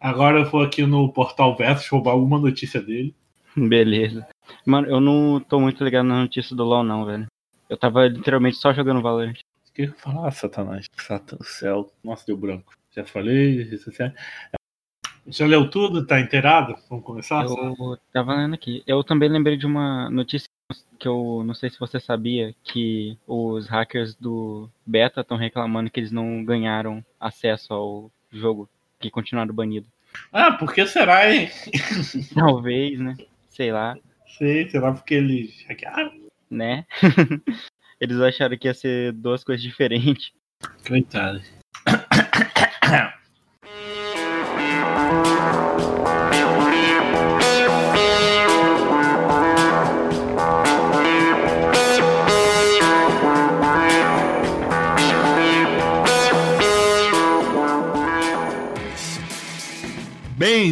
Agora 0.00 0.38
eu 0.38 0.50
vou 0.50 0.62
aqui 0.62 0.86
no 0.86 1.12
Portal 1.12 1.54
Versus 1.56 1.88
roubar 1.88 2.12
alguma 2.12 2.38
notícia 2.38 2.80
dele. 2.80 3.14
Beleza. 3.54 4.26
Mano, 4.64 4.88
eu 4.88 5.00
não 5.00 5.40
tô 5.40 5.60
muito 5.60 5.84
ligado 5.84 6.06
na 6.06 6.22
notícia 6.22 6.56
do 6.56 6.64
LoL, 6.64 6.82
não, 6.82 7.04
velho. 7.04 7.26
Eu 7.68 7.76
tava 7.76 8.06
literalmente 8.06 8.56
só 8.56 8.72
jogando 8.72 9.02
Valorant. 9.02 9.34
O 9.68 9.72
que 9.72 9.82
eu 9.82 9.86
ia 9.86 9.94
falar, 9.94 10.28
ah, 10.28 10.30
Satanás? 10.30 10.86
Satan 10.96 11.36
do 11.36 11.44
céu. 11.44 11.92
Nossa, 12.02 12.24
deu 12.26 12.36
branco. 12.36 12.72
Já 12.90 13.04
falei, 13.04 13.62
isso 13.62 13.90
é... 14.02 14.12
Já 15.26 15.46
leu 15.46 15.68
tudo? 15.68 16.06
Tá 16.06 16.18
inteirado? 16.18 16.74
Vamos 16.88 17.04
começar? 17.04 17.44
Eu 17.44 17.98
tava 18.12 18.34
lendo 18.34 18.54
aqui. 18.54 18.82
Eu 18.86 19.04
também 19.04 19.28
lembrei 19.28 19.56
de 19.56 19.66
uma 19.66 20.10
notícia 20.10 20.48
que 20.98 21.06
eu 21.06 21.42
não 21.44 21.54
sei 21.54 21.70
se 21.70 21.78
você 21.78 22.00
sabia 22.00 22.54
que 22.64 23.16
os 23.26 23.68
hackers 23.68 24.14
do 24.14 24.68
beta 24.84 25.20
estão 25.20 25.36
reclamando 25.36 25.90
que 25.90 26.00
eles 26.00 26.12
não 26.12 26.44
ganharam 26.44 27.04
acesso 27.18 27.72
ao 27.72 28.10
jogo, 28.32 28.68
que 29.00 29.10
continuaram 29.10 29.54
banido. 29.54 29.88
Ah, 30.32 30.52
por 30.52 30.72
que 30.72 30.86
será, 30.86 31.32
hein? 31.32 31.50
Talvez, 32.34 32.98
né? 32.98 33.16
Sei 33.48 33.72
lá. 33.72 33.96
Sei, 34.38 34.68
será 34.68 34.92
porque 34.92 35.14
eles? 35.14 35.66
Né? 36.50 36.84
eles 38.00 38.20
acharam 38.20 38.58
que 38.58 38.68
ia 38.68 38.74
ser 38.74 39.12
duas 39.12 39.42
coisas 39.42 39.62
diferentes. 39.62 40.32
Coitado. 40.86 41.40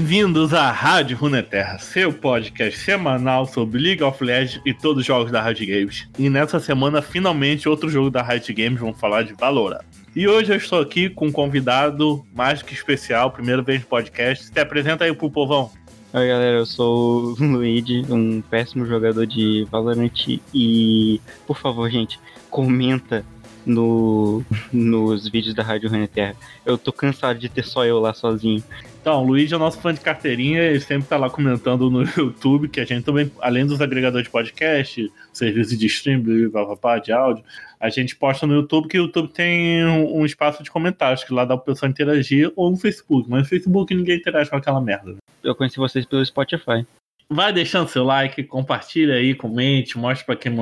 Bem-vindos 0.08 0.54
à 0.54 0.70
Rádio 0.70 1.18
Runeterra, 1.18 1.78
seu 1.78 2.10
podcast 2.10 2.78
semanal 2.78 3.44
sobre 3.44 3.78
League 3.78 4.02
of 4.02 4.24
Legends 4.24 4.58
e 4.64 4.72
todos 4.72 5.02
os 5.02 5.06
jogos 5.06 5.30
da 5.30 5.42
Riot 5.42 5.66
Games. 5.66 6.08
E 6.18 6.30
nessa 6.30 6.58
semana, 6.58 7.02
finalmente, 7.02 7.68
outro 7.68 7.90
jogo 7.90 8.08
da 8.08 8.22
Riot 8.22 8.50
Games, 8.54 8.80
vamos 8.80 8.98
falar 8.98 9.24
de 9.24 9.34
Valorant. 9.34 9.84
E 10.16 10.26
hoje 10.26 10.50
eu 10.50 10.56
estou 10.56 10.80
aqui 10.80 11.10
com 11.10 11.26
um 11.26 11.30
convidado 11.30 12.24
mais 12.34 12.62
que 12.62 12.72
especial, 12.72 13.30
primeira 13.30 13.60
vez 13.60 13.82
no 13.82 13.86
podcast. 13.86 14.46
Se 14.46 14.58
apresenta 14.58 15.04
aí 15.04 15.12
pro 15.12 15.30
povão. 15.30 15.70
Oi 16.14 16.26
galera, 16.26 16.56
eu 16.56 16.64
sou 16.64 17.34
o 17.34 17.36
Luigi, 17.44 18.02
um 18.08 18.40
péssimo 18.40 18.86
jogador 18.86 19.26
de 19.26 19.68
Valorant 19.70 20.40
e, 20.54 21.20
por 21.46 21.58
favor, 21.58 21.90
gente, 21.90 22.18
comenta 22.48 23.26
no, 23.68 24.42
nos 24.72 25.28
vídeos 25.28 25.54
da 25.54 25.62
Rádio 25.62 25.90
Runeterra. 25.90 26.34
Eu 26.64 26.78
tô 26.78 26.92
cansado 26.92 27.38
de 27.38 27.48
ter 27.48 27.64
só 27.64 27.84
eu 27.84 28.00
lá 28.00 28.14
sozinho. 28.14 28.64
Então, 29.00 29.22
o 29.22 29.26
Luiz 29.26 29.52
é 29.52 29.58
nosso 29.58 29.80
fã 29.80 29.94
de 29.94 30.00
carteirinha, 30.00 30.60
ele 30.62 30.80
sempre 30.80 31.08
tá 31.08 31.16
lá 31.16 31.30
comentando 31.30 31.88
no 31.90 32.02
YouTube, 32.16 32.68
que 32.68 32.80
a 32.80 32.84
gente 32.84 33.04
também, 33.04 33.30
além 33.40 33.66
dos 33.66 33.80
agregadores 33.80 34.26
de 34.26 34.30
podcast, 34.30 35.12
serviço 35.32 35.76
de 35.76 35.86
stream, 35.86 36.22
de 36.22 37.12
áudio, 37.12 37.44
a 37.78 37.88
gente 37.88 38.16
posta 38.16 38.46
no 38.46 38.54
YouTube, 38.54 38.88
que 38.88 38.98
o 38.98 39.04
YouTube 39.04 39.28
tem 39.28 39.84
um, 39.86 40.24
espaço 40.24 40.62
de 40.62 40.70
comentários, 40.70 41.22
que 41.22 41.32
lá 41.32 41.44
dá 41.44 41.56
pra 41.56 41.72
pessoa 41.72 41.88
interagir, 41.88 42.52
ou 42.56 42.70
no 42.70 42.76
Facebook, 42.76 43.30
mas 43.30 43.40
no 43.40 43.48
Facebook 43.48 43.94
ninguém 43.94 44.16
interage 44.16 44.50
com 44.50 44.56
aquela 44.56 44.80
merda. 44.80 45.16
Eu 45.44 45.54
conheci 45.54 45.76
vocês 45.76 46.04
pelo 46.04 46.24
Spotify. 46.24 46.84
Vai 47.30 47.52
deixando 47.52 47.88
seu 47.88 48.04
like, 48.04 48.42
compartilha 48.44 49.14
aí, 49.14 49.34
comente, 49.34 49.96
mostra 49.96 50.26
pra 50.26 50.36
quem 50.36 50.52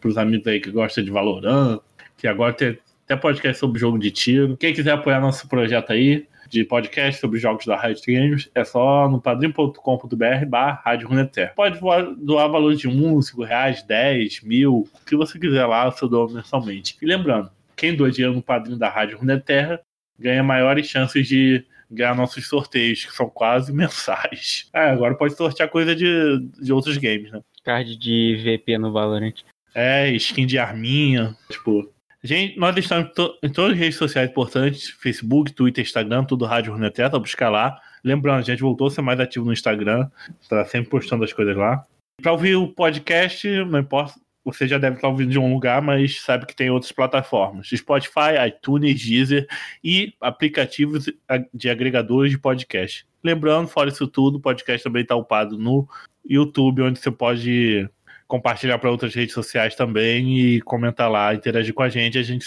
pros 0.00 0.18
amigos 0.18 0.46
aí 0.46 0.60
que 0.60 0.70
gostam 0.70 1.04
de 1.04 1.10
Valorant, 1.10 1.78
que 2.22 2.28
agora 2.28 2.52
tem 2.52 2.78
até 3.04 3.16
podcast 3.16 3.58
sobre 3.58 3.80
jogo 3.80 3.98
de 3.98 4.12
tiro. 4.12 4.56
Quem 4.56 4.72
quiser 4.72 4.92
apoiar 4.92 5.20
nosso 5.20 5.48
projeto 5.48 5.92
aí, 5.92 6.24
de 6.48 6.62
podcast 6.62 7.20
sobre 7.20 7.40
jogos 7.40 7.66
da 7.66 7.76
Riot 7.76 8.00
Games, 8.06 8.48
é 8.54 8.62
só 8.62 9.08
no 9.08 9.20
padrim.com.br 9.20 10.46
barra 10.46 10.80
Rádio 10.84 11.08
Runeterra. 11.08 11.52
Pode 11.56 11.80
doar 12.18 12.48
valores 12.48 12.78
de 12.78 12.86
1, 12.86 13.22
5 13.22 13.42
reais, 13.42 13.82
10, 13.82 14.42
mil, 14.42 14.88
o 14.94 15.04
que 15.04 15.16
você 15.16 15.36
quiser 15.36 15.66
lá, 15.66 15.92
eu 16.00 16.08
dou 16.08 16.30
mensalmente. 16.30 16.96
E 17.02 17.06
lembrando, 17.06 17.50
quem 17.74 17.96
doa 17.96 18.08
dinheiro 18.08 18.36
no 18.36 18.42
padrinho 18.42 18.78
da 18.78 18.88
Rádio 18.88 19.18
Runeterra 19.18 19.80
ganha 20.16 20.44
maiores 20.44 20.86
chances 20.86 21.26
de 21.26 21.64
ganhar 21.90 22.14
nossos 22.14 22.46
sorteios, 22.46 23.04
que 23.04 23.12
são 23.12 23.28
quase 23.28 23.72
mensais. 23.74 24.70
É, 24.72 24.90
agora 24.90 25.16
pode 25.16 25.34
sortear 25.34 25.68
coisa 25.68 25.92
de, 25.96 26.38
de 26.60 26.72
outros 26.72 26.96
games, 26.98 27.32
né? 27.32 27.40
Card 27.64 27.96
de 27.96 28.36
VP 28.44 28.78
no 28.78 28.92
Valorant. 28.92 29.34
É, 29.74 30.10
skin 30.12 30.46
de 30.46 30.58
arminha, 30.58 31.34
tipo, 31.50 31.91
Gente, 32.24 32.56
nós 32.56 32.76
estamos 32.76 33.10
em, 33.10 33.12
to 33.14 33.38
em, 33.42 33.48
todas 33.50 33.72
as 33.72 33.78
redes 33.78 33.96
sociais 33.96 34.30
importantes: 34.30 34.90
Facebook, 34.90 35.52
Twitter, 35.52 35.82
Instagram, 35.82 36.24
tudo 36.24 36.44
Rádio 36.44 36.72
Runeteta, 36.72 37.18
buscar 37.18 37.50
lá. 37.50 37.80
Lembrando, 38.04 38.38
a 38.38 38.42
gente 38.42 38.62
voltou 38.62 38.86
a 38.86 38.90
ser 38.92 39.02
mais 39.02 39.18
ativo 39.18 39.44
no 39.44 39.52
Instagram, 39.52 40.08
está 40.40 40.64
sempre 40.64 40.88
postando 40.88 41.24
as 41.24 41.32
coisas 41.32 41.56
lá. 41.56 41.84
Para 42.22 42.30
ouvir 42.30 42.54
o 42.54 42.68
podcast, 42.68 43.48
não 43.64 43.80
importa, 43.80 44.14
você 44.44 44.68
já 44.68 44.78
deve 44.78 44.96
estar 44.96 45.08
ouvindo 45.08 45.30
de 45.30 45.38
um 45.38 45.52
lugar, 45.52 45.82
mas 45.82 46.20
sabe 46.20 46.46
que 46.46 46.54
tem 46.54 46.70
outras 46.70 46.92
plataformas: 46.92 47.68
Spotify, 47.68 48.38
iTunes, 48.46 49.04
Deezer 49.04 49.48
e 49.82 50.14
aplicativos 50.20 51.06
de 51.52 51.68
agregadores 51.68 52.30
de 52.30 52.38
podcast. 52.38 53.04
Lembrando, 53.24 53.66
fora 53.66 53.88
isso 53.88 54.06
tudo, 54.06 54.36
o 54.36 54.40
podcast 54.40 54.84
também 54.84 55.02
está 55.02 55.16
upado 55.16 55.58
no 55.58 55.88
YouTube, 56.24 56.82
onde 56.82 57.00
você 57.00 57.10
pode 57.10 57.88
compartilhar 58.26 58.78
para 58.78 58.90
outras 58.90 59.14
redes 59.14 59.34
sociais 59.34 59.74
também 59.74 60.38
e 60.38 60.60
comentar 60.62 61.10
lá, 61.10 61.34
interagir 61.34 61.74
com 61.74 61.82
a 61.82 61.88
gente. 61.88 62.18
A 62.18 62.22
gente 62.22 62.44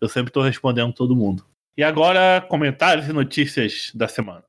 eu 0.00 0.08
sempre 0.08 0.30
estou 0.30 0.42
respondendo 0.42 0.92
todo 0.92 1.16
mundo. 1.16 1.44
E 1.76 1.82
agora, 1.82 2.44
comentários 2.48 3.08
e 3.08 3.12
notícias 3.12 3.90
da 3.94 4.06
semana. 4.06 4.44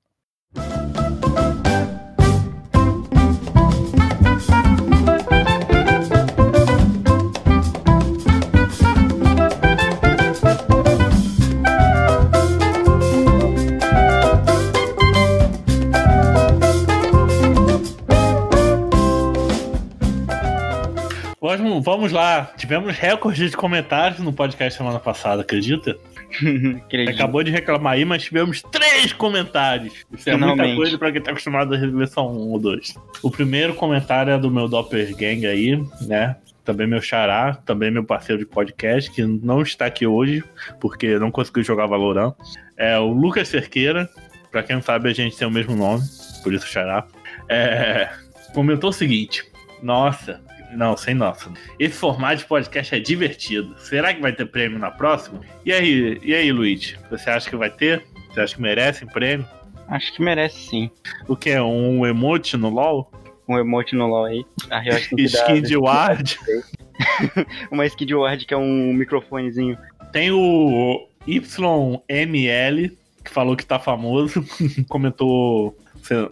Vamos, 21.74 21.84
vamos 21.86 22.12
lá. 22.12 22.52
Tivemos 22.56 22.96
recorde 22.96 23.50
de 23.50 23.58
comentários 23.58 24.20
no 24.20 24.32
podcast 24.32 24.78
semana 24.78 25.00
passada, 25.00 25.42
acredita? 25.42 25.98
Acabou 27.10 27.42
de 27.42 27.50
reclamar 27.50 27.94
aí, 27.94 28.06
mas 28.06 28.24
tivemos 28.24 28.62
três 28.62 29.12
comentários. 29.14 30.06
Isso 30.12 30.30
é 30.30 30.34
Finalmente. 30.34 30.58
muita 30.58 30.76
coisa 30.76 30.98
pra 31.00 31.12
quem 31.12 31.22
tá 31.22 31.32
acostumado 31.32 31.74
a 31.74 31.78
receber 31.78 32.08
só 32.08 32.30
um 32.30 32.52
ou 32.52 32.60
dois. 32.60 32.94
O 33.24 33.32
primeiro 33.32 33.74
comentário 33.74 34.32
é 34.32 34.38
do 34.38 34.52
meu 34.52 34.68
Doppelgang 34.68 35.48
aí, 35.48 35.84
né? 36.02 36.36
Também 36.64 36.86
meu 36.86 37.02
xará, 37.02 37.56
também 37.66 37.90
meu 37.90 38.04
parceiro 38.04 38.40
de 38.40 38.46
podcast, 38.46 39.10
que 39.12 39.24
não 39.24 39.62
está 39.62 39.86
aqui 39.88 40.06
hoje, 40.06 40.44
porque 40.80 41.18
não 41.18 41.32
conseguiu 41.32 41.64
jogar 41.64 41.88
Valorant. 41.88 42.34
É 42.78 43.00
o 43.00 43.12
Lucas 43.12 43.48
Cerqueira. 43.48 44.08
Pra 44.52 44.62
quem 44.62 44.76
não 44.76 44.84
sabe, 44.84 45.10
a 45.10 45.14
gente 45.14 45.36
tem 45.36 45.48
o 45.48 45.52
mesmo 45.52 45.76
nome, 45.76 46.04
por 46.44 46.54
isso 46.54 46.68
xará. 46.68 47.06
É, 47.50 48.10
comentou 48.54 48.92
o 48.92 48.94
seguinte: 48.94 49.44
Nossa, 49.82 50.40
não, 50.76 50.96
sem 50.98 51.14
nossa. 51.14 51.52
Esse 51.80 51.98
formato 51.98 52.38
de 52.38 52.46
podcast 52.46 52.96
é 52.96 53.00
divertido. 53.00 53.76
Será 53.78 54.14
que 54.14 54.22
vai 54.22 54.34
ter 54.34 54.46
prêmio 54.46 54.80
na 54.80 54.92
próxima? 54.92 55.42
E 55.66 55.72
aí, 55.72 56.20
e 56.24 56.34
aí, 56.34 56.52
Luiz? 56.52 56.96
Você 57.10 57.30
acha 57.30 57.50
que 57.50 57.56
vai 57.56 57.70
ter? 57.70 58.06
Você 58.30 58.42
acha 58.42 58.56
que 58.56 58.62
merece 58.62 59.06
um 59.06 59.08
prêmio? 59.08 59.48
Acho 59.88 60.14
que 60.14 60.22
merece 60.22 60.58
sim. 60.58 60.92
O 61.28 61.36
que 61.36 61.50
é? 61.50 61.62
Um 61.62 62.06
emote 62.06 62.58
no 62.58 62.70
LOL? 62.70 63.12
Um 63.48 63.58
emote 63.58 63.96
no 63.96 64.08
LOL 64.08 64.26
aí. 64.26 64.46
A 64.70 64.82
Skin 65.18 65.62
de 65.62 65.78
ward? 65.78 66.40
Uma 67.72 67.86
skin 67.86 68.06
de 68.06 68.16
ward 68.16 68.46
que 68.46 68.54
é 68.54 68.58
um 68.58 68.94
microfonezinho. 68.94 69.78
Tem 70.12 70.32
o 70.32 71.08
YML, 71.28 72.98
que 73.24 73.32
falou 73.32 73.56
que 73.56 73.66
tá 73.66 73.80
famoso. 73.80 74.46
Comentou 74.88 75.78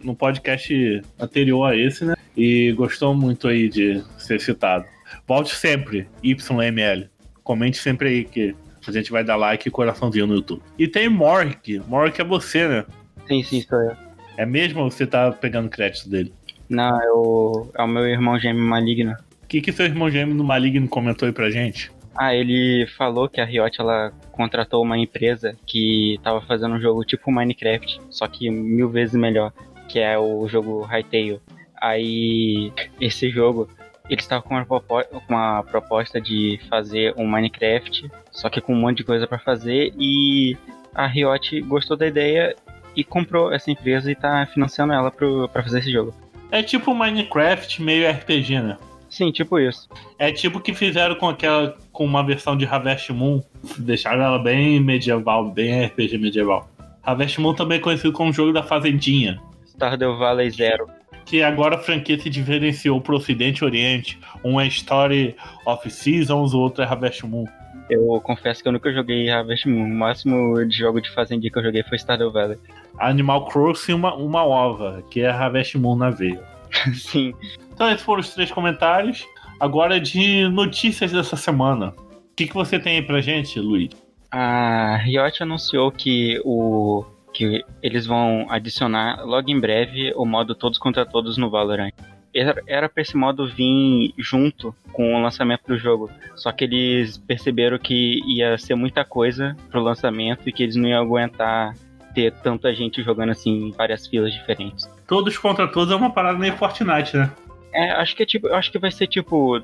no 0.02 0.14
podcast 0.14 1.02
anterior 1.18 1.64
a 1.64 1.76
esse, 1.76 2.04
né? 2.04 2.14
E 2.36 2.72
gostou 2.72 3.14
muito 3.14 3.48
aí 3.48 3.68
de 3.68 4.02
ser 4.18 4.40
citado. 4.40 4.84
Volte 5.26 5.54
sempre, 5.54 6.08
YML. 6.22 7.08
Comente 7.42 7.76
sempre 7.76 8.08
aí 8.08 8.24
que 8.24 8.54
a 8.86 8.92
gente 8.92 9.12
vai 9.12 9.22
dar 9.22 9.36
like 9.36 9.68
e 9.68 9.70
coraçãozinho 9.70 10.26
no 10.26 10.34
YouTube. 10.34 10.62
E 10.78 10.88
tem 10.88 11.08
Mork. 11.08 11.80
Mork 11.86 12.20
é 12.20 12.24
você, 12.24 12.66
né? 12.66 12.84
Sim, 13.28 13.42
sim, 13.42 13.60
sou 13.62 13.80
eu. 13.80 13.96
É 14.36 14.46
mesmo 14.46 14.82
ou 14.82 14.90
você 14.90 15.06
tá 15.06 15.30
pegando 15.30 15.68
crédito 15.68 16.08
dele? 16.08 16.32
Não, 16.68 17.00
é 17.00 17.12
o, 17.12 17.70
é 17.74 17.82
o 17.82 17.88
meu 17.88 18.06
irmão 18.06 18.38
gêmeo 18.38 18.64
maligno. 18.64 19.14
O 19.42 19.46
que, 19.46 19.60
que 19.60 19.72
seu 19.72 19.84
irmão 19.84 20.10
gêmeo 20.10 20.34
no 20.34 20.42
maligno 20.42 20.88
comentou 20.88 21.26
aí 21.26 21.32
pra 21.32 21.50
gente? 21.50 21.92
Ah, 22.14 22.34
ele 22.34 22.86
falou 22.98 23.28
que 23.28 23.40
a 23.40 23.44
Riot 23.44 23.80
ela 23.80 24.12
contratou 24.32 24.82
uma 24.82 24.98
empresa 24.98 25.56
que 25.66 26.18
tava 26.22 26.40
fazendo 26.42 26.74
um 26.74 26.80
jogo 26.80 27.04
tipo 27.04 27.30
Minecraft, 27.30 28.00
só 28.10 28.26
que 28.26 28.50
mil 28.50 28.88
vezes 28.88 29.14
melhor, 29.14 29.52
que 29.88 29.98
é 29.98 30.18
o 30.18 30.46
jogo 30.48 30.82
Hytale. 30.82 31.40
Aí, 31.82 32.72
esse 33.00 33.28
jogo, 33.28 33.68
eles 34.08 34.22
estavam 34.22 34.64
com, 34.64 34.80
com 34.80 35.20
uma 35.28 35.64
proposta 35.64 36.20
de 36.20 36.60
fazer 36.70 37.12
um 37.16 37.26
Minecraft, 37.26 38.08
só 38.30 38.48
que 38.48 38.60
com 38.60 38.72
um 38.72 38.80
monte 38.80 38.98
de 38.98 39.04
coisa 39.04 39.26
para 39.26 39.40
fazer, 39.40 39.92
e 39.98 40.56
a 40.94 41.08
Riot 41.08 41.60
gostou 41.62 41.96
da 41.96 42.06
ideia 42.06 42.54
e 42.94 43.02
comprou 43.02 43.52
essa 43.52 43.68
empresa 43.68 44.12
e 44.12 44.14
tá 44.14 44.46
financiando 44.46 44.92
ela 44.92 45.10
pro, 45.10 45.48
pra 45.48 45.64
fazer 45.64 45.80
esse 45.80 45.90
jogo. 45.90 46.14
É 46.52 46.62
tipo 46.62 46.94
Minecraft 46.94 47.82
meio 47.82 48.08
RPG, 48.08 48.60
né? 48.60 48.78
Sim, 49.08 49.32
tipo 49.32 49.58
isso. 49.58 49.88
É 50.20 50.30
tipo 50.30 50.58
o 50.58 50.60
que 50.60 50.72
fizeram 50.72 51.16
com 51.16 51.28
aquela 51.28 51.76
com 51.90 52.04
uma 52.04 52.24
versão 52.24 52.56
de 52.56 52.64
Harvest 52.64 53.10
Moon, 53.12 53.42
deixaram 53.76 54.22
ela 54.22 54.38
bem 54.38 54.78
medieval, 54.78 55.50
bem 55.50 55.84
RPG 55.86 56.16
medieval. 56.18 56.70
Harvest 57.02 57.40
Moon 57.40 57.54
também 57.54 57.78
é 57.78 57.80
conhecido 57.80 58.12
como 58.12 58.32
jogo 58.32 58.52
da 58.52 58.62
fazendinha. 58.62 59.40
Stardew 59.66 60.16
Valley 60.16 60.48
Zero. 60.50 61.01
Que 61.24 61.42
agora 61.42 61.76
a 61.76 61.78
franquia 61.78 62.18
se 62.18 62.28
diferenciou 62.28 63.00
pro 63.00 63.16
Ocidente 63.16 63.62
e 63.62 63.64
Oriente. 63.64 64.18
Um 64.44 64.60
é 64.60 64.66
Story 64.66 65.36
of 65.64 65.88
Seasons, 65.90 66.52
o 66.54 66.60
outro 66.60 66.82
é 66.82 66.86
Harvest 66.86 67.24
Moon. 67.24 67.46
Eu 67.88 68.20
confesso 68.22 68.62
que 68.62 68.68
eu 68.68 68.72
nunca 68.72 68.92
joguei 68.92 69.28
Harvest 69.30 69.68
Moon. 69.68 69.84
O 69.84 69.94
máximo 69.94 70.64
de 70.64 70.76
jogo 70.76 71.00
de 71.00 71.10
fazendinha 71.10 71.50
que 71.50 71.58
eu 71.58 71.62
joguei 71.62 71.82
foi 71.82 71.98
Stardew 71.98 72.32
Valley. 72.32 72.58
Animal 72.98 73.46
Crossing 73.46 73.94
uma, 73.94 74.14
uma 74.14 74.44
ova, 74.44 75.02
que 75.10 75.20
é 75.20 75.28
Harvest 75.28 75.76
Moon 75.76 75.96
na 75.96 76.10
veia. 76.10 76.42
Sim. 76.94 77.34
Então 77.72 77.88
esses 77.88 78.02
foram 78.02 78.20
os 78.20 78.30
três 78.30 78.50
comentários. 78.50 79.26
Agora 79.60 80.00
de 80.00 80.48
notícias 80.48 81.12
dessa 81.12 81.36
semana. 81.36 81.94
O 82.32 82.34
que, 82.34 82.46
que 82.46 82.54
você 82.54 82.78
tem 82.78 82.96
aí 82.96 83.02
pra 83.02 83.20
gente, 83.20 83.60
Luiz? 83.60 83.90
A 84.30 84.96
Riot 84.96 85.42
anunciou 85.42 85.92
que 85.92 86.40
o 86.44 87.04
que 87.32 87.64
eles 87.82 88.06
vão 88.06 88.46
adicionar 88.50 89.24
logo 89.24 89.50
em 89.50 89.58
breve 89.58 90.12
o 90.14 90.24
modo 90.24 90.54
todos 90.54 90.78
contra 90.78 91.04
todos 91.06 91.36
no 91.36 91.50
Valorant. 91.50 91.92
Era 92.34 92.88
para 92.88 93.02
esse 93.02 93.14
modo 93.14 93.46
vir 93.46 94.14
junto 94.16 94.74
com 94.92 95.14
o 95.14 95.22
lançamento 95.22 95.66
do 95.66 95.76
jogo, 95.76 96.10
só 96.34 96.50
que 96.50 96.64
eles 96.64 97.18
perceberam 97.18 97.78
que 97.78 98.20
ia 98.26 98.56
ser 98.56 98.74
muita 98.74 99.04
coisa 99.04 99.54
pro 99.70 99.82
lançamento 99.82 100.48
e 100.48 100.52
que 100.52 100.62
eles 100.62 100.76
não 100.76 100.88
iam 100.88 101.02
aguentar 101.02 101.74
ter 102.14 102.32
tanta 102.32 102.74
gente 102.74 103.02
jogando 103.02 103.30
assim 103.30 103.68
em 103.68 103.70
várias 103.70 104.06
filas 104.06 104.32
diferentes. 104.32 104.88
Todos 105.06 105.36
contra 105.36 105.68
todos 105.68 105.92
é 105.92 105.96
uma 105.96 106.10
parada 106.10 106.38
meio 106.38 106.56
Fortnite, 106.56 107.16
né? 107.16 107.30
É, 107.72 107.92
acho 107.92 108.14
que 108.14 108.22
é 108.22 108.26
tipo, 108.26 108.48
acho 108.48 108.70
que 108.70 108.78
vai 108.78 108.90
ser 108.90 109.06
tipo 109.06 109.62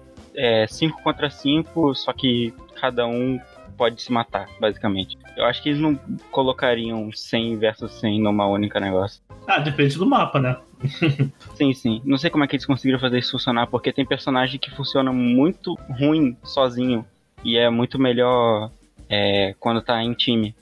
5 0.69 0.99
é, 0.99 1.03
contra 1.03 1.31
5, 1.31 1.95
só 1.95 2.13
que 2.13 2.53
cada 2.81 3.07
um 3.07 3.39
pode 3.77 4.01
se 4.03 4.11
matar, 4.11 4.49
basicamente. 4.61 5.17
Eu 5.39 5.45
acho 5.45 5.63
que 5.63 5.69
eles 5.69 5.81
não 5.81 5.95
colocariam 6.33 7.13
100 7.13 7.59
versus 7.59 7.93
100 8.01 8.21
numa 8.21 8.45
única 8.49 8.81
negócio. 8.81 9.23
Ah, 9.47 9.61
depende 9.61 9.97
do 9.97 10.05
mapa, 10.05 10.41
né? 10.41 10.57
sim, 11.55 11.73
sim. 11.73 12.03
Não 12.05 12.19
sei 12.19 12.29
como 12.29 12.43
é 12.43 12.49
que 12.49 12.57
eles 12.57 12.67
conseguiram 12.67 12.99
fazer 12.99 13.21
isso 13.21 13.31
funcionar, 13.31 13.69
porque 13.69 13.93
tem 13.93 14.05
personagem 14.05 14.59
que 14.59 14.69
funciona 14.75 15.13
muito 15.13 15.79
ruim 15.91 16.37
sozinho 16.43 17.07
e 17.45 17.57
é 17.57 17.71
muito 17.71 18.01
melhor 18.01 18.73
é, 19.09 19.55
quando 19.61 19.81
tá 19.81 20.03
em 20.03 20.13
time. 20.13 20.57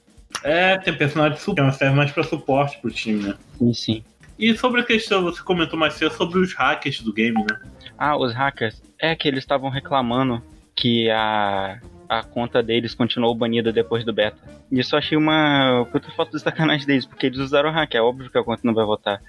É, 0.44 0.76
tem 0.76 0.94
personagem 0.94 1.38
de 1.38 1.42
suporte, 1.42 1.78
serve 1.78 1.96
mais 1.96 2.12
pra 2.12 2.22
suporte 2.22 2.78
pro 2.78 2.90
time, 2.90 3.28
né? 3.28 3.34
Sim, 3.58 3.72
sim. 3.72 4.04
E 4.38 4.54
sobre 4.58 4.82
a 4.82 4.84
questão, 4.84 5.22
você 5.22 5.42
comentou 5.42 5.78
mais 5.78 5.94
cedo 5.94 6.12
sobre 6.12 6.38
os 6.38 6.52
hackers 6.52 7.00
do 7.00 7.14
game, 7.14 7.38
né? 7.38 7.58
Ah, 7.96 8.18
os 8.18 8.34
hackers. 8.34 8.82
É 8.98 9.16
que 9.16 9.26
eles 9.26 9.42
estavam 9.42 9.70
reclamando 9.70 10.42
que 10.74 11.08
a 11.08 11.80
a 12.08 12.22
conta 12.22 12.62
deles 12.62 12.94
continuou 12.94 13.34
banida 13.34 13.72
depois 13.72 14.04
do 14.04 14.12
beta. 14.12 14.38
Isso 14.70 14.94
eu 14.94 14.98
achei 14.98 15.16
uma 15.16 15.86
puta 15.90 16.10
foto 16.12 16.32
de 16.32 16.40
sacanagem 16.40 16.86
deles, 16.86 17.06
porque 17.06 17.26
eles 17.26 17.38
usaram 17.38 17.70
hack, 17.70 17.94
é 17.94 18.00
óbvio 18.00 18.30
que 18.30 18.38
a 18.38 18.44
conta 18.44 18.62
não 18.64 18.74
vai 18.74 18.84
voltar. 18.84 19.20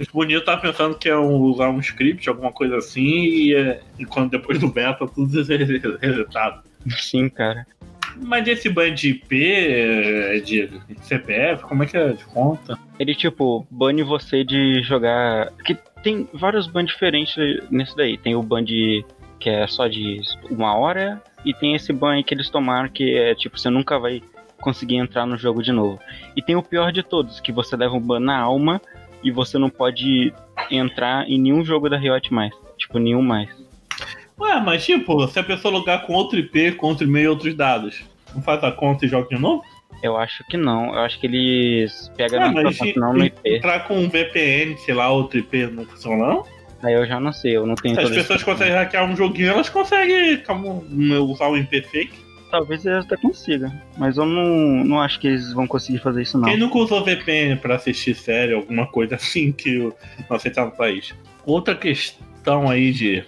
O 0.00 0.12
Bonito 0.12 0.44
tava 0.44 0.60
pensando 0.60 0.96
que 0.96 1.08
é 1.08 1.16
usar 1.16 1.68
um 1.68 1.78
script, 1.78 2.28
alguma 2.28 2.50
coisa 2.50 2.76
assim, 2.76 3.24
e, 3.24 3.54
é, 3.54 3.80
e 3.98 4.04
quando 4.04 4.30
depois 4.30 4.58
do 4.58 4.68
beta 4.68 5.06
tudo 5.06 5.40
é 5.40 5.56
resetado. 6.06 6.62
Sim, 6.88 7.28
cara. 7.28 7.66
Mas 8.16 8.46
esse 8.46 8.68
ban 8.68 8.92
de 8.92 9.10
IP, 9.10 9.52
é 9.54 10.40
de 10.40 10.68
CPF, 11.02 11.62
como 11.62 11.82
é 11.82 11.86
que 11.86 11.96
é 11.96 12.12
de 12.12 12.24
conta? 12.26 12.78
Ele, 12.98 13.14
tipo, 13.14 13.66
bane 13.70 14.02
você 14.02 14.44
de 14.44 14.82
jogar. 14.82 15.50
Que 15.64 15.76
tem 16.02 16.28
vários 16.32 16.66
bans 16.66 16.88
diferentes 16.88 17.34
nesse 17.70 17.96
daí. 17.96 18.18
Tem 18.18 18.34
o 18.34 18.42
ban 18.42 18.62
de. 18.62 19.04
que 19.40 19.48
é 19.48 19.66
só 19.66 19.86
de 19.88 20.20
uma 20.50 20.76
hora, 20.76 21.22
e 21.44 21.52
tem 21.52 21.74
esse 21.74 21.92
ban 21.92 22.22
que 22.22 22.34
eles 22.34 22.48
tomaram 22.48 22.88
que 22.88 23.16
é 23.16 23.34
tipo, 23.34 23.58
você 23.58 23.70
nunca 23.70 23.98
vai 23.98 24.22
conseguir 24.60 24.96
entrar 24.96 25.26
no 25.26 25.36
jogo 25.36 25.62
de 25.62 25.72
novo. 25.72 25.98
E 26.36 26.42
tem 26.42 26.56
o 26.56 26.62
pior 26.62 26.92
de 26.92 27.02
todos, 27.02 27.40
que 27.40 27.52
você 27.52 27.76
leva 27.76 27.94
um 27.94 28.00
ban 28.00 28.20
na 28.20 28.38
alma 28.38 28.80
e 29.22 29.30
você 29.30 29.58
não 29.58 29.68
pode 29.68 30.32
entrar 30.70 31.28
em 31.28 31.38
nenhum 31.38 31.64
jogo 31.64 31.88
da 31.90 31.98
Riot 31.98 32.32
mais. 32.32 32.52
Tipo, 32.78 32.98
nenhum 32.98 33.22
mais. 33.22 33.50
Ué, 34.38 34.60
mas 34.60 34.84
tipo, 34.84 35.26
se 35.28 35.38
a 35.38 35.42
pessoa 35.42 35.72
logar 35.72 36.06
com 36.06 36.14
outro 36.14 36.38
IP, 36.38 36.72
com 36.72 36.88
outro 36.88 37.06
e-mail 37.06 37.24
e 37.24 37.28
outros 37.28 37.54
dados, 37.54 38.02
não 38.34 38.42
faz 38.42 38.62
a 38.64 38.72
conta 38.72 39.04
e 39.04 39.08
joga 39.08 39.28
de 39.28 39.40
novo? 39.40 39.62
Eu 40.02 40.16
acho 40.16 40.44
que 40.48 40.56
não. 40.56 40.86
Eu 40.94 41.00
acho 41.00 41.20
que 41.20 41.26
eles 41.26 42.10
pegam 42.16 42.42
ah, 42.42 42.50
na 42.50 42.62
conta, 42.62 42.84
não 42.96 43.12
no 43.12 43.24
IP. 43.24 43.36
Entrar 43.44 43.86
com 43.86 43.98
um 43.98 44.08
VPN, 44.08 44.76
sei 44.78 44.94
lá, 44.94 45.10
outro 45.10 45.38
IP 45.38 45.66
não 45.66 45.84
funciona 45.84 46.26
não? 46.26 46.44
Aí 46.82 46.94
eu 46.94 47.06
já 47.06 47.20
não 47.20 47.32
sei, 47.32 47.56
eu 47.56 47.66
não 47.66 47.74
tenho. 47.74 47.94
Se 47.94 48.00
as 48.02 48.10
pessoas 48.10 48.42
conseguem 48.42 48.74
hackear 48.74 49.04
um 49.04 49.16
joguinho, 49.16 49.50
elas 49.50 49.68
conseguem 49.68 50.42
usar 51.20 51.48
o 51.48 51.56
IP 51.56 51.82
fake. 51.82 52.32
Talvez 52.50 52.84
eles 52.84 53.06
até 53.06 53.16
consigam, 53.16 53.72
mas 53.96 54.18
eu 54.18 54.26
não, 54.26 54.84
não 54.84 55.00
acho 55.00 55.18
que 55.18 55.28
eles 55.28 55.52
vão 55.54 55.66
conseguir 55.66 55.98
fazer 56.00 56.22
isso 56.22 56.36
não. 56.36 56.48
Quem 56.48 56.58
nunca 56.58 56.76
usou 56.78 57.02
VPN 57.02 57.56
pra 57.56 57.76
assistir 57.76 58.14
série, 58.14 58.52
alguma 58.52 58.86
coisa 58.86 59.14
assim 59.14 59.52
que 59.52 59.78
não 59.78 60.36
aceitar 60.36 60.66
no 60.66 60.72
país? 60.72 61.14
Outra 61.46 61.74
questão 61.74 62.68
aí 62.68 62.92
de... 62.92 63.24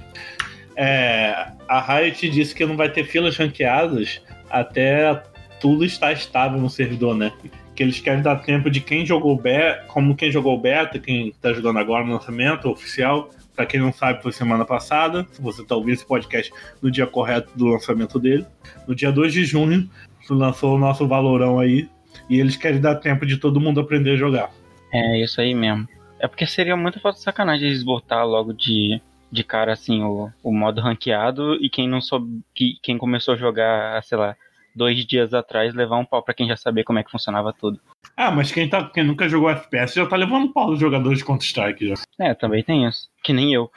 É, 0.76 1.46
a 1.68 1.80
Riot 1.80 2.28
disse 2.28 2.54
que 2.54 2.66
não 2.66 2.76
vai 2.76 2.90
ter 2.90 3.04
filas 3.04 3.36
ranqueadas 3.36 4.20
até 4.50 5.22
tudo 5.58 5.84
estar 5.86 6.12
estável 6.12 6.60
no 6.60 6.68
servidor, 6.68 7.16
né? 7.16 7.32
que 7.74 7.82
eles 7.82 7.98
querem 7.98 8.22
dar 8.22 8.36
tempo 8.36 8.70
de 8.70 8.80
quem 8.80 9.04
jogou 9.04 9.36
beta, 9.36 9.84
como 9.88 10.14
quem 10.14 10.30
jogou 10.30 10.58
beta, 10.58 10.98
quem 10.98 11.28
está 11.28 11.52
jogando 11.52 11.78
agora 11.78 12.04
no 12.04 12.12
lançamento 12.12 12.70
oficial, 12.70 13.30
para 13.54 13.66
quem 13.66 13.80
não 13.80 13.92
sabe, 13.92 14.22
foi 14.22 14.32
semana 14.32 14.64
passada. 14.64 15.26
Se 15.30 15.40
você 15.40 15.62
está 15.62 15.76
ouvindo 15.76 15.94
esse 15.94 16.06
podcast 16.06 16.52
no 16.82 16.90
dia 16.90 17.06
correto 17.06 17.56
do 17.56 17.66
lançamento 17.66 18.18
dele. 18.18 18.46
No 18.86 18.94
dia 18.94 19.12
2 19.12 19.32
de 19.32 19.44
junho, 19.44 19.88
lançou 20.28 20.74
o 20.74 20.78
nosso 20.78 21.06
valorão 21.06 21.58
aí. 21.58 21.88
E 22.28 22.40
eles 22.40 22.56
querem 22.56 22.80
dar 22.80 22.96
tempo 22.96 23.24
de 23.24 23.36
todo 23.36 23.60
mundo 23.60 23.80
aprender 23.80 24.12
a 24.12 24.16
jogar. 24.16 24.50
É, 24.92 25.22
isso 25.22 25.40
aí 25.40 25.54
mesmo. 25.54 25.88
É 26.18 26.26
porque 26.26 26.46
seria 26.46 26.76
muita 26.76 27.00
falta 27.00 27.18
de 27.18 27.24
sacanagem 27.24 27.68
eles 27.68 27.82
botar 27.82 28.24
logo 28.24 28.52
de, 28.52 29.00
de 29.30 29.44
cara 29.44 29.72
assim 29.72 30.02
o, 30.02 30.30
o 30.42 30.52
modo 30.52 30.80
ranqueado 30.80 31.54
e 31.56 31.68
quem 31.68 31.88
não 31.88 32.00
soube. 32.00 32.40
Que, 32.54 32.78
quem 32.82 32.98
começou 32.98 33.34
a 33.34 33.36
jogar, 33.36 34.02
sei 34.04 34.18
lá, 34.18 34.36
dois 34.74 35.04
dias 35.06 35.32
atrás 35.32 35.74
levar 35.74 35.98
um 35.98 36.04
pau 36.04 36.22
para 36.22 36.34
quem 36.34 36.48
já 36.48 36.56
sabia 36.56 36.84
como 36.84 36.98
é 36.98 37.04
que 37.04 37.10
funcionava 37.10 37.52
tudo. 37.52 37.80
Ah, 38.16 38.30
mas 38.30 38.52
quem, 38.52 38.68
tá, 38.68 38.88
quem 38.88 39.04
nunca 39.04 39.28
jogou 39.28 39.50
FPS 39.50 39.94
já 39.94 40.06
tá 40.06 40.16
levando 40.16 40.52
pau 40.52 40.70
dos 40.70 40.80
jogadores 40.80 41.18
de 41.18 41.24
Counter-Strike 41.24 41.88
já. 41.88 41.94
É, 42.18 42.34
também 42.34 42.62
tem 42.62 42.86
isso. 42.86 43.08
Que 43.22 43.32
nem 43.32 43.52
eu. 43.52 43.70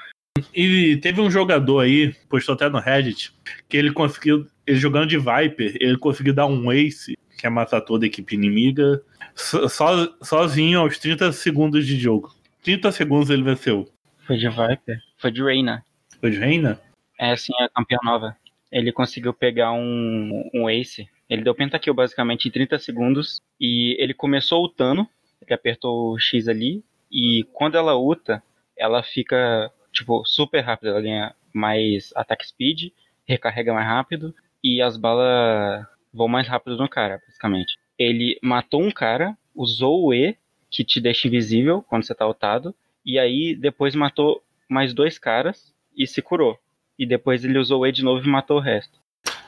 E 0.54 0.98
teve 0.98 1.20
um 1.22 1.32
jogador 1.32 1.80
aí, 1.80 2.14
postou 2.30 2.54
até 2.54 2.70
no 2.70 2.80
Reddit, 2.80 3.34
que 3.68 3.76
ele 3.76 3.92
conseguiu, 3.92 4.46
ele 4.66 4.78
jogando 4.78 5.08
de 5.08 5.18
Viper, 5.18 5.76
ele 5.80 5.98
conseguiu 5.98 6.34
dar 6.34 6.46
um 6.46 6.72
ace, 6.72 7.18
que 7.38 7.48
é 7.48 7.50
matar 7.50 7.82
toda 7.82 8.06
a 8.06 8.08
equipe 8.08 8.36
inimiga, 8.36 9.02
so, 9.34 9.68
sozinho 10.22 10.82
aos 10.82 10.98
30 11.00 11.32
segundos 11.32 11.88
de 11.88 11.98
jogo. 11.98 12.36
30 12.64 12.92
segundos 12.92 13.30
ele 13.30 13.44
venceu. 13.44 13.90
Foi 14.28 14.38
de 14.38 14.48
Viper? 14.48 15.00
Foi 15.18 15.32
de 15.32 15.42
Reina. 15.42 15.84
Foi 16.20 16.30
de 16.30 16.38
Reina? 16.38 16.80
É, 17.20 17.36
sim, 17.36 17.54
a 17.60 17.70
campeã 17.70 17.98
nova 18.04 18.36
ele 18.72 18.92
conseguiu 18.92 19.34
pegar 19.34 19.72
um, 19.72 20.50
um 20.54 20.70
ace. 20.70 21.08
Ele 21.30 21.44
deu 21.44 21.56
pentakill 21.56 21.94
basicamente 21.94 22.48
em 22.48 22.52
30 22.52 22.80
segundos. 22.80 23.42
E 23.60 23.96
ele 24.00 24.14
começou 24.14 24.62
ultando. 24.62 25.08
Ele 25.42 25.54
apertou 25.54 26.14
o 26.14 26.20
X 26.20 26.48
ali. 26.48 26.84
E 27.12 27.46
quando 27.54 27.78
ela 27.78 27.98
ulta, 27.98 28.44
ela 28.76 29.02
fica, 29.04 29.72
tipo, 29.92 30.24
super 30.26 30.62
rápida. 30.62 30.92
Ela 30.92 31.02
ganha 31.02 31.36
mais 31.54 32.12
attack 32.16 32.46
speed, 32.48 32.92
recarrega 33.26 33.74
mais 33.74 33.88
rápido. 33.88 34.34
E 34.64 34.82
as 34.82 34.98
balas 34.98 35.86
vão 36.14 36.28
mais 36.28 36.48
rápido 36.48 36.78
no 36.78 36.90
cara, 36.90 37.22
basicamente. 37.26 37.78
Ele 37.98 38.38
matou 38.42 38.82
um 38.82 38.92
cara, 38.92 39.38
usou 39.56 40.06
o 40.06 40.14
E, 40.14 40.38
que 40.70 40.84
te 40.84 41.00
deixa 41.00 41.28
invisível 41.28 41.82
quando 41.82 42.06
você 42.06 42.14
tá 42.14 42.28
ultado. 42.28 42.76
E 43.06 43.18
aí 43.18 43.56
depois 43.56 43.96
matou 43.96 44.44
mais 44.68 44.94
dois 44.94 45.18
caras 45.18 45.74
e 45.96 46.06
se 46.06 46.22
curou 46.22 46.60
e 46.98 47.06
depois 47.06 47.44
ele 47.44 47.60
usou 47.60 47.82
o 47.82 47.88
E 47.88 47.92
de 47.92 48.04
novo 48.04 48.26
e 48.26 48.30
matou 48.30 48.58
o 48.58 48.62
resto. 48.62 49.00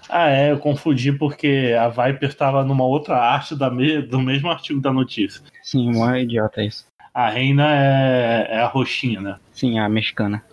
Ah, 0.09 0.29
é, 0.29 0.51
eu 0.51 0.57
confundi 0.57 1.11
porque 1.11 1.75
a 1.79 1.87
Viper 1.87 2.29
estava 2.29 2.63
numa 2.63 2.83
outra 2.83 3.15
arte 3.15 3.55
da 3.55 3.69
me 3.69 4.01
do 4.01 4.19
mesmo 4.19 4.49
artigo 4.49 4.81
da 4.81 4.91
notícia. 4.91 5.41
Sim, 5.61 5.95
uma 5.95 6.19
idiota 6.19 6.63
isso. 6.63 6.87
A 7.13 7.29
Reina 7.29 7.67
é, 7.67 8.47
é 8.49 8.59
a 8.59 8.67
roxinha, 8.67 9.21
né? 9.21 9.37
Sim, 9.51 9.77
a 9.77 9.87
mexicana. 9.87 10.43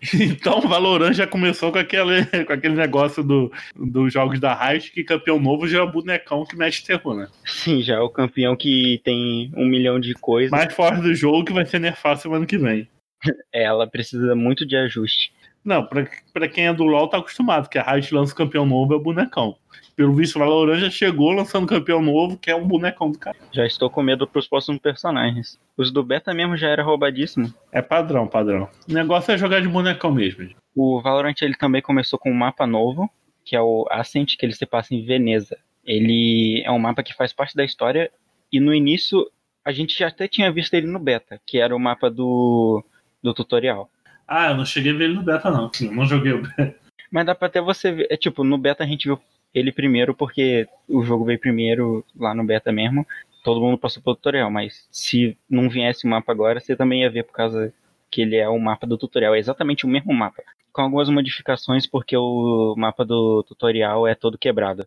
Então 0.14 0.58
o 0.58 0.68
Valorant 0.68 1.12
já 1.12 1.26
começou 1.26 1.72
com 1.72 1.78
aquele, 1.78 2.24
com 2.44 2.52
aquele 2.52 2.74
negócio 2.74 3.22
do, 3.22 3.52
dos 3.74 4.12
jogos 4.12 4.40
da 4.40 4.54
Riot 4.54 4.90
que 4.92 5.04
campeão 5.04 5.38
novo 5.38 5.66
já 5.66 5.78
é 5.78 5.82
o 5.82 5.90
bonecão 5.90 6.44
que 6.44 6.56
mete 6.56 6.84
terror, 6.84 7.16
né? 7.16 7.28
Sim, 7.44 7.82
já 7.82 7.94
é 7.94 8.00
o 8.00 8.10
campeão 8.10 8.56
que 8.56 9.00
tem 9.04 9.52
um 9.56 9.66
milhão 9.66 9.98
de 9.98 10.14
coisas. 10.14 10.50
Mais 10.50 10.72
forte 10.72 11.02
do 11.02 11.14
jogo 11.14 11.44
que 11.44 11.52
vai 11.52 11.64
ser 11.64 11.78
nerfado 11.78 12.20
semana 12.20 12.46
que 12.46 12.58
vem. 12.58 12.88
É, 13.54 13.64
ela 13.64 13.86
precisa 13.86 14.34
muito 14.34 14.66
de 14.66 14.76
ajuste. 14.76 15.32
Não, 15.64 15.86
pra, 15.86 16.06
pra 16.32 16.48
quem 16.48 16.66
é 16.66 16.74
do 16.74 16.84
LoL 16.84 17.08
tá 17.08 17.18
acostumado, 17.18 17.68
que 17.68 17.78
a 17.78 17.82
Riot 17.82 18.14
lança 18.14 18.34
campeão 18.34 18.66
novo 18.66 18.92
é 18.92 18.96
o 18.96 19.00
bonecão. 19.00 19.56
Pelo 19.96 20.12
visto, 20.12 20.36
o 20.36 20.38
Valorant 20.40 20.80
já 20.80 20.90
chegou 20.90 21.30
lançando 21.30 21.68
campeão 21.68 22.02
novo, 22.02 22.36
que 22.36 22.50
é 22.50 22.56
um 22.56 22.66
bonecão 22.66 23.10
do 23.10 23.18
cara. 23.18 23.36
Já 23.52 23.64
estou 23.64 23.88
com 23.88 24.02
medo 24.02 24.26
pros 24.26 24.48
próximos 24.48 24.80
personagens. 24.80 25.58
Os 25.76 25.92
do 25.92 26.02
beta 26.02 26.34
mesmo 26.34 26.56
já 26.56 26.68
era 26.68 26.82
roubadíssimo. 26.82 27.54
É 27.70 27.80
padrão, 27.80 28.26
padrão. 28.26 28.68
O 28.88 28.92
negócio 28.92 29.32
é 29.32 29.38
jogar 29.38 29.60
de 29.60 29.68
bonecão 29.68 30.10
mesmo. 30.10 30.50
O 30.74 31.00
Valorant 31.00 31.40
ele 31.42 31.54
também 31.54 31.80
começou 31.80 32.18
com 32.18 32.30
um 32.30 32.34
mapa 32.34 32.66
novo, 32.66 33.08
que 33.44 33.54
é 33.54 33.60
o 33.60 33.86
Ascent, 33.88 34.36
que 34.36 34.44
ele 34.44 34.52
se 34.52 34.66
passa 34.66 34.94
em 34.94 35.04
Veneza. 35.04 35.56
Ele 35.84 36.62
é 36.64 36.70
um 36.72 36.78
mapa 36.78 37.02
que 37.02 37.14
faz 37.14 37.32
parte 37.32 37.54
da 37.54 37.64
história 37.64 38.10
e 38.50 38.58
no 38.58 38.74
início 38.74 39.30
a 39.64 39.70
gente 39.70 39.96
já 39.96 40.08
até 40.08 40.26
tinha 40.26 40.50
visto 40.50 40.74
ele 40.74 40.86
no 40.88 40.98
beta, 40.98 41.40
que 41.46 41.58
era 41.58 41.74
o 41.74 41.78
mapa 41.78 42.10
do, 42.10 42.84
do 43.22 43.32
tutorial. 43.32 43.88
Ah, 44.26 44.50
eu 44.50 44.56
não 44.56 44.64
cheguei 44.64 44.92
a 44.92 44.96
ver 44.96 45.04
ele 45.04 45.14
no 45.14 45.22
beta, 45.22 45.50
não. 45.50 45.70
Eu 45.80 45.92
não 45.92 46.06
joguei 46.06 46.32
o 46.32 46.42
beta. 46.42 46.74
Mas 47.10 47.26
dá 47.26 47.34
pra 47.34 47.48
até 47.48 47.60
você 47.60 47.92
ver. 47.92 48.06
É 48.10 48.16
tipo, 48.16 48.42
no 48.42 48.58
beta 48.58 48.82
a 48.82 48.86
gente 48.86 49.06
viu 49.06 49.20
ele 49.54 49.70
primeiro 49.70 50.14
porque 50.14 50.66
o 50.88 51.02
jogo 51.04 51.24
veio 51.24 51.38
primeiro 51.38 52.04
lá 52.16 52.34
no 52.34 52.44
beta 52.44 52.72
mesmo. 52.72 53.06
Todo 53.44 53.60
mundo 53.60 53.78
passou 53.78 54.02
pelo 54.02 54.16
tutorial, 54.16 54.50
mas 54.50 54.88
se 54.90 55.36
não 55.48 55.68
viesse 55.68 56.06
o 56.06 56.10
mapa 56.10 56.32
agora, 56.32 56.58
você 56.58 56.74
também 56.74 57.02
ia 57.02 57.10
ver 57.10 57.24
por 57.24 57.32
causa 57.32 57.72
que 58.10 58.22
ele 58.22 58.36
é 58.36 58.48
o 58.48 58.58
mapa 58.58 58.86
do 58.86 58.98
tutorial. 58.98 59.34
É 59.34 59.38
exatamente 59.38 59.84
o 59.84 59.88
mesmo 59.88 60.12
mapa. 60.12 60.42
Com 60.72 60.82
algumas 60.82 61.08
modificações 61.08 61.86
porque 61.86 62.16
o 62.16 62.74
mapa 62.76 63.04
do 63.04 63.44
tutorial 63.44 64.08
é 64.08 64.14
todo 64.14 64.38
quebrado. 64.38 64.86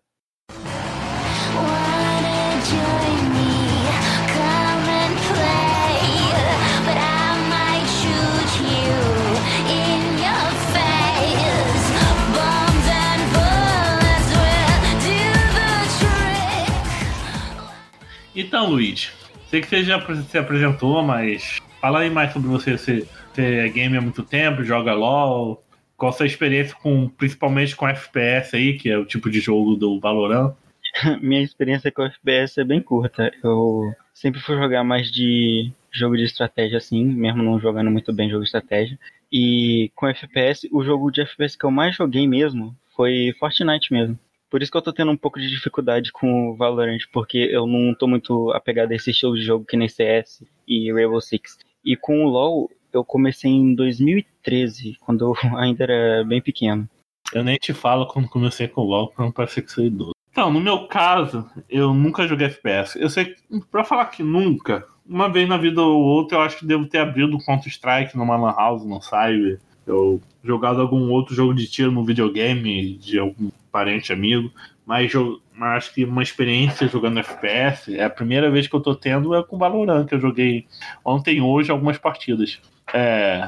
Então, 18.48 18.70
Luiz, 18.70 19.12
sei 19.50 19.60
que 19.60 19.68
você 19.68 19.84
já 19.84 20.00
se 20.24 20.38
apresentou, 20.38 21.04
mas 21.04 21.60
fala 21.82 22.00
aí 22.00 22.10
mais 22.10 22.32
sobre 22.32 22.48
você. 22.48 22.78
Você, 22.78 23.06
você 23.34 23.42
é 23.42 23.68
game 23.68 23.98
há 23.98 24.00
muito 24.00 24.24
tempo, 24.24 24.64
joga 24.64 24.94
LOL. 24.94 25.62
Qual 25.98 26.12
a 26.12 26.14
sua 26.14 26.26
experiência 26.26 26.74
com, 26.82 27.10
principalmente 27.10 27.76
com 27.76 27.86
FPS 27.86 28.56
aí, 28.56 28.78
que 28.78 28.90
é 28.90 28.98
o 28.98 29.04
tipo 29.04 29.30
de 29.30 29.42
jogo 29.42 29.76
do 29.76 30.00
Valorant? 30.00 30.54
Minha 31.22 31.42
experiência 31.42 31.92
com 31.92 32.04
FPS 32.04 32.62
é 32.62 32.64
bem 32.64 32.82
curta. 32.82 33.30
Eu 33.44 33.94
sempre 34.14 34.40
fui 34.40 34.56
jogar 34.56 34.86
mais 34.86 35.12
de 35.12 35.70
jogo 35.92 36.16
de 36.16 36.24
estratégia 36.24 36.78
assim, 36.78 37.04
mesmo 37.04 37.44
não 37.44 37.60
jogando 37.60 37.92
muito 37.92 38.14
bem 38.14 38.30
jogo 38.30 38.44
de 38.44 38.48
estratégia. 38.48 38.98
E 39.30 39.92
com 39.94 40.08
FPS, 40.08 40.70
o 40.72 40.86
jogo 40.86 41.12
de 41.12 41.20
FPS 41.20 41.58
que 41.58 41.66
eu 41.66 41.72
mais 41.72 41.98
joguei 41.98 42.26
mesmo 42.26 42.74
foi 42.96 43.36
Fortnite 43.38 43.92
mesmo. 43.92 44.18
Por 44.50 44.62
isso 44.62 44.72
que 44.72 44.78
eu 44.78 44.82
tô 44.82 44.94
tendo 44.94 45.12
um 45.12 45.18
pouco 45.18 45.40
de 45.40 45.50
dificuldade 45.50 46.12
com 46.12 46.50
o 46.50 46.56
Valorant, 46.56 47.00
porque 47.12 47.38
eu 47.38 47.68
não 47.68 47.94
tô 47.94 48.08
muito 48.08 48.52
apegado 48.52 48.92
a 48.92 48.96
esse 48.96 49.12
estilo 49.12 49.36
de 49.36 49.44
jogo 49.44 49.66
que 49.66 49.76
nem 49.76 49.90
CS 49.90 50.44
e 50.68 50.92
Rainbow 50.92 51.20
Six. 51.20 51.58
E 51.84 51.96
com 51.98 52.26
o 52.26 52.30
LoL, 52.30 52.72
eu 52.94 53.04
comecei 53.04 53.52
em 53.52 53.76
2013, 53.76 54.98
quando 55.02 55.26
eu 55.26 55.36
ainda 55.58 55.84
era 55.84 56.24
bem 56.24 56.42
pequeno. 56.42 56.88
Eu 57.34 57.44
nem 57.44 57.58
te 57.58 57.74
falo 57.74 58.08
quando 58.08 58.30
comecei 58.30 58.68
com 58.68 58.82
o 58.82 58.86
LoL, 58.86 59.10
pra 59.10 59.26
não 59.26 59.32
parecer 59.32 59.62
que 59.62 59.72
sou 59.72 59.84
idoso. 59.84 60.12
Então, 60.32 60.52
no 60.52 60.62
meu 60.62 60.88
caso, 60.88 61.50
eu 61.70 61.94
nunca 61.94 62.28
joguei 62.28 62.48
FPS. 62.48 62.98
Eu 62.98 63.10
sei, 63.10 63.36
pra 63.72 63.84
falar 63.84 64.06
que 64.06 64.24
nunca, 64.24 64.86
uma 65.06 65.28
vez 65.28 65.50
na 65.50 65.58
vida 65.58 65.82
ou 65.82 66.02
outra, 66.02 66.38
eu 66.38 66.42
acho 66.42 66.60
que 66.60 66.66
devo 66.66 66.86
ter 66.86 67.00
abrido 67.00 67.38
Counter-Strike 67.40 68.16
numa 68.16 68.38
Lan 68.38 68.54
House, 68.54 68.86
não 68.86 69.02
Cyber. 69.02 69.60
Eu 69.86 70.22
jogado 70.44 70.80
algum 70.80 71.10
outro 71.10 71.34
jogo 71.34 71.54
de 71.54 71.68
tiro 71.68 71.92
no 71.92 72.06
videogame 72.06 72.98
de 72.98 73.18
algum 73.18 73.50
parente, 73.78 74.12
amigo, 74.12 74.52
mas, 74.84 75.14
mas 75.54 75.78
acho 75.78 75.94
que 75.94 76.04
uma 76.04 76.24
experiência 76.24 76.88
jogando 76.88 77.20
FPS 77.20 77.96
é 77.96 78.04
a 78.04 78.10
primeira 78.10 78.50
vez 78.50 78.68
que 78.68 78.76
eu 78.76 78.80
tô 78.80 78.96
tendo 78.96 79.36
é 79.36 79.44
com 79.44 79.56
Valorant, 79.56 80.08
que 80.08 80.16
eu 80.16 80.20
joguei 80.20 80.66
ontem 81.06 81.40
hoje 81.40 81.70
algumas 81.70 82.00
partidas. 82.00 82.60
É, 82.92 83.48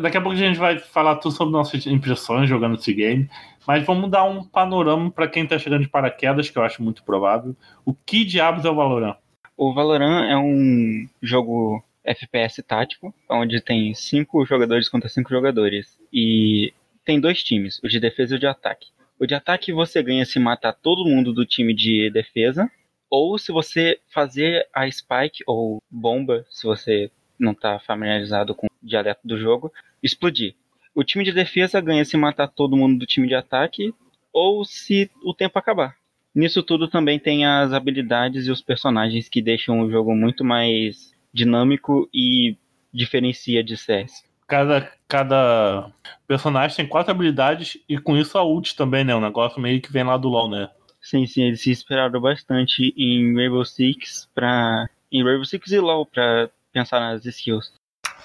daqui 0.00 0.16
a 0.16 0.20
pouco 0.22 0.34
a 0.34 0.40
gente 0.40 0.58
vai 0.58 0.78
falar 0.78 1.16
tudo 1.16 1.34
sobre 1.34 1.52
nossas 1.52 1.86
impressões 1.86 2.48
jogando 2.48 2.76
esse 2.76 2.94
game, 2.94 3.28
mas 3.66 3.84
vamos 3.84 4.10
dar 4.10 4.24
um 4.24 4.42
panorama 4.42 5.10
para 5.10 5.28
quem 5.28 5.46
tá 5.46 5.58
chegando 5.58 5.82
de 5.82 5.88
paraquedas, 5.90 6.48
que 6.48 6.56
eu 6.56 6.62
acho 6.62 6.82
muito 6.82 7.04
provável. 7.04 7.54
O 7.84 7.92
que 7.92 8.24
diabos 8.24 8.64
é 8.64 8.70
o 8.70 8.74
Valorant? 8.74 9.16
O 9.58 9.74
Valorant 9.74 10.24
é 10.24 10.38
um 10.38 11.06
jogo 11.20 11.84
FPS 12.02 12.62
tático, 12.62 13.14
onde 13.28 13.60
tem 13.60 13.92
cinco 13.92 14.46
jogadores 14.46 14.88
contra 14.88 15.10
cinco 15.10 15.28
jogadores. 15.28 16.00
E 16.10 16.72
tem 17.04 17.20
dois 17.20 17.44
times, 17.44 17.78
o 17.84 17.88
de 17.88 18.00
defesa 18.00 18.34
e 18.34 18.36
o 18.38 18.40
de 18.40 18.46
ataque. 18.46 18.86
O 19.20 19.26
de 19.26 19.34
ataque 19.34 19.70
você 19.70 20.02
ganha 20.02 20.24
se 20.24 20.38
matar 20.38 20.72
todo 20.72 21.04
mundo 21.04 21.30
do 21.30 21.44
time 21.44 21.74
de 21.74 22.10
defesa, 22.10 22.70
ou 23.10 23.36
se 23.36 23.52
você 23.52 24.00
fazer 24.08 24.66
a 24.72 24.90
spike 24.90 25.44
ou 25.46 25.82
bomba, 25.90 26.46
se 26.48 26.66
você 26.66 27.10
não 27.38 27.52
está 27.52 27.78
familiarizado 27.78 28.54
com 28.54 28.66
o 28.66 28.70
dialeto 28.82 29.20
do 29.22 29.36
jogo, 29.36 29.70
explodir. 30.02 30.54
O 30.94 31.04
time 31.04 31.22
de 31.22 31.32
defesa 31.32 31.82
ganha 31.82 32.02
se 32.02 32.16
matar 32.16 32.48
todo 32.48 32.78
mundo 32.78 32.98
do 32.98 33.04
time 33.04 33.28
de 33.28 33.34
ataque, 33.34 33.92
ou 34.32 34.64
se 34.64 35.10
o 35.22 35.34
tempo 35.34 35.58
acabar. 35.58 35.96
Nisso 36.34 36.62
tudo 36.62 36.88
também 36.88 37.18
tem 37.18 37.44
as 37.44 37.74
habilidades 37.74 38.46
e 38.46 38.50
os 38.50 38.62
personagens 38.62 39.28
que 39.28 39.42
deixam 39.42 39.82
o 39.82 39.90
jogo 39.90 40.14
muito 40.14 40.42
mais 40.42 41.12
dinâmico 41.30 42.08
e 42.14 42.56
diferencia 42.90 43.62
de 43.62 43.76
CS. 43.76 44.29
Cada, 44.50 44.92
cada 45.06 45.92
personagem 46.26 46.76
tem 46.76 46.86
quatro 46.88 47.12
habilidades 47.12 47.78
e 47.88 47.96
com 47.96 48.16
isso 48.16 48.36
a 48.36 48.42
ult 48.42 48.74
também, 48.74 49.04
né? 49.04 49.14
Um 49.14 49.20
negócio 49.20 49.60
meio 49.60 49.80
que 49.80 49.92
vem 49.92 50.02
lá 50.02 50.16
do 50.16 50.28
LoL, 50.28 50.50
né? 50.50 50.68
Sim, 51.00 51.24
sim, 51.24 51.44
eles 51.44 51.62
se 51.62 51.70
inspiraram 51.70 52.20
bastante 52.20 52.92
em 52.96 53.32
Rainbow 53.32 53.64
Six 53.64 54.28
pra. 54.34 54.88
em 55.12 55.22
Rainbow 55.22 55.44
Six 55.44 55.70
e 55.70 55.78
LoL 55.78 56.04
pra 56.04 56.50
pensar 56.72 56.98
nas 56.98 57.24
skills. 57.24 57.72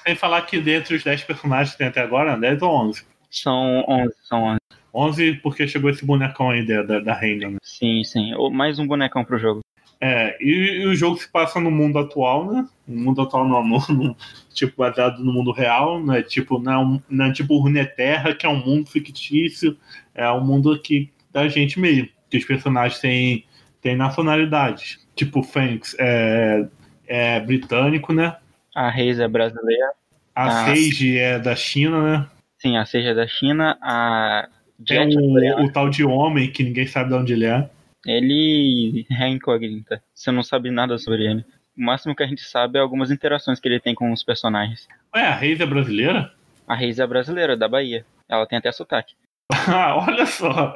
Sem 0.03 0.15
falar 0.15 0.41
que 0.41 0.59
dentre 0.59 0.95
os 0.95 1.03
10 1.03 1.23
personagens 1.25 1.73
que 1.73 1.77
tem 1.77 1.87
até 1.87 2.01
agora, 2.01 2.35
10 2.35 2.61
ou 2.63 2.71
11? 2.71 3.05
São 3.29 3.85
11, 3.87 4.15
são 4.23 4.43
11. 4.43 4.59
11 4.95 5.33
porque 5.43 5.67
chegou 5.67 5.91
esse 5.91 6.03
bonecão 6.03 6.49
aí 6.49 6.65
da, 6.65 6.81
da, 6.81 6.99
da 7.01 7.13
Reina, 7.13 7.51
né? 7.51 7.57
Sim, 7.61 8.03
sim. 8.03 8.31
Mais 8.51 8.79
um 8.79 8.87
bonecão 8.87 9.23
pro 9.23 9.37
jogo. 9.37 9.61
É, 10.07 10.37
e, 10.39 10.81
e, 10.81 10.85
o 10.85 10.93
jogo 10.93 11.17
se 11.17 11.27
passa 11.27 11.59
no 11.59 11.71
mundo 11.71 11.97
atual, 11.97 12.53
né? 12.53 12.67
O 12.87 12.91
mundo 12.91 13.23
atual 13.23 13.47
não, 13.47 13.65
no, 13.67 13.79
no, 13.89 14.15
tipo, 14.53 14.77
baseado 14.77 15.17
no 15.23 15.33
mundo 15.33 15.51
real, 15.51 15.99
né? 16.03 16.21
Tipo, 16.21 16.59
não, 16.59 17.01
não 17.09 17.25
é 17.25 17.31
tipo 17.33 17.57
Runeterra, 17.57 18.35
que 18.35 18.45
é 18.45 18.49
um 18.49 18.63
mundo 18.63 18.87
fictício, 18.87 19.75
é 20.13 20.29
um 20.29 20.41
mundo 20.41 20.79
que 20.79 21.09
da 21.33 21.47
gente 21.47 21.79
mesmo, 21.79 22.07
que 22.29 22.37
os 22.37 22.45
personagens 22.45 23.01
têm, 23.01 23.45
têm 23.81 23.95
nacionalidades. 23.95 25.03
Tipo, 25.15 25.41
Fênix 25.41 25.95
é, 25.97 26.67
é 27.07 27.39
britânico, 27.39 28.13
né? 28.13 28.37
A 28.75 28.91
Reis 28.91 29.19
é 29.19 29.27
brasileira. 29.27 29.91
A, 30.35 30.45
a 30.45 30.65
Sage 30.67 31.17
é 31.17 31.39
da 31.39 31.55
China, 31.55 32.03
né? 32.03 32.27
Sim, 32.59 32.77
a 32.77 32.85
Sage 32.85 33.07
é 33.07 33.13
da 33.15 33.25
China. 33.25 33.75
A 33.81 34.47
Jet 34.87 35.15
é 35.15 35.19
o, 35.19 35.39
é 35.39 35.63
o 35.63 35.71
tal 35.71 35.89
de 35.89 36.03
homem 36.03 36.51
que 36.51 36.63
ninguém 36.63 36.85
sabe 36.85 37.09
de 37.09 37.15
onde 37.15 37.33
ele 37.33 37.45
é. 37.45 37.67
Ele 38.05 39.05
é 39.11 39.27
incógnita. 39.27 40.01
Você 40.13 40.31
não 40.31 40.43
sabe 40.43 40.69
nada 40.69 40.97
sobre 40.97 41.25
ele. 41.25 41.45
O 41.75 41.83
máximo 41.83 42.15
que 42.15 42.23
a 42.23 42.27
gente 42.27 42.41
sabe 42.41 42.77
é 42.77 42.81
algumas 42.81 43.09
interações 43.09 43.59
que 43.59 43.67
ele 43.67 43.79
tem 43.79 43.95
com 43.95 44.11
os 44.13 44.23
personagens. 44.23 44.87
Ué, 45.13 45.25
a 45.25 45.33
Reis 45.33 45.59
é 45.59 45.65
brasileira? 45.65 46.31
A 46.67 46.75
Reis 46.75 46.99
é 46.99 47.07
brasileira, 47.07 47.57
da 47.57 47.67
Bahia. 47.67 48.05
Ela 48.29 48.45
tem 48.45 48.59
até 48.59 48.71
sotaque. 48.71 49.15
Ah, 49.51 49.97
olha 50.07 50.25
só. 50.25 50.75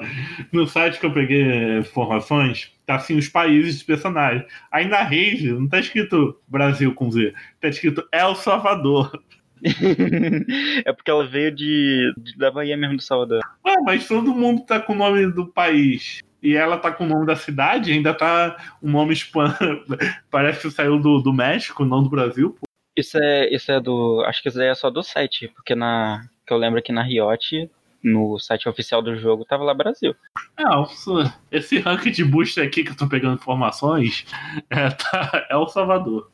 No 0.51 0.67
site 0.67 0.99
que 0.99 1.05
eu 1.05 1.13
peguei 1.13 1.79
informações, 1.79 2.71
tá 2.85 2.95
assim 2.95 3.17
os 3.17 3.29
países 3.29 3.75
dos 3.75 3.83
personagens. 3.83 4.45
Aí 4.71 4.87
na 4.87 5.03
Reis 5.03 5.43
não 5.43 5.67
tá 5.67 5.79
escrito 5.79 6.39
Brasil 6.47 6.93
com 6.93 7.11
Z, 7.11 7.33
tá 7.61 7.67
escrito 7.67 8.07
El 8.11 8.35
Salvador. 8.35 9.11
é 10.85 10.93
porque 10.93 11.11
ela 11.11 11.27
veio 11.27 11.51
de, 11.53 12.13
de, 12.17 12.37
da 12.37 12.49
Bahia 12.49 12.77
mesmo 12.77 12.95
do 12.95 13.03
Salvador. 13.03 13.41
Ah, 13.63 13.81
mas 13.83 14.07
todo 14.07 14.35
mundo 14.35 14.65
tá 14.65 14.79
com 14.79 14.93
o 14.93 14.97
nome 14.97 15.27
do 15.31 15.47
país 15.47 16.21
e 16.41 16.55
ela 16.55 16.77
tá 16.77 16.91
com 16.91 17.03
o 17.03 17.07
nome 17.07 17.25
da 17.25 17.35
cidade, 17.35 17.91
ainda 17.91 18.13
tá 18.13 18.57
o 18.81 18.89
nome 18.89 19.13
spam. 19.13 19.53
Parece 20.31 20.61
que 20.61 20.71
saiu 20.71 20.99
do, 20.99 21.19
do 21.19 21.33
México, 21.33 21.85
não 21.85 22.03
do 22.03 22.09
Brasil. 22.09 22.51
Pô. 22.51 22.65
Isso 22.97 23.17
é, 23.17 23.53
isso 23.53 23.71
é 23.71 23.79
do. 23.79 24.23
Acho 24.25 24.41
que 24.41 24.49
isso 24.49 24.61
é 24.61 24.73
só 24.75 24.89
do 24.89 25.03
site, 25.03 25.47
porque 25.55 25.75
na. 25.75 26.25
Que 26.45 26.53
eu 26.53 26.57
lembro 26.57 26.81
que 26.81 26.91
na 26.91 27.03
Riot, 27.03 27.69
no 28.03 28.39
site 28.39 28.67
oficial 28.67 29.01
do 29.01 29.15
jogo, 29.15 29.45
tava 29.45 29.63
lá 29.63 29.73
Brasil. 29.73 30.15
É, 30.57 30.63
esse 31.51 31.79
ranking 31.79 32.11
de 32.11 32.23
boost 32.23 32.59
aqui 32.59 32.83
que 32.83 32.91
eu 32.91 32.97
tô 32.97 33.07
pegando 33.07 33.35
informações 33.35 34.25
é, 34.69 34.89
tá, 34.89 35.47
é 35.49 35.55
o 35.55 35.67
Salvador. 35.67 36.29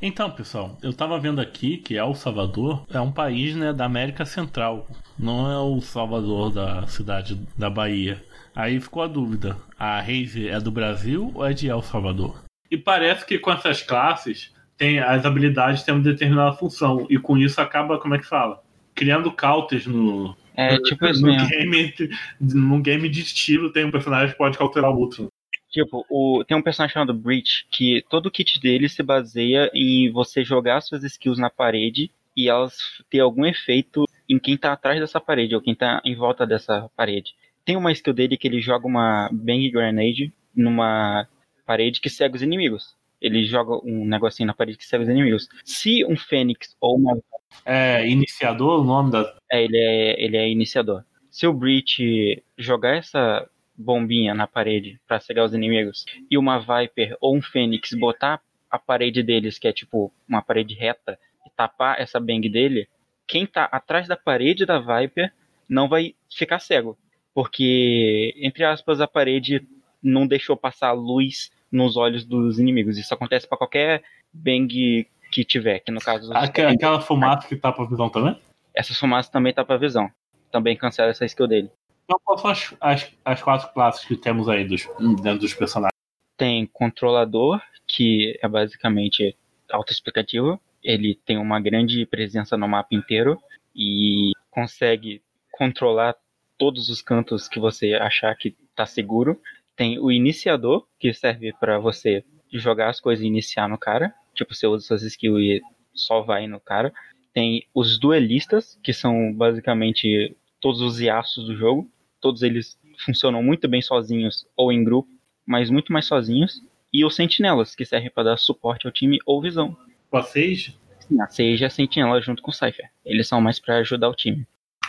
Então, 0.00 0.30
pessoal, 0.30 0.76
eu 0.82 0.92
tava 0.92 1.18
vendo 1.18 1.40
aqui 1.40 1.78
que 1.78 1.96
El 1.96 2.14
Salvador 2.14 2.84
é 2.90 3.00
um 3.00 3.10
país 3.10 3.56
né, 3.56 3.72
da 3.72 3.86
América 3.86 4.26
Central, 4.26 4.86
não 5.18 5.50
é 5.50 5.58
o 5.58 5.80
Salvador 5.80 6.52
da 6.52 6.86
cidade 6.86 7.40
da 7.56 7.70
Bahia. 7.70 8.22
Aí 8.54 8.80
ficou 8.80 9.02
a 9.02 9.06
dúvida: 9.06 9.56
a 9.78 10.00
Raze 10.00 10.48
é 10.48 10.60
do 10.60 10.70
Brasil 10.70 11.32
ou 11.34 11.44
é 11.44 11.52
de 11.52 11.68
El 11.68 11.82
Salvador? 11.82 12.42
E 12.70 12.76
parece 12.76 13.26
que 13.26 13.38
com 13.38 13.52
essas 13.52 13.82
classes, 13.82 14.52
tem, 14.76 14.98
as 14.98 15.24
habilidades 15.24 15.82
têm 15.82 15.94
uma 15.94 16.02
determinada 16.02 16.56
função, 16.56 17.06
e 17.10 17.18
com 17.18 17.36
isso 17.36 17.60
acaba, 17.60 17.98
como 17.98 18.14
é 18.14 18.18
que 18.18 18.26
fala? 18.26 18.64
criando 18.94 19.32
counters 19.32 19.86
no. 19.86 20.36
É, 20.56 20.78
tipo 20.78 21.04
isso 21.06 21.20
no 21.20 21.32
mesmo. 21.32 21.48
Game, 21.48 21.94
num 22.40 22.80
game 22.80 23.08
de 23.08 23.20
estilo, 23.20 23.72
tem 23.72 23.84
um 23.84 23.90
personagem 23.90 24.30
que 24.30 24.38
pode 24.38 24.56
cauterar 24.56 24.90
o 24.90 24.98
outro. 24.98 25.28
Tipo, 25.70 26.06
o, 26.08 26.44
tem 26.44 26.56
um 26.56 26.62
personagem 26.62 26.94
chamado 26.94 27.12
Breach, 27.12 27.66
que 27.70 28.04
todo 28.08 28.26
o 28.26 28.30
kit 28.30 28.60
dele 28.60 28.88
se 28.88 29.02
baseia 29.02 29.68
em 29.74 30.10
você 30.12 30.44
jogar 30.44 30.80
suas 30.80 31.02
skills 31.02 31.38
na 31.38 31.50
parede 31.50 32.12
e 32.36 32.48
elas 32.48 32.76
ter 33.10 33.18
algum 33.18 33.44
efeito 33.44 34.04
em 34.28 34.38
quem 34.38 34.56
tá 34.56 34.72
atrás 34.72 35.00
dessa 35.00 35.20
parede, 35.20 35.54
ou 35.54 35.60
quem 35.60 35.74
tá 35.74 36.00
em 36.04 36.14
volta 36.14 36.46
dessa 36.46 36.88
parede. 36.96 37.34
Tem 37.64 37.76
uma 37.76 37.92
skill 37.92 38.12
dele 38.12 38.36
que 38.36 38.46
ele 38.46 38.60
joga 38.60 38.86
uma 38.86 39.28
Bang 39.32 39.70
Grenade 39.70 40.32
numa 40.54 41.26
parede 41.66 42.00
que 42.00 42.10
cega 42.10 42.36
os 42.36 42.42
inimigos. 42.42 42.94
Ele 43.20 43.44
joga 43.44 43.80
um 43.84 44.04
negocinho 44.04 44.46
na 44.46 44.54
parede 44.54 44.76
que 44.76 44.84
cega 44.84 45.02
os 45.02 45.08
inimigos. 45.08 45.48
Se 45.64 46.04
um 46.04 46.16
Fênix 46.16 46.76
ou 46.80 46.96
uma. 46.96 47.18
É, 47.64 48.06
iniciador 48.06 48.80
o 48.80 48.84
nome 48.84 49.10
da. 49.10 49.34
É, 49.50 49.64
ele 49.64 49.78
é, 49.78 50.22
ele 50.22 50.36
é 50.36 50.48
iniciador. 50.48 51.04
Se 51.30 51.46
o 51.46 51.52
Breach 51.52 52.42
jogar 52.58 52.96
essa 52.96 53.48
bombinha 53.76 54.34
na 54.34 54.46
parede 54.46 55.00
para 55.06 55.18
cegar 55.20 55.44
os 55.44 55.54
inimigos 55.54 56.04
e 56.30 56.38
uma 56.38 56.58
Viper 56.58 57.16
ou 57.20 57.36
um 57.36 57.42
Fênix 57.42 57.92
botar 57.94 58.40
a 58.70 58.78
parede 58.78 59.22
deles, 59.22 59.58
que 59.58 59.68
é 59.68 59.72
tipo 59.72 60.12
uma 60.28 60.42
parede 60.42 60.74
reta, 60.74 61.18
e 61.46 61.50
tapar 61.56 62.00
essa 62.00 62.20
bang 62.20 62.48
dele, 62.48 62.88
quem 63.26 63.46
tá 63.46 63.64
atrás 63.64 64.06
da 64.06 64.16
parede 64.16 64.66
da 64.66 64.78
Viper 64.78 65.32
não 65.68 65.88
vai 65.88 66.14
ficar 66.30 66.58
cego. 66.58 66.98
Porque, 67.34 68.32
entre 68.38 68.64
aspas, 68.64 69.00
a 69.00 69.08
parede 69.08 69.66
não 70.02 70.26
deixou 70.26 70.56
passar 70.56 70.92
luz 70.92 71.50
nos 71.70 71.96
olhos 71.96 72.24
dos 72.24 72.58
inimigos. 72.58 72.96
Isso 72.96 73.12
acontece 73.12 73.48
para 73.48 73.58
qualquer 73.58 74.02
bang 74.32 75.06
que 75.32 75.44
tiver, 75.44 75.80
que 75.80 75.90
no 75.90 76.00
caso. 76.00 76.32
Aquela, 76.32 76.70
aquela 76.70 77.00
fumaça 77.00 77.48
que 77.48 77.56
tapa 77.56 77.82
a 77.82 77.86
visão 77.86 78.08
também? 78.08 78.38
Essa 78.72 78.94
fumaça 78.94 79.30
também 79.30 79.52
tapa 79.52 79.74
a 79.74 79.78
visão. 79.78 80.08
Também 80.52 80.76
cancela 80.76 81.10
essa 81.10 81.24
skill 81.24 81.48
dele. 81.48 81.70
Então, 82.04 82.20
quais 82.24 82.40
são 82.40 82.50
as, 82.50 82.74
as, 82.80 83.12
as 83.24 83.42
quatro 83.42 83.72
classes 83.72 84.04
que 84.04 84.16
temos 84.16 84.48
aí 84.48 84.64
dos, 84.64 84.88
dentro 85.20 85.40
dos 85.40 85.54
personagens? 85.54 85.94
Tem 86.36 86.66
controlador, 86.66 87.60
que 87.86 88.38
é 88.40 88.46
basicamente 88.46 89.36
autoexplicativo. 89.70 90.60
Ele 90.82 91.18
tem 91.24 91.38
uma 91.38 91.58
grande 91.60 92.06
presença 92.06 92.56
no 92.56 92.68
mapa 92.68 92.94
inteiro 92.94 93.40
e 93.74 94.32
consegue 94.50 95.22
controlar 95.50 96.14
todos 96.58 96.88
os 96.88 97.02
cantos 97.02 97.48
que 97.48 97.58
você 97.58 97.94
achar 97.94 98.34
que 98.36 98.56
está 98.70 98.86
seguro. 98.86 99.40
Tem 99.76 99.98
o 99.98 100.10
iniciador, 100.10 100.86
que 100.98 101.12
serve 101.12 101.52
para 101.58 101.78
você 101.78 102.24
jogar 102.52 102.90
as 102.90 103.00
coisas 103.00 103.24
e 103.24 103.28
iniciar 103.28 103.68
no 103.68 103.78
cara. 103.78 104.14
Tipo, 104.34 104.54
você 104.54 104.66
usa 104.66 104.86
suas 104.86 105.02
skills 105.02 105.40
e 105.40 105.62
só 105.92 106.22
vai 106.22 106.46
no 106.46 106.60
cara. 106.60 106.92
Tem 107.32 107.66
os 107.74 107.98
duelistas, 107.98 108.78
que 108.82 108.92
são 108.92 109.32
basicamente 109.32 110.36
todos 110.60 110.80
os 110.80 111.00
iaços 111.00 111.46
do 111.46 111.56
jogo. 111.56 111.90
Todos 112.20 112.42
eles 112.42 112.78
funcionam 113.04 113.42
muito 113.42 113.68
bem 113.68 113.82
sozinhos 113.82 114.46
ou 114.56 114.72
em 114.72 114.84
grupo, 114.84 115.10
mas 115.44 115.70
muito 115.70 115.92
mais 115.92 116.06
sozinhos. 116.06 116.62
E 116.92 117.04
os 117.04 117.16
sentinelas, 117.16 117.74
que 117.74 117.84
servem 117.84 118.10
para 118.10 118.30
dar 118.30 118.36
suporte 118.36 118.86
ao 118.86 118.92
time 118.92 119.18
ou 119.26 119.42
visão. 119.42 119.76
Com 120.08 120.16
a 120.16 120.22
Sage? 120.22 120.78
Sim, 121.00 121.20
a 121.20 121.26
Sage 121.26 121.64
é 121.64 121.66
a 121.66 121.70
sentinela 121.70 122.20
junto 122.20 122.40
com 122.40 122.50
o 122.50 122.54
Cypher. 122.54 122.88
Eles 123.04 123.26
são 123.26 123.40
mais 123.40 123.58
para 123.58 123.78
ajudar 123.78 124.08
o 124.08 124.14
time. 124.14 124.46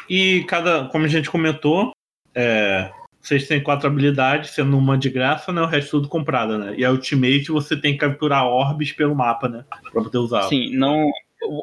E 0.10 0.44
cada, 0.46 0.86
como 0.86 1.06
a 1.06 1.08
gente 1.08 1.30
comentou, 1.30 1.92
é, 2.34 2.92
vocês 3.22 3.48
têm 3.48 3.64
quatro 3.64 3.88
habilidades, 3.88 4.52
sendo 4.52 4.78
uma 4.78 4.98
de 4.98 5.10
graça, 5.10 5.52
né? 5.52 5.62
O 5.62 5.66
resto 5.66 5.92
tudo 5.92 6.08
comprada, 6.08 6.58
né? 6.58 6.76
E 6.78 6.86
a 6.86 6.92
Ultimate 6.92 7.52
você 7.52 7.76
tem 7.76 7.94
que 7.94 8.00
capturar 8.00 8.46
orbes 8.46 8.92
pelo 8.92 9.16
mapa, 9.16 9.50
né? 9.50 9.66
Pra 9.92 10.04
poder 10.04 10.18
usar. 10.20 10.44
Sim, 10.44 10.76
não. 10.76 11.10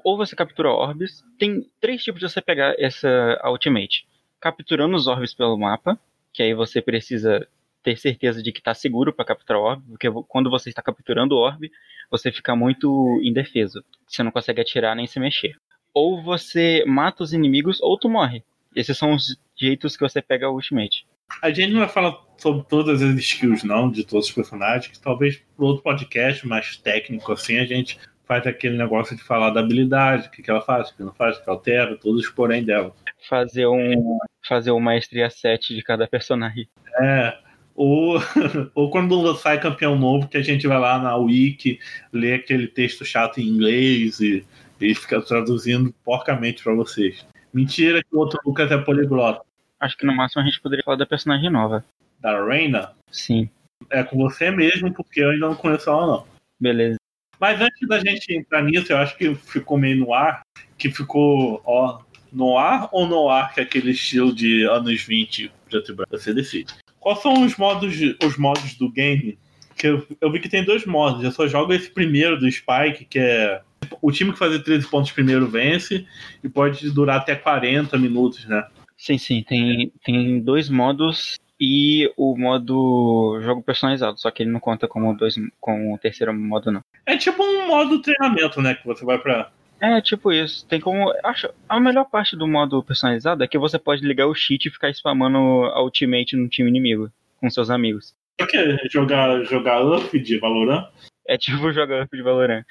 Ou 0.04 0.16
você 0.16 0.34
captura 0.34 0.70
orbes. 0.70 1.24
Tem 1.38 1.64
três 1.80 2.02
tipos 2.02 2.20
de 2.20 2.28
você 2.28 2.40
pegar 2.40 2.74
essa 2.78 3.40
Ultimate. 3.44 4.06
Capturando 4.40 4.96
os 4.96 5.06
orbes 5.06 5.34
pelo 5.34 5.56
mapa, 5.56 5.98
que 6.32 6.42
aí 6.42 6.52
você 6.52 6.82
precisa 6.82 7.46
ter 7.82 7.96
certeza 7.96 8.42
de 8.42 8.52
que 8.52 8.60
está 8.60 8.74
seguro 8.74 9.12
para 9.12 9.24
capturar 9.24 9.60
orbe, 9.60 9.84
porque 9.88 10.08
quando 10.28 10.48
você 10.48 10.68
está 10.68 10.80
capturando 10.80 11.36
orbe, 11.36 11.70
você 12.10 12.30
fica 12.30 12.54
muito 12.54 13.20
indefeso. 13.22 13.84
Você 14.06 14.22
não 14.22 14.30
consegue 14.30 14.60
atirar 14.60 14.94
nem 14.94 15.06
se 15.06 15.18
mexer. 15.18 15.54
Ou 15.94 16.22
você 16.22 16.84
mata 16.86 17.22
os 17.22 17.32
inimigos 17.32 17.80
ou 17.80 17.98
tu 17.98 18.08
morre. 18.08 18.42
Esses 18.74 18.96
são 18.96 19.12
os 19.12 19.36
jeitos 19.56 19.96
que 19.96 20.02
você 20.02 20.22
pega 20.22 20.48
o 20.48 20.54
Ultimate. 20.54 21.06
A 21.42 21.50
gente 21.50 21.72
não 21.72 21.80
vai 21.80 21.88
falar 21.88 22.18
sobre 22.36 22.64
todas 22.68 23.02
as 23.02 23.14
skills, 23.16 23.64
não, 23.64 23.90
de 23.90 24.04
todos 24.04 24.26
os 24.26 24.32
personagens, 24.32 24.86
que 24.86 25.02
talvez 25.02 25.42
para 25.56 25.64
outro 25.64 25.82
podcast 25.82 26.46
mais 26.46 26.76
técnico 26.76 27.32
assim 27.32 27.58
a 27.58 27.64
gente 27.64 27.98
faz 28.26 28.46
aquele 28.46 28.76
negócio 28.76 29.16
de 29.16 29.22
falar 29.22 29.50
da 29.50 29.60
habilidade, 29.60 30.28
o 30.28 30.30
que, 30.30 30.42
que 30.42 30.50
ela 30.50 30.60
faz, 30.60 30.90
o 30.90 30.96
que 30.96 31.02
não 31.02 31.12
faz, 31.12 31.36
o 31.36 31.44
que 31.44 31.50
altera, 31.50 31.96
todos 31.96 32.24
os 32.24 32.30
porém 32.30 32.64
dela. 32.64 32.94
Fazer 33.28 33.66
um 33.66 34.18
fazer 34.46 34.70
uma 34.70 34.80
maestria 34.80 35.30
7 35.30 35.74
de 35.74 35.82
cada 35.82 36.06
personagem. 36.06 36.68
É, 37.00 37.36
ou, 37.74 38.18
ou 38.74 38.90
quando 38.90 39.34
sai 39.36 39.60
campeão 39.60 39.98
novo, 39.98 40.28
que 40.28 40.36
a 40.36 40.42
gente 40.42 40.66
vai 40.66 40.78
lá 40.78 40.98
na 40.98 41.16
Wiki, 41.16 41.78
lê 42.12 42.34
aquele 42.34 42.66
texto 42.66 43.04
chato 43.04 43.40
em 43.40 43.46
inglês 43.46 44.20
e, 44.20 44.44
e 44.82 44.94
fica 44.94 45.20
traduzindo 45.20 45.94
porcamente 46.04 46.62
para 46.62 46.74
vocês. 46.74 47.24
Mentira 47.52 48.02
que 48.02 48.14
o 48.14 48.18
outro 48.18 48.40
Lucas 48.44 48.70
é 48.70 48.78
poliglota. 48.78 49.42
Acho 49.78 49.96
que 49.96 50.06
no 50.06 50.14
máximo 50.14 50.42
a 50.42 50.44
gente 50.44 50.60
poderia 50.60 50.84
falar 50.84 50.96
da 50.96 51.06
personagem 51.06 51.50
nova. 51.50 51.84
Da 52.20 52.44
Reina? 52.44 52.92
Sim. 53.10 53.50
É 53.90 54.02
com 54.02 54.16
você 54.16 54.50
mesmo, 54.50 54.92
porque 54.92 55.20
eu 55.20 55.30
ainda 55.30 55.48
não 55.48 55.54
conheço 55.54 55.90
ela, 55.90 56.06
não. 56.06 56.26
Beleza. 56.60 56.96
Mas 57.38 57.60
antes 57.60 57.88
da 57.88 57.98
gente 57.98 58.32
entrar 58.32 58.62
nisso, 58.62 58.92
eu 58.92 58.98
acho 58.98 59.16
que 59.16 59.34
ficou 59.34 59.76
meio 59.76 59.96
no 59.96 60.14
ar, 60.14 60.42
que 60.78 60.90
ficou, 60.90 61.60
ó, 61.64 62.00
no 62.32 62.56
ar 62.56 62.88
ou 62.92 63.06
no 63.06 63.28
ar, 63.28 63.52
que 63.52 63.60
é 63.60 63.64
aquele 63.64 63.90
estilo 63.90 64.32
de 64.32 64.62
anos 64.62 65.02
20, 65.02 65.50
preto 65.68 65.90
e 65.90 65.94
branco, 65.94 66.16
você 66.16 66.32
decide. 66.32 66.72
Quais 67.00 67.20
são 67.20 67.44
os 67.44 67.56
modos, 67.56 67.96
os 68.24 68.36
modos 68.36 68.76
do 68.76 68.88
game? 68.88 69.36
Que 69.76 69.88
eu, 69.88 70.06
eu, 70.20 70.30
vi 70.30 70.38
que 70.38 70.48
tem 70.48 70.64
dois 70.64 70.86
modos. 70.86 71.24
Eu 71.24 71.32
só 71.32 71.48
jogo 71.48 71.72
esse 71.72 71.90
primeiro 71.90 72.38
do 72.38 72.48
Spike, 72.50 73.04
que 73.04 73.18
é 73.18 73.60
o 74.00 74.10
time 74.10 74.32
que 74.32 74.38
fazer 74.38 74.62
13 74.62 74.88
pontos 74.88 75.12
primeiro 75.12 75.46
vence 75.46 76.06
e 76.42 76.48
pode 76.48 76.90
durar 76.90 77.18
até 77.18 77.34
40 77.34 77.98
minutos, 77.98 78.44
né? 78.46 78.66
Sim, 78.96 79.18
sim. 79.18 79.42
Tem, 79.42 79.92
tem 80.04 80.40
dois 80.40 80.68
modos 80.68 81.36
e 81.60 82.12
o 82.16 82.36
modo 82.36 83.40
jogo 83.42 83.62
personalizado, 83.62 84.18
só 84.18 84.30
que 84.30 84.42
ele 84.42 84.50
não 84.50 84.60
conta 84.60 84.88
como 84.88 85.16
dois 85.16 85.36
com 85.60 85.94
o 85.94 85.98
terceiro 85.98 86.34
modo, 86.34 86.72
não. 86.72 86.82
É 87.06 87.16
tipo 87.16 87.42
um 87.42 87.68
modo 87.68 88.02
treinamento, 88.02 88.60
né? 88.60 88.74
Que 88.74 88.86
você 88.86 89.04
vai 89.04 89.18
pra. 89.18 89.50
É, 89.80 90.00
tipo 90.00 90.32
isso. 90.32 90.66
Tem 90.66 90.80
como. 90.80 91.12
Acho. 91.24 91.48
A 91.68 91.80
melhor 91.80 92.04
parte 92.04 92.36
do 92.36 92.46
modo 92.46 92.82
personalizado 92.82 93.42
é 93.42 93.48
que 93.48 93.58
você 93.58 93.78
pode 93.78 94.06
ligar 94.06 94.26
o 94.26 94.34
cheat 94.34 94.66
e 94.66 94.70
ficar 94.70 94.90
spamando 94.90 95.38
a 95.66 95.82
ultimate 95.82 96.36
no 96.36 96.48
time 96.48 96.68
inimigo 96.68 97.10
com 97.40 97.50
seus 97.50 97.70
amigos. 97.70 98.14
O 98.40 98.46
que? 98.46 98.88
Jogar, 98.88 99.44
jogar 99.44 99.84
UF 99.84 100.18
de 100.18 100.38
Valorant? 100.38 100.88
É 101.26 101.36
tipo 101.36 101.70
jogar 101.74 102.04
UF 102.04 102.16
de 102.16 102.22
Valorant. 102.22 102.64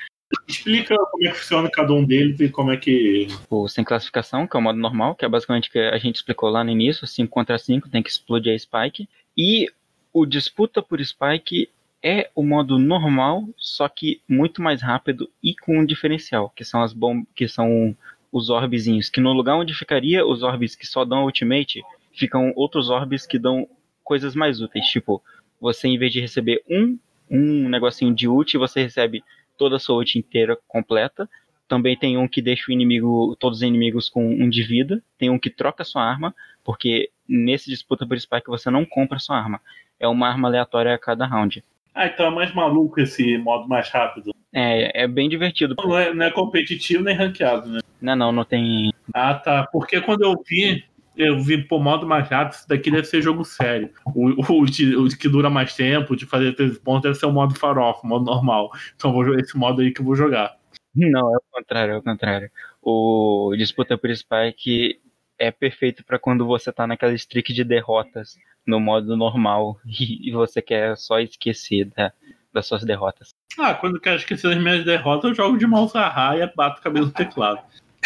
Explica 0.48 0.96
como 0.96 1.28
é 1.28 1.32
que 1.32 1.38
funciona 1.38 1.70
cada 1.72 1.94
um 1.94 2.04
deles 2.04 2.40
e 2.40 2.50
como 2.50 2.72
é 2.72 2.78
que. 2.78 3.28
O 3.50 3.68
sem 3.68 3.84
classificação, 3.84 4.48
que 4.48 4.56
é 4.56 4.60
o 4.60 4.64
modo 4.64 4.80
normal, 4.80 5.16
que 5.16 5.26
é 5.26 5.30
basicamente 5.30 5.70
o 5.70 5.72
que 5.72 5.80
a 5.80 5.98
gente 5.98 6.16
explicou 6.16 6.50
lá 6.50 6.64
no 6.64 6.70
início: 6.70 7.08
5 7.08 7.30
contra 7.30 7.58
5, 7.58 7.90
tem 7.90 8.04
que 8.04 8.10
explodir 8.10 8.54
a 8.54 8.60
Spike. 8.60 9.08
E 9.38 9.68
o 10.14 10.26
disputa 10.26 10.82
por 10.82 11.04
Spike 11.04 11.70
é 12.04 12.30
o 12.36 12.44
modo 12.44 12.80
normal, 12.80 13.48
só 13.58 13.88
que 13.88 14.22
muito 14.28 14.62
mais 14.62 14.82
rápido 14.82 15.30
e 15.42 15.56
com 15.56 15.80
um 15.80 15.86
diferencial, 15.86 16.52
que 16.56 16.66
são 16.66 16.82
as 16.82 16.94
bombas, 16.94 17.28
que 17.36 17.48
são 17.48 17.96
os 18.32 18.50
orbezinhos, 18.50 19.10
que 19.10 19.22
no 19.22 19.34
lugar 19.34 19.56
onde 19.56 19.74
ficaria 19.74 20.26
os 20.26 20.42
orbes 20.42 20.76
que 20.76 20.88
só 20.88 21.06
dão 21.06 21.26
ultimate, 21.26 21.82
ficam 22.14 22.52
outros 22.56 22.90
orbes 22.90 23.26
que 23.26 23.38
dão 23.38 23.68
coisas 24.04 24.36
mais 24.36 24.62
úteis, 24.62 24.86
tipo, 24.86 25.22
você 25.60 25.88
em 25.88 25.98
vez 25.98 26.12
de 26.12 26.20
receber 26.20 26.64
um 26.70 26.98
um 27.32 27.70
negocinho 27.70 28.14
de 28.14 28.28
ult, 28.28 28.58
você 28.58 28.84
recebe 28.84 29.24
toda 29.62 29.76
a 29.76 29.80
sua 29.80 29.98
ult 29.98 30.18
inteira 30.18 30.58
completa. 30.68 31.30
Também 31.68 31.96
tem 31.96 32.18
um 32.18 32.28
que 32.28 32.42
deixa 32.42 32.64
o 32.68 32.72
inimigo, 32.72 33.36
todos 33.40 33.60
os 33.60 33.62
inimigos 33.62 34.10
com 34.10 34.28
um 34.28 34.50
de 34.50 34.64
vida. 34.64 35.04
Tem 35.20 35.30
um 35.30 35.38
que 35.38 35.52
troca 35.52 35.84
sua 35.84 36.04
arma, 36.04 36.34
porque 36.64 37.12
nesse 37.30 37.70
disputa 37.70 38.04
por 38.08 38.20
spike 38.20 38.48
você 38.48 38.72
não 38.72 38.84
compra 38.84 39.20
sua 39.20 39.38
arma. 39.38 39.62
É 40.00 40.08
uma 40.08 40.28
arma 40.28 40.48
aleatória 40.48 40.96
a 40.96 40.98
cada 40.98 41.28
round. 41.28 41.64
Ah, 41.94 42.08
então 42.08 42.26
é 42.26 42.32
mais 42.32 42.52
maluco 42.56 43.00
esse 43.00 43.38
modo 43.38 43.68
mais 43.68 43.88
rápido. 43.90 44.34
É, 44.52 45.04
é 45.04 45.08
bem 45.08 45.30
divertido. 45.30 45.76
Não 45.78 45.96
é, 45.96 46.12
não 46.12 46.26
é 46.26 46.32
competitivo 46.32 47.04
nem 47.04 47.16
ranqueado, 47.16 47.70
né? 47.70 47.82
Não, 48.02 48.16
não, 48.16 48.32
não 48.32 48.44
tem. 48.44 48.92
Ah, 49.14 49.36
tá. 49.36 49.68
Porque 49.72 50.02
quando 50.02 50.24
eu 50.24 50.34
vi, 50.50 50.84
eu 51.16 51.40
vi, 51.40 51.62
pô, 51.64 51.80
modo 51.80 52.08
mais 52.08 52.28
rápido, 52.30 52.54
isso 52.54 52.68
daqui 52.68 52.90
deve 52.90 53.06
ser 53.06 53.22
jogo 53.22 53.44
sério. 53.44 53.92
O, 54.16 54.62
o, 54.62 54.66
de, 54.66 54.96
o 54.96 55.08
que 55.10 55.28
dura 55.28 55.50
mais 55.50 55.76
tempo, 55.76 56.16
de 56.16 56.26
fazer 56.26 56.56
13 56.56 56.80
pontos, 56.80 57.04
deve 57.04 57.16
ser 57.16 57.26
o 57.26 57.32
modo 57.32 57.58
farofa, 57.58 58.02
o 58.04 58.08
modo 58.08 58.26
normal. 58.26 58.72
Então 58.96 59.12
vou 59.12 59.26
jogar 59.26 59.40
esse 59.40 59.58
modo 59.58 59.82
aí 59.82 59.92
que 59.92 60.02
eu 60.02 60.06
vou 60.06 60.16
jogar. 60.16 60.56
Não, 60.96 61.34
é 61.34 61.38
o 61.38 61.44
contrário, 61.52 61.94
é 61.94 61.98
o 61.98 62.04
contrário. 62.04 62.52
O 62.82 63.54
disputa 63.58 63.98
por 63.98 64.14
Spike 64.16 65.00
é 65.38 65.52
perfeito 65.52 66.04
para 66.04 66.20
quando 66.20 66.46
você 66.46 66.72
tá 66.72 66.86
naquela 66.86 67.14
streak 67.14 67.54
de 67.54 67.64
derrotas 67.64 68.38
no 68.66 68.80
modo 68.80 69.18
normal 69.18 69.80
e, 69.86 70.32
você 70.32 70.62
quer 70.62 70.96
só 70.98 71.20
esquecer 71.20 71.86
da, 71.86 72.14
das 72.54 72.66
suas 72.68 72.84
derrotas. 72.84 73.30
Ah, 73.58 73.74
quando 73.74 73.96
eu 73.96 74.02
quero 74.02 74.18
esquecer 74.18 74.50
das 74.50 74.62
minhas 74.62 74.86
derrotas, 74.86 75.30
eu 75.30 75.36
jogo 75.36 75.58
de 75.58 75.66
mouse 75.66 75.98
a 75.98 76.08
raia 76.08 76.44
e 76.44 76.56
bato 76.56 76.80
o 76.80 76.84
cabelo 76.84 77.08
no 77.08 77.12
teclado. 77.12 77.60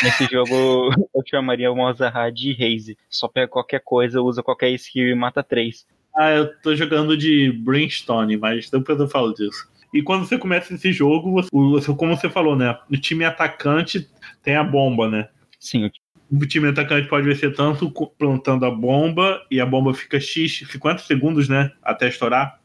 Nesse 0.03 0.25
jogo 0.25 0.89
eu 1.13 1.23
chamaria 1.25 1.71
o 1.71 1.75
Mozart 1.75 2.33
de 2.33 2.51
Haze. 2.51 2.97
Só 3.09 3.27
pega 3.27 3.47
qualquer 3.47 3.81
coisa, 3.81 4.21
usa 4.21 4.43
qualquer 4.43 4.69
skill 4.71 5.07
e 5.07 5.15
mata 5.15 5.43
três. 5.43 5.85
Ah, 6.15 6.31
eu 6.31 6.55
tô 6.61 6.75
jogando 6.75 7.17
de 7.17 7.51
Brimstone, 7.51 8.37
mas 8.37 8.69
depois 8.69 8.99
eu 8.99 9.07
falo 9.07 9.33
disso. 9.33 9.69
E 9.93 10.01
quando 10.01 10.25
você 10.25 10.37
começa 10.37 10.73
esse 10.73 10.91
jogo, 10.91 11.41
você, 11.51 11.93
como 11.93 12.15
você 12.15 12.29
falou, 12.29 12.55
né? 12.55 12.77
O 12.91 12.97
time 12.97 13.23
atacante 13.23 14.09
tem 14.43 14.55
a 14.55 14.63
bomba, 14.63 15.09
né? 15.09 15.29
Sim. 15.59 15.89
O 16.31 16.45
time 16.45 16.67
atacante 16.69 17.07
pode 17.07 17.27
vencer 17.27 17.53
tanto 17.55 17.91
plantando 18.17 18.65
a 18.65 18.71
bomba 18.71 19.41
e 19.49 19.61
a 19.61 19.65
bomba 19.65 19.93
fica 19.93 20.19
X 20.19 20.63
50 20.69 20.99
segundos, 21.03 21.47
né? 21.47 21.71
Até 21.81 22.07
estourar. 22.07 22.59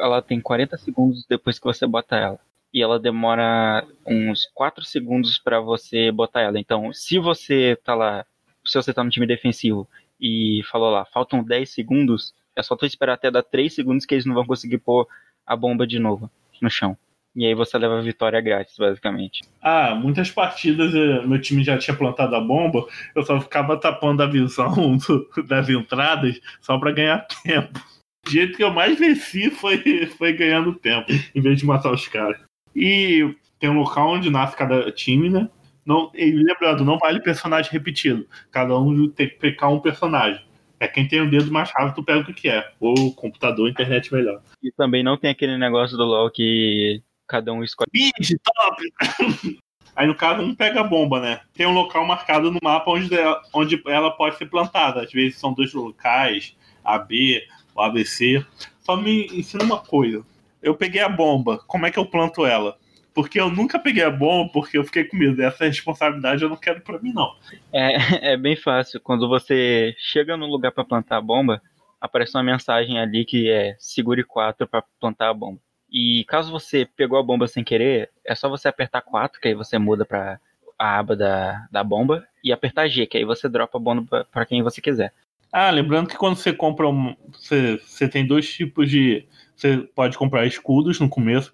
Ela 0.00 0.20
tem 0.20 0.40
40 0.40 0.76
segundos 0.78 1.24
depois 1.28 1.58
que 1.58 1.64
você 1.64 1.86
bota 1.86 2.16
ela 2.16 2.40
e 2.72 2.82
ela 2.82 2.98
demora 2.98 3.86
uns 4.06 4.46
4 4.54 4.84
segundos 4.84 5.38
para 5.38 5.60
você 5.60 6.10
botar 6.10 6.42
ela. 6.42 6.58
Então, 6.58 6.92
se 6.92 7.18
você 7.18 7.76
tá 7.84 7.94
lá, 7.94 8.24
se 8.64 8.74
você 8.74 8.92
tá 8.92 9.02
no 9.02 9.10
time 9.10 9.26
defensivo 9.26 9.88
e 10.20 10.62
falou 10.70 10.90
lá, 10.90 11.04
faltam 11.04 11.42
10 11.42 11.68
segundos, 11.68 12.34
é 12.54 12.62
só 12.62 12.76
tu 12.76 12.86
esperar 12.86 13.14
até 13.14 13.30
dar 13.30 13.42
3 13.42 13.74
segundos 13.74 14.06
que 14.06 14.14
eles 14.14 14.26
não 14.26 14.34
vão 14.34 14.46
conseguir 14.46 14.78
pôr 14.78 15.06
a 15.46 15.56
bomba 15.56 15.86
de 15.86 15.98
novo 15.98 16.30
no 16.60 16.70
chão. 16.70 16.96
E 17.34 17.46
aí 17.46 17.54
você 17.54 17.78
leva 17.78 17.98
a 17.98 18.02
vitória 18.02 18.40
grátis, 18.40 18.76
basicamente. 18.76 19.42
Ah, 19.62 19.94
muitas 19.94 20.30
partidas 20.30 20.92
eh, 20.94 21.24
meu 21.24 21.40
time 21.40 21.62
já 21.62 21.78
tinha 21.78 21.96
plantado 21.96 22.34
a 22.34 22.40
bomba, 22.40 22.84
eu 23.14 23.22
só 23.22 23.40
ficava 23.40 23.78
tapando 23.78 24.22
a 24.22 24.26
visão 24.26 24.96
do, 24.98 25.44
das 25.46 25.68
entradas 25.68 26.40
só 26.60 26.78
para 26.78 26.92
ganhar 26.92 27.26
tempo. 27.44 27.78
O 28.26 28.30
jeito 28.30 28.56
que 28.56 28.64
eu 28.64 28.72
mais 28.72 28.98
venci 28.98 29.50
foi, 29.50 30.06
foi 30.18 30.32
ganhando 30.32 30.74
tempo, 30.74 31.10
em 31.34 31.40
vez 31.40 31.58
de 31.58 31.64
matar 31.64 31.92
os 31.92 32.06
caras. 32.06 32.49
E 32.74 33.34
tem 33.58 33.70
um 33.70 33.78
local 33.78 34.10
onde 34.10 34.30
nasce 34.30 34.56
cada 34.56 34.90
time, 34.90 35.28
né? 35.28 35.48
Não, 35.84 36.10
e 36.14 36.30
lembrando, 36.30 36.84
não 36.84 36.98
vale 36.98 37.20
personagem 37.20 37.70
repetido. 37.72 38.26
Cada 38.50 38.78
um 38.78 39.08
tem 39.08 39.28
que 39.28 39.36
pegar 39.36 39.68
um 39.68 39.80
personagem. 39.80 40.44
É 40.78 40.88
quem 40.88 41.06
tem 41.06 41.20
o 41.20 41.30
dedo 41.30 41.52
mais 41.52 41.70
rápido, 41.70 41.96
tu 41.96 42.04
pega 42.04 42.20
o 42.20 42.24
que 42.24 42.32
quer. 42.32 42.74
Ou 42.80 43.14
computador, 43.14 43.68
internet 43.68 44.12
melhor. 44.12 44.40
E 44.62 44.72
também 44.72 45.02
não 45.02 45.16
tem 45.16 45.30
aquele 45.30 45.58
negócio 45.58 45.96
do 45.96 46.04
LoL 46.04 46.30
que 46.30 47.02
cada 47.28 47.52
um 47.52 47.62
escolhe. 47.62 47.90
Bid, 47.92 48.38
top! 48.42 48.82
Aí 49.96 50.06
no 50.06 50.14
caso, 50.14 50.40
um 50.42 50.54
pega 50.54 50.80
a 50.80 50.84
bomba, 50.84 51.20
né? 51.20 51.40
Tem 51.52 51.66
um 51.66 51.74
local 51.74 52.06
marcado 52.06 52.50
no 52.50 52.58
mapa 52.62 52.90
onde 52.90 53.14
ela, 53.14 53.42
onde 53.52 53.82
ela 53.86 54.10
pode 54.10 54.36
ser 54.36 54.46
plantada. 54.46 55.02
Às 55.02 55.12
vezes 55.12 55.38
são 55.38 55.52
dois 55.52 55.74
locais, 55.74 56.56
AB, 56.82 57.42
o 57.74 57.82
ABC. 57.82 58.44
Só 58.80 58.96
me 58.96 59.26
ensina 59.26 59.64
uma 59.64 59.78
coisa 59.78 60.24
eu 60.62 60.74
peguei 60.74 61.00
a 61.00 61.08
bomba, 61.08 61.58
como 61.66 61.86
é 61.86 61.90
que 61.90 61.98
eu 61.98 62.06
planto 62.06 62.44
ela? 62.44 62.76
Porque 63.12 63.40
eu 63.40 63.50
nunca 63.50 63.78
peguei 63.78 64.04
a 64.04 64.10
bomba 64.10 64.50
porque 64.52 64.78
eu 64.78 64.84
fiquei 64.84 65.04
com 65.04 65.16
medo. 65.16 65.42
Essa 65.42 65.64
responsabilidade 65.64 66.42
eu 66.42 66.48
não 66.48 66.56
quero 66.56 66.80
para 66.80 66.98
mim, 67.00 67.12
não. 67.12 67.34
É, 67.72 67.96
é 68.32 68.36
bem 68.36 68.56
fácil. 68.56 69.00
Quando 69.00 69.28
você 69.28 69.94
chega 69.98 70.36
no 70.36 70.46
lugar 70.46 70.70
para 70.70 70.84
plantar 70.84 71.16
a 71.16 71.20
bomba, 71.20 71.60
aparece 72.00 72.36
uma 72.36 72.42
mensagem 72.42 72.98
ali 72.98 73.24
que 73.24 73.50
é 73.50 73.76
segure 73.78 74.22
4 74.22 74.66
para 74.66 74.84
plantar 75.00 75.28
a 75.28 75.34
bomba. 75.34 75.60
E 75.92 76.24
caso 76.28 76.52
você 76.52 76.86
pegou 76.96 77.18
a 77.18 77.22
bomba 77.22 77.48
sem 77.48 77.64
querer, 77.64 78.10
é 78.24 78.34
só 78.34 78.48
você 78.48 78.68
apertar 78.68 79.02
4, 79.02 79.40
que 79.40 79.48
aí 79.48 79.54
você 79.54 79.76
muda 79.76 80.04
para 80.04 80.38
a 80.78 80.98
aba 80.98 81.16
da, 81.16 81.66
da 81.70 81.82
bomba, 81.82 82.24
e 82.44 82.52
apertar 82.52 82.88
G, 82.88 83.06
que 83.06 83.18
aí 83.18 83.24
você 83.24 83.48
dropa 83.48 83.76
a 83.76 83.80
bomba 83.80 84.26
para 84.30 84.46
quem 84.46 84.62
você 84.62 84.80
quiser. 84.80 85.12
Ah, 85.52 85.70
lembrando 85.70 86.08
que 86.08 86.16
quando 86.16 86.36
você 86.36 86.52
compra 86.52 86.88
um. 86.88 87.14
Você, 87.32 87.78
você 87.78 88.08
tem 88.08 88.26
dois 88.26 88.48
tipos 88.48 88.88
de 88.88 89.26
você 89.56 89.78
pode 89.94 90.16
comprar 90.16 90.46
escudos 90.46 91.00
no 91.00 91.08
começo. 91.08 91.52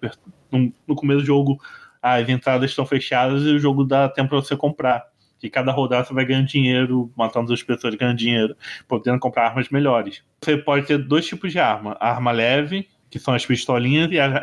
No, 0.51 0.71
no 0.87 0.95
começo 0.95 1.21
do 1.21 1.25
jogo, 1.25 1.59
as 2.01 2.29
entradas 2.29 2.69
estão 2.69 2.85
fechadas 2.85 3.43
e 3.43 3.49
o 3.49 3.59
jogo 3.59 3.83
dá 3.83 4.07
tempo 4.07 4.29
para 4.29 4.37
você 4.39 4.55
comprar. 4.55 5.03
E 5.41 5.49
cada 5.49 5.71
rodada 5.71 6.05
você 6.05 6.13
vai 6.13 6.25
ganhando 6.25 6.47
dinheiro, 6.47 7.11
matando 7.17 7.51
as 7.51 7.61
pessoas 7.61 7.95
ganhando 7.95 8.17
dinheiro, 8.17 8.55
podendo 8.87 9.19
comprar 9.19 9.47
armas 9.47 9.69
melhores. 9.69 10.23
Você 10.41 10.57
pode 10.57 10.85
ter 10.85 10.97
dois 10.97 11.27
tipos 11.27 11.51
de 11.51 11.59
arma: 11.59 11.97
a 11.99 12.11
arma 12.11 12.31
leve, 12.31 12.87
que 13.09 13.19
são 13.19 13.33
as 13.33 13.45
pistolinhas, 13.45 14.11
e 14.11 14.19
as 14.19 14.33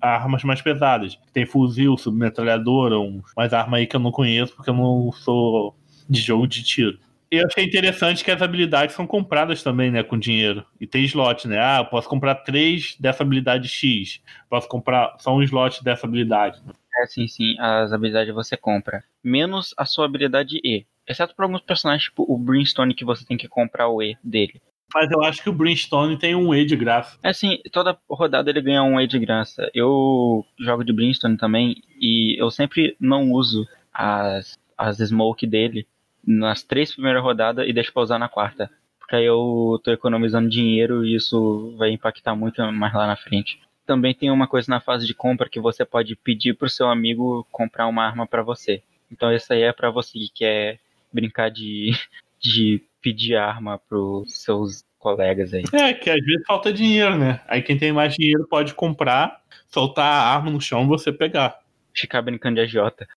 armas 0.00 0.44
mais 0.44 0.62
pesadas. 0.62 1.18
Tem 1.32 1.44
fuzil, 1.44 1.98
submetralhadora, 1.98 2.98
umas 2.98 3.52
armas 3.52 3.80
aí 3.80 3.86
que 3.86 3.96
eu 3.96 4.00
não 4.00 4.12
conheço 4.12 4.54
porque 4.54 4.70
eu 4.70 4.74
não 4.74 5.10
sou 5.12 5.76
de 6.08 6.20
jogo 6.20 6.46
de 6.46 6.62
tiro 6.64 6.98
eu 7.30 7.46
achei 7.46 7.64
interessante 7.64 8.24
que 8.24 8.30
as 8.30 8.42
habilidades 8.42 8.94
são 8.94 9.06
compradas 9.06 9.62
também, 9.62 9.90
né, 9.90 10.02
com 10.02 10.18
dinheiro. 10.18 10.66
E 10.80 10.86
tem 10.86 11.04
slot, 11.04 11.46
né? 11.46 11.58
Ah, 11.60 11.78
eu 11.78 11.86
posso 11.86 12.08
comprar 12.08 12.34
três 12.36 12.96
dessa 12.98 13.22
habilidade 13.22 13.68
X. 13.68 14.20
Posso 14.48 14.68
comprar 14.68 15.16
só 15.20 15.34
um 15.34 15.42
slot 15.42 15.82
dessa 15.84 16.06
habilidade. 16.06 16.60
É, 16.98 17.06
sim, 17.06 17.28
sim. 17.28 17.54
As 17.58 17.92
habilidades 17.92 18.34
você 18.34 18.56
compra. 18.56 19.04
Menos 19.22 19.72
a 19.76 19.84
sua 19.86 20.06
habilidade 20.06 20.60
E. 20.64 20.84
Exceto 21.06 21.34
para 21.34 21.44
alguns 21.44 21.60
personagens, 21.60 22.04
tipo 22.04 22.24
o 22.28 22.36
Brimstone, 22.36 22.94
que 22.94 23.04
você 23.04 23.24
tem 23.24 23.36
que 23.36 23.48
comprar 23.48 23.88
o 23.88 24.02
E 24.02 24.16
dele. 24.22 24.60
Mas 24.92 25.08
eu 25.10 25.22
acho 25.22 25.40
que 25.40 25.48
o 25.48 25.52
Brimstone 25.52 26.18
tem 26.18 26.34
um 26.34 26.52
E 26.52 26.64
de 26.64 26.74
graça. 26.74 27.16
É 27.22 27.28
assim, 27.30 27.58
toda 27.70 27.96
rodada 28.08 28.50
ele 28.50 28.60
ganha 28.60 28.82
um 28.82 29.00
E 29.00 29.06
de 29.06 29.18
graça. 29.20 29.70
Eu 29.72 30.44
jogo 30.58 30.84
de 30.84 30.92
Brimstone 30.92 31.36
também 31.36 31.80
e 32.00 32.36
eu 32.40 32.50
sempre 32.50 32.96
não 32.98 33.30
uso 33.30 33.66
as, 33.92 34.58
as 34.76 34.98
smoke 34.98 35.46
dele 35.46 35.86
nas 36.26 36.62
três 36.62 36.92
primeiras 36.92 37.22
rodadas 37.22 37.66
e 37.68 37.72
deixo 37.72 37.92
pra 37.92 38.02
usar 38.02 38.18
na 38.18 38.28
quarta. 38.28 38.70
Porque 38.98 39.16
aí 39.16 39.24
eu 39.24 39.80
tô 39.82 39.90
economizando 39.90 40.48
dinheiro 40.48 41.04
e 41.04 41.16
isso 41.16 41.74
vai 41.76 41.90
impactar 41.90 42.34
muito 42.36 42.60
mais 42.72 42.94
lá 42.94 43.06
na 43.06 43.16
frente. 43.16 43.60
Também 43.86 44.14
tem 44.14 44.30
uma 44.30 44.46
coisa 44.46 44.70
na 44.70 44.80
fase 44.80 45.06
de 45.06 45.14
compra 45.14 45.48
que 45.48 45.58
você 45.58 45.84
pode 45.84 46.14
pedir 46.14 46.54
pro 46.54 46.70
seu 46.70 46.88
amigo 46.88 47.46
comprar 47.50 47.88
uma 47.88 48.04
arma 48.04 48.26
para 48.26 48.42
você. 48.42 48.82
Então 49.10 49.32
isso 49.34 49.52
aí 49.52 49.62
é 49.62 49.72
para 49.72 49.90
você 49.90 50.12
que 50.18 50.30
quer 50.32 50.78
brincar 51.12 51.50
de, 51.50 51.90
de 52.40 52.82
pedir 53.02 53.34
arma 53.36 53.78
pros 53.78 54.42
seus 54.44 54.84
colegas 54.98 55.52
aí. 55.52 55.64
É, 55.72 55.92
que 55.92 56.08
às 56.10 56.24
vezes 56.24 56.46
falta 56.46 56.72
dinheiro, 56.72 57.16
né? 57.16 57.40
Aí 57.48 57.62
quem 57.62 57.76
tem 57.76 57.90
mais 57.92 58.14
dinheiro 58.14 58.46
pode 58.46 58.74
comprar, 58.74 59.42
soltar 59.68 60.06
a 60.06 60.34
arma 60.36 60.50
no 60.50 60.60
chão 60.60 60.84
e 60.84 60.86
você 60.86 61.10
pegar. 61.10 61.58
Ficar 61.92 62.22
brincando 62.22 62.56
de 62.56 62.60
agiota. 62.60 63.08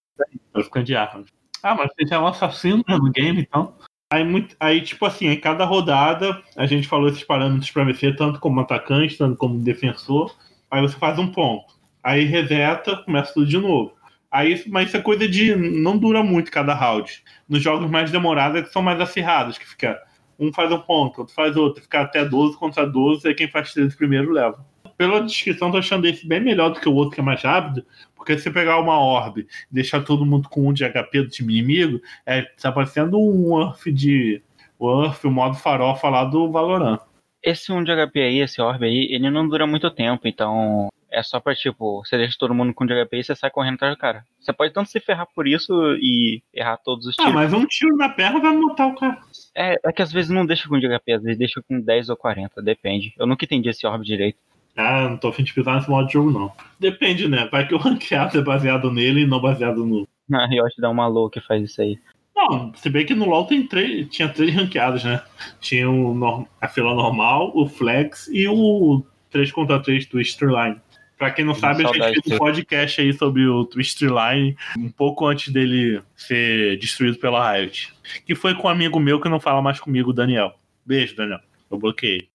Ficar 0.56 0.82
de 0.82 0.96
arma. 0.96 1.26
Ah, 1.64 1.76
mas 1.76 1.90
você 1.98 2.14
é 2.14 2.20
um 2.20 2.28
assassino 2.28 2.84
no 2.88 3.10
game, 3.10 3.42
então. 3.42 3.74
Aí, 4.12 4.24
muito, 4.24 4.56
aí, 4.60 4.82
tipo 4.82 5.06
assim, 5.06 5.28
em 5.28 5.40
cada 5.40 5.66
rodada, 5.66 6.44
a 6.56 6.66
gente 6.68 6.88
falou 6.88 7.08
esses 7.08 7.24
parâmetros 7.24 7.72
para 7.72 7.86
vencer, 7.86 8.16
tanto 8.16 8.40
como 8.40 8.60
atacante, 8.60 9.18
tanto 9.18 9.38
como 9.38 9.60
defensor. 9.60 10.36
Aí 10.70 10.82
você 10.82 10.96
faz 10.98 11.18
um 11.18 11.32
ponto. 11.32 11.74
Aí 12.04 12.26
reseta, 12.26 12.98
começa 12.98 13.34
tudo 13.34 13.48
de 13.48 13.58
novo. 13.58 13.94
Aí, 14.30 14.64
mas 14.68 14.88
isso 14.88 14.98
é 14.98 15.02
coisa 15.02 15.28
de. 15.28 15.56
Não 15.56 15.98
dura 15.98 16.22
muito 16.22 16.52
cada 16.52 16.74
round. 16.74 17.24
Nos 17.48 17.62
jogos 17.62 17.90
mais 17.90 18.12
demorados 18.12 18.60
é 18.60 18.64
que 18.64 18.72
são 18.72 18.82
mais 18.82 19.00
acirrados, 19.00 19.58
que 19.58 19.68
fica. 19.68 20.00
Um 20.38 20.52
faz 20.52 20.72
um 20.72 20.80
ponto, 20.80 21.20
outro 21.20 21.34
faz 21.34 21.56
outro. 21.56 21.82
Fica 21.82 22.02
até 22.02 22.26
12 22.26 22.58
contra 22.58 22.86
12, 22.86 23.28
aí 23.28 23.34
quem 23.34 23.48
faz 23.48 23.72
13 23.74 23.96
primeiro 23.96 24.32
leva. 24.32 24.66
Pela 24.98 25.22
descrição, 25.22 25.72
tô 25.72 25.78
achando 25.78 26.06
esse 26.06 26.28
bem 26.28 26.40
melhor 26.40 26.70
do 26.70 26.80
que 26.80 26.88
o 26.88 26.94
outro 26.94 27.16
que 27.16 27.22
é 27.22 27.24
mais 27.24 27.42
rápido, 27.42 27.86
porque 28.16 28.38
se 28.38 28.44
você 28.44 28.52
pegar 28.52 28.80
uma 28.80 29.00
orbe 29.00 29.48
e 29.72 29.76
deixar 29.76 30.02
todo 30.02 30.26
mundo 30.26 30.48
com 30.50 30.68
um 30.68 30.74
de 30.74 30.88
HP 30.88 31.24
do 31.24 31.30
time 31.30 31.58
inimigo, 31.58 32.02
é, 32.26 32.44
tá 32.62 32.72
parecendo 32.72 33.20
um 33.20 33.52
Urf 33.52 33.92
de. 33.92 34.42
O 34.80 34.88
Urf, 34.88 35.28
o 35.28 35.32
modo 35.32 35.56
farofa 35.56 36.10
lá 36.10 36.24
do 36.24 36.52
Valorant. 36.52 37.00
Esse 37.42 37.74
1 37.74 37.84
de 37.84 37.92
HP 37.92 38.22
aí, 38.22 38.40
esse 38.40 38.62
orbe 38.62 38.86
aí, 38.86 39.08
ele 39.12 39.30
não 39.30 39.48
dura 39.48 39.68
muito 39.68 39.92
tempo, 39.92 40.28
então 40.28 40.88
é 41.14 41.22
só 41.22 41.40
pra, 41.40 41.54
tipo, 41.54 42.04
você 42.04 42.18
deixa 42.18 42.36
todo 42.40 42.56
mundo 42.56 42.74
com 42.74 42.86
de 42.86 42.94
HP 42.94 43.18
e 43.18 43.24
você 43.24 43.36
sai 43.36 43.52
correndo 43.52 43.76
atrás 43.76 43.94
do 43.94 44.00
cara. 44.00 44.26
Você 44.40 44.52
pode 44.52 44.74
tanto 44.74 44.90
se 44.90 45.00
ferrar 45.00 45.28
por 45.36 45.48
isso 45.48 45.72
e 46.00 46.42
errar 46.54 46.78
todos 46.78 47.06
os 47.06 47.16
ah, 47.20 47.24
tiros. 47.24 47.32
Ah, 47.32 47.36
mas 47.36 47.54
um 47.54 47.66
tiro 47.66 47.96
na 47.96 48.10
perna 48.10 48.40
vai 48.40 48.56
matar 48.56 48.88
o 48.88 48.96
cara. 48.96 49.22
É, 49.56 49.78
é 49.86 49.92
que 49.92 50.02
às 50.02 50.12
vezes 50.12 50.32
não 50.32 50.46
deixa 50.46 50.68
com 50.68 50.80
de 50.80 50.88
HP, 50.88 51.14
às 51.14 51.24
vezes 51.24 51.38
deixa 51.38 51.62
com 51.62 51.80
10 51.80 52.10
ou 52.10 52.18
40, 52.18 52.62
depende. 52.62 53.14
Eu 53.18 53.28
nunca 53.28 53.46
entendi 53.46 53.70
esse 53.70 53.86
orbe 53.86 54.04
direito. 54.04 54.40
Ah, 54.76 55.08
não 55.10 55.18
tô 55.18 55.28
afim 55.28 55.44
de 55.44 55.54
pisar 55.54 55.76
nesse 55.76 55.90
modo 55.90 56.08
de 56.08 56.14
jogo, 56.14 56.32
não. 56.32 56.52
Depende, 56.80 57.28
né? 57.28 57.48
Vai 57.52 57.68
que 57.68 57.76
o 57.76 57.78
ranqueado 57.80 58.38
é 58.38 58.42
baseado 58.42 58.92
nele 58.92 59.22
e 59.22 59.28
não 59.28 59.40
baseado 59.40 59.86
no. 59.86 60.08
Ah, 60.32 60.48
eu 60.50 60.66
acho 60.66 60.76
que 60.76 60.82
dá 60.82 60.90
uma 60.90 61.06
louca 61.06 61.42
que 61.42 61.46
faz 61.46 61.62
isso 61.62 61.82
aí. 61.82 62.00
Não, 62.34 62.74
se 62.76 62.90
bem 62.90 63.06
que 63.06 63.14
no 63.14 63.26
LoL 63.26 63.46
tem 63.46 63.68
três, 63.68 64.08
tinha 64.10 64.30
três 64.30 64.56
ranqueados, 64.56 65.04
né? 65.04 65.22
Tinha 65.60 65.90
o, 65.90 66.48
a 66.62 66.68
fila 66.70 66.96
normal, 66.96 67.52
o 67.54 67.68
Flex 67.68 68.30
e 68.30 68.48
o 68.48 69.06
3 69.30 69.52
contra 69.52 69.80
3 69.82 70.06
Twister 70.06 70.50
Line. 70.50 70.78
Pra 71.18 71.30
quem 71.30 71.46
não 71.46 71.54
sabe, 71.54 71.86
a 71.86 71.88
gente 71.88 72.22
fez 72.22 72.36
um 72.36 72.38
podcast 72.38 73.02
aí 73.02 73.14
sobre 73.14 73.46
o 73.46 73.66
Twister 73.66 74.10
Line 74.10 74.58
um 74.78 74.90
pouco 74.90 75.28
antes 75.28 75.54
dele 75.54 76.02
ser 76.16 76.78
destruído 76.80 77.18
pela 77.18 77.54
Riot. 77.54 77.94
Que 78.26 78.34
foi 78.34 78.56
com 78.56 78.68
um 78.68 78.72
amigo 78.72 79.00
meu 79.00 79.22
que 79.22 79.30
não 79.30 79.40
fala 79.40 79.62
mais 79.62 79.80
comigo, 79.80 80.12
Daniel. 80.12 80.54
Beijo, 80.86 81.16
Daniel. 81.16 81.40
Eu 81.70 81.78
bloqueei. 81.78 82.28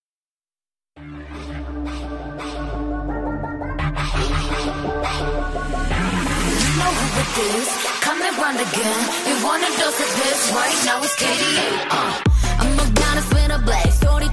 again. 8.56 9.00
You 9.28 9.44
want 9.44 9.62
a 9.62 9.70
dose 9.78 10.00
of 10.00 10.10
this 10.16 10.52
right 10.54 10.78
now? 10.84 11.02
It's 11.02 11.16
KDA. 11.16 11.68
Uh, 11.90 12.22
I'm 12.60 12.78
a 12.78 12.86
goddess 12.94 13.28
with 13.32 13.50
a 13.50 13.58
black. 13.64 13.90
Story 13.92 14.28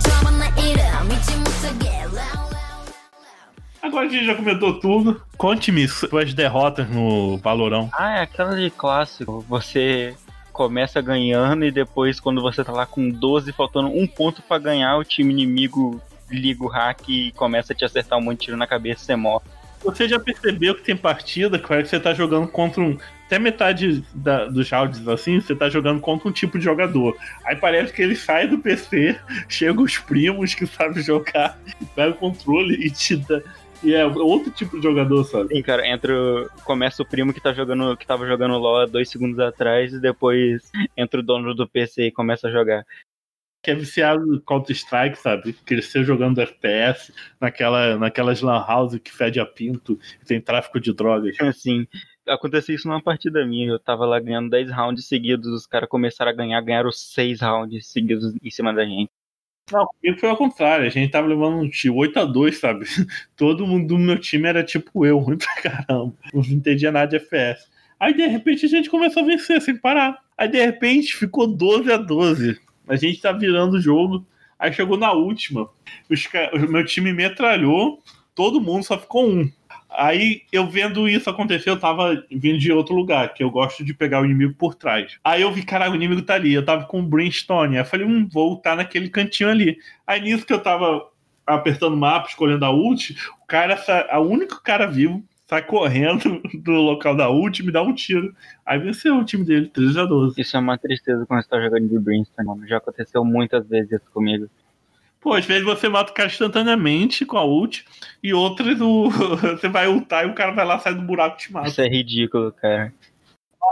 once 1.46 1.66
again. 1.66 1.96
Agora 3.82 4.08
a 4.08 4.10
gente 4.10 4.26
já 4.26 4.34
comentou 4.34 4.80
tudo, 4.80 5.22
conte-me 5.38 5.88
suas 5.88 6.34
derrotas 6.34 6.90
no 6.90 7.38
Valorão. 7.38 7.90
Ah, 7.94 8.18
é 8.18 8.22
aquela 8.24 8.56
de 8.56 8.70
clássico. 8.72 9.46
Você 9.48 10.16
começa 10.52 11.00
ganhando 11.02 11.66
e 11.66 11.72
depois, 11.72 12.20
quando 12.20 12.42
você 12.42 12.64
tá 12.64 12.72
lá 12.72 12.86
com 12.88 13.10
12, 13.10 13.52
faltando 13.52 13.90
um 13.90 14.08
ponto 14.08 14.42
para 14.42 14.58
ganhar, 14.58 14.98
o 14.98 15.04
time 15.04 15.32
inimigo 15.32 16.02
liga 16.32 16.64
o 16.64 16.68
hack 16.68 17.08
e 17.08 17.32
começa 17.34 17.74
a 17.74 17.76
te 17.76 17.86
acertar 17.86 18.18
um 18.18 18.22
monte 18.24 18.40
de 18.40 18.46
tiro 18.46 18.58
na 18.58 18.66
cabeça 18.66 19.04
e 19.04 19.06
você 19.06 19.16
morre. 19.16 19.46
Você 19.86 20.08
já 20.08 20.20
percebeu 20.20 20.76
que 20.76 20.82
tem 20.82 20.98
partida 20.98 21.60
que 21.60 21.68
você 21.68 22.00
tá 22.00 22.14
jogando 22.14 22.48
contra 22.48 22.82
um. 22.82 22.98
Até 23.26 23.40
metade 23.40 24.04
da, 24.14 24.46
dos 24.46 24.70
rounds 24.70 25.08
assim, 25.08 25.40
você 25.40 25.56
tá 25.56 25.70
jogando 25.70 26.00
contra 26.00 26.28
um 26.28 26.32
tipo 26.32 26.60
de 26.60 26.66
jogador. 26.66 27.16
Aí 27.44 27.56
parece 27.56 27.94
que 27.94 28.02
ele 28.02 28.16
sai 28.16 28.48
do 28.48 28.60
PC, 28.60 29.20
chega 29.50 29.82
os 29.82 29.98
primos 29.98 30.54
que 30.54 30.68
sabem 30.68 31.02
jogar, 31.02 31.58
pega 31.96 32.12
o 32.12 32.16
controle 32.16 32.76
e 32.76 32.90
te 32.90 33.16
dá. 33.16 33.42
E 33.84 33.94
é 33.94 34.06
outro 34.06 34.52
tipo 34.52 34.78
de 34.78 34.84
jogador, 34.84 35.24
sabe? 35.26 35.56
Sim, 35.56 35.62
cara, 35.62 35.88
entra. 35.88 36.14
Começa 36.64 37.04
o 37.04 37.06
primo 37.06 37.34
que 37.34 37.42
tá 37.42 37.54
jogando. 37.54 37.96
que 37.96 38.08
tava 38.08 38.26
jogando 38.26 38.58
LOL 38.58 38.82
há 38.82 38.86
dois 38.86 39.10
segundos 39.10 39.40
atrás 39.40 39.94
e 39.94 40.00
depois 40.00 40.72
entra 40.98 41.20
o 41.20 41.24
dono 41.24 41.54
do 41.54 41.68
PC 41.68 42.08
e 42.08 42.12
começa 42.12 42.48
a 42.48 42.52
jogar 42.52 42.84
que 43.66 43.72
é 43.72 43.76
viciado 43.76 44.24
no 44.24 44.40
Counter-Strike, 44.40 45.18
sabe? 45.18 45.54
Cresceu 45.66 46.04
jogando 46.04 46.40
FPS 46.40 47.12
naquela, 47.42 47.98
naquelas 47.98 48.40
lan 48.40 48.64
house 48.64 49.00
que 49.00 49.12
fede 49.12 49.40
a 49.40 49.46
pinto 49.46 50.00
e 50.22 50.26
tem 50.26 50.40
tráfico 50.40 50.80
de 50.80 50.94
drogas. 50.94 51.36
Assim, 51.42 51.88
aconteceu 52.28 52.76
isso 52.76 52.88
numa 52.88 53.02
partida 53.02 53.44
minha. 53.44 53.70
Eu 53.70 53.80
tava 53.80 54.06
lá 54.06 54.20
ganhando 54.20 54.52
10 54.52 54.70
rounds 54.70 55.08
seguidos, 55.08 55.48
os 55.48 55.66
caras 55.66 55.90
começaram 55.90 56.30
a 56.30 56.36
ganhar, 56.36 56.62
ganharam 56.62 56.92
6 56.92 57.42
rounds 57.42 57.88
seguidos 57.88 58.36
em 58.40 58.52
cima 58.52 58.72
da 58.72 58.86
gente. 58.86 59.10
Não, 59.72 59.88
comigo 59.88 60.20
foi 60.20 60.30
ao 60.30 60.38
contrário, 60.38 60.86
a 60.86 60.90
gente 60.90 61.10
tava 61.10 61.26
levando 61.26 61.56
um 61.58 61.96
8 61.96 62.20
a 62.20 62.26
2 62.26 62.58
sabe? 62.60 62.86
Todo 63.36 63.66
mundo 63.66 63.88
do 63.88 63.98
meu 63.98 64.20
time 64.20 64.48
era 64.48 64.64
tipo 64.64 65.04
eu, 65.08 65.18
ruim 65.18 65.40
pra 65.40 65.56
caramba. 65.56 66.14
Não 66.32 66.44
entendia 66.44 66.92
nada 66.92 67.08
de 67.08 67.16
FPS. 67.16 67.68
Aí 68.00 68.14
de 68.14 68.28
repente 68.28 68.68
a 68.68 68.70
gente 68.70 68.92
começou 68.92 69.24
a 69.24 69.26
vencer 69.26 69.60
sem 69.60 69.76
parar. 69.76 70.20
Aí 70.38 70.48
de 70.48 70.64
repente 70.64 71.16
ficou 71.16 71.48
12 71.48 71.92
a 71.92 71.98
12. 71.98 72.64
A 72.88 72.96
gente 72.96 73.22
tá 73.22 73.32
virando 73.32 73.78
o 73.78 73.82
jogo. 73.82 74.26
Aí 74.58 74.72
chegou 74.72 74.98
na 74.98 75.12
última. 75.12 75.70
Os, 76.10 76.28
o 76.54 76.72
meu 76.72 76.86
time 76.86 77.12
metralhou, 77.14 78.02
todo 78.34 78.62
mundo 78.62 78.84
só 78.84 78.98
ficou 78.98 79.30
um. 79.30 79.52
Aí 79.90 80.42
eu 80.52 80.68
vendo 80.68 81.08
isso 81.08 81.30
acontecer, 81.30 81.70
eu 81.70 81.80
tava 81.80 82.22
vindo 82.30 82.58
de 82.58 82.72
outro 82.72 82.94
lugar, 82.94 83.34
que 83.34 83.44
eu 83.44 83.50
gosto 83.50 83.84
de 83.84 83.94
pegar 83.94 84.22
o 84.22 84.26
inimigo 84.26 84.54
por 84.54 84.76
trás. 84.76 85.18
Aí 85.24 85.42
eu 85.42 85.52
vi, 85.52 85.64
caralho, 85.64 85.94
o 85.94 85.96
inimigo 85.96 86.22
tá 86.22 86.36
ali. 86.36 86.54
Eu 86.54 86.66
tava 86.66 86.86
com 86.86 87.00
o 87.00 87.04
Brimstone. 87.04 87.76
Aí 87.76 87.82
eu 87.82 87.86
falei, 87.86 88.06
hum, 88.06 88.28
vou 88.32 88.62
naquele 88.64 89.10
cantinho 89.10 89.50
ali. 89.50 89.78
Aí 90.06 90.22
nisso 90.22 90.46
que 90.46 90.54
eu 90.54 90.62
tava 90.62 91.08
apertando 91.46 91.94
o 91.94 91.98
mapa, 91.98 92.28
escolhendo 92.28 92.66
a 92.66 92.72
ult, 92.72 93.16
o 93.42 93.46
cara, 93.46 93.80
a 94.10 94.20
único 94.20 94.62
cara 94.64 94.88
vivo, 94.88 95.24
sai 95.48 95.64
correndo 95.64 96.42
do 96.64 96.72
local 96.72 97.16
da 97.16 97.30
ult 97.30 97.62
e 97.62 97.66
me 97.66 97.72
dá 97.72 97.82
um 97.82 97.94
tiro. 97.94 98.36
Aí 98.66 98.80
venceu 98.80 99.18
o 99.18 99.26
time 99.26 99.46
dele, 99.46 99.68
3 99.68 99.98
a 99.98 100.06
12. 100.06 100.40
Isso 100.40 100.58
é 100.58 100.60
uma 100.60 100.78
tristeza 100.78 101.26
quando 101.26 101.42
você 101.42 101.50
tá 101.50 101.62
jogando 101.62 101.88
de 101.88 102.00
Brimstone, 102.00 102.48
mano. 102.48 102.68
Já 102.68 102.78
aconteceu 102.78 103.24
muitas 103.24 103.68
vezes 103.68 103.92
isso 103.92 104.12
comigo. 104.12 104.50
Pô, 105.22 105.34
às 105.34 105.46
vezes 105.46 105.64
você 105.64 105.90
mata 105.90 106.12
o 106.12 106.14
cara 106.14 106.30
instantaneamente 106.30 107.26
com 107.26 107.38
a 107.38 107.44
ult, 107.44 107.84
e 108.22 108.32
outras 108.32 108.80
o... 108.82 109.10
você 109.10 109.68
vai 109.68 109.88
ultar 109.88 110.26
e 110.26 110.30
o 110.30 110.36
cara 110.36 110.52
vai 110.52 110.66
lá, 110.66 110.78
sai 110.78 110.94
do 110.94 111.02
buraco 111.02 111.38
e 111.38 111.40
te 111.40 111.52
mata. 111.52 111.68
Isso 111.68 111.82
é 111.82 111.88
ridículo, 111.88 112.52
cara. 112.52 112.94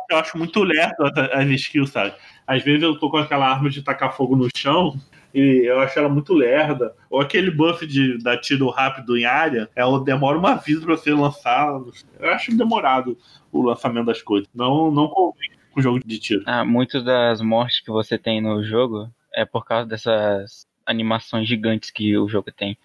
Eu 0.10 0.18
acho 0.18 0.38
muito 0.38 0.64
lerdo 0.64 0.96
as 1.32 1.48
skills, 1.50 1.92
sabe? 1.92 2.16
Às 2.48 2.64
vezes 2.64 2.82
eu 2.82 2.98
tô 2.98 3.10
com 3.10 3.18
aquela 3.18 3.48
arma 3.48 3.70
de 3.70 3.84
tacar 3.84 4.16
fogo 4.16 4.36
no 4.36 4.48
chão, 4.56 5.00
e 5.34 5.66
eu 5.66 5.80
acho 5.80 5.98
ela 5.98 6.10
muito 6.10 6.34
lerda. 6.34 6.96
Ou 7.10 7.20
aquele 7.20 7.50
buff 7.50 7.86
de 7.88 8.18
dar 8.20 8.38
tiro 8.38 8.70
rápido 8.70 9.18
em 9.18 9.26
área, 9.26 9.70
ela 9.76 10.04
demora 10.04 10.38
uma 10.38 10.56
vida 10.56 10.86
pra 10.86 10.96
você 10.96 11.14
lançar. 11.14 11.82
Eu 12.20 12.32
acho 12.32 12.56
demorado 12.56 13.18
o 13.52 13.62
lançamento 13.62 14.06
das 14.06 14.22
coisas. 14.22 14.48
Não, 14.54 14.92
não 14.92 15.08
convém 15.08 15.50
com 15.72 15.80
o 15.80 15.84
jogo 15.84 16.00
de 16.06 16.20
tiro. 16.20 16.44
Ah, 16.46 16.64
muitas 16.64 17.04
das 17.04 17.42
mortes 17.42 17.80
que 17.80 17.90
você 17.90 18.18
tem 18.18 18.42
no 18.42 18.64
jogo 18.64 19.10
é 19.34 19.44
por 19.44 19.66
causa 19.66 19.88
dessas 19.88 20.68
animações 20.86 21.48
gigantes 21.48 21.90
que 21.90 22.16
o 22.18 22.28
jogo 22.28 22.52
tem. 22.52 22.78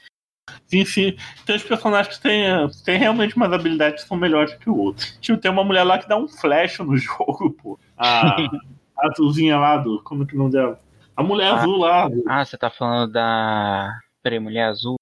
Sim, 0.66 0.84
sim. 0.84 1.16
Tem 1.44 1.56
os 1.56 1.62
personagens 1.62 2.16
que 2.16 2.22
têm, 2.22 2.46
têm 2.84 2.98
realmente 2.98 3.36
umas 3.36 3.52
habilidades 3.52 4.02
que 4.02 4.08
são 4.08 4.16
melhores 4.16 4.54
que 4.54 4.70
o 4.70 4.76
outro. 4.76 5.06
Tipo, 5.20 5.38
tem 5.38 5.50
uma 5.50 5.64
mulher 5.64 5.82
lá 5.84 5.98
que 5.98 6.08
dá 6.08 6.16
um 6.16 6.26
flash 6.26 6.78
no 6.78 6.96
jogo, 6.98 7.50
pô. 7.50 7.78
A, 7.96 8.36
a 8.96 9.08
azulzinha 9.10 9.58
lá 9.58 9.76
do. 9.76 10.02
Como 10.02 10.22
é 10.22 10.26
que 10.26 10.32
é 10.32 10.36
o 10.36 10.38
nome 10.38 10.52
dela? 10.52 10.80
A 11.18 11.22
mulher 11.24 11.50
ah, 11.50 11.56
azul 11.56 11.78
lá. 11.78 12.08
Ah, 12.28 12.44
você 12.44 12.56
tá 12.56 12.70
falando 12.70 13.10
da. 13.10 13.98
Peraí, 14.22 14.38
mulher 14.38 14.68
azul? 14.68 14.94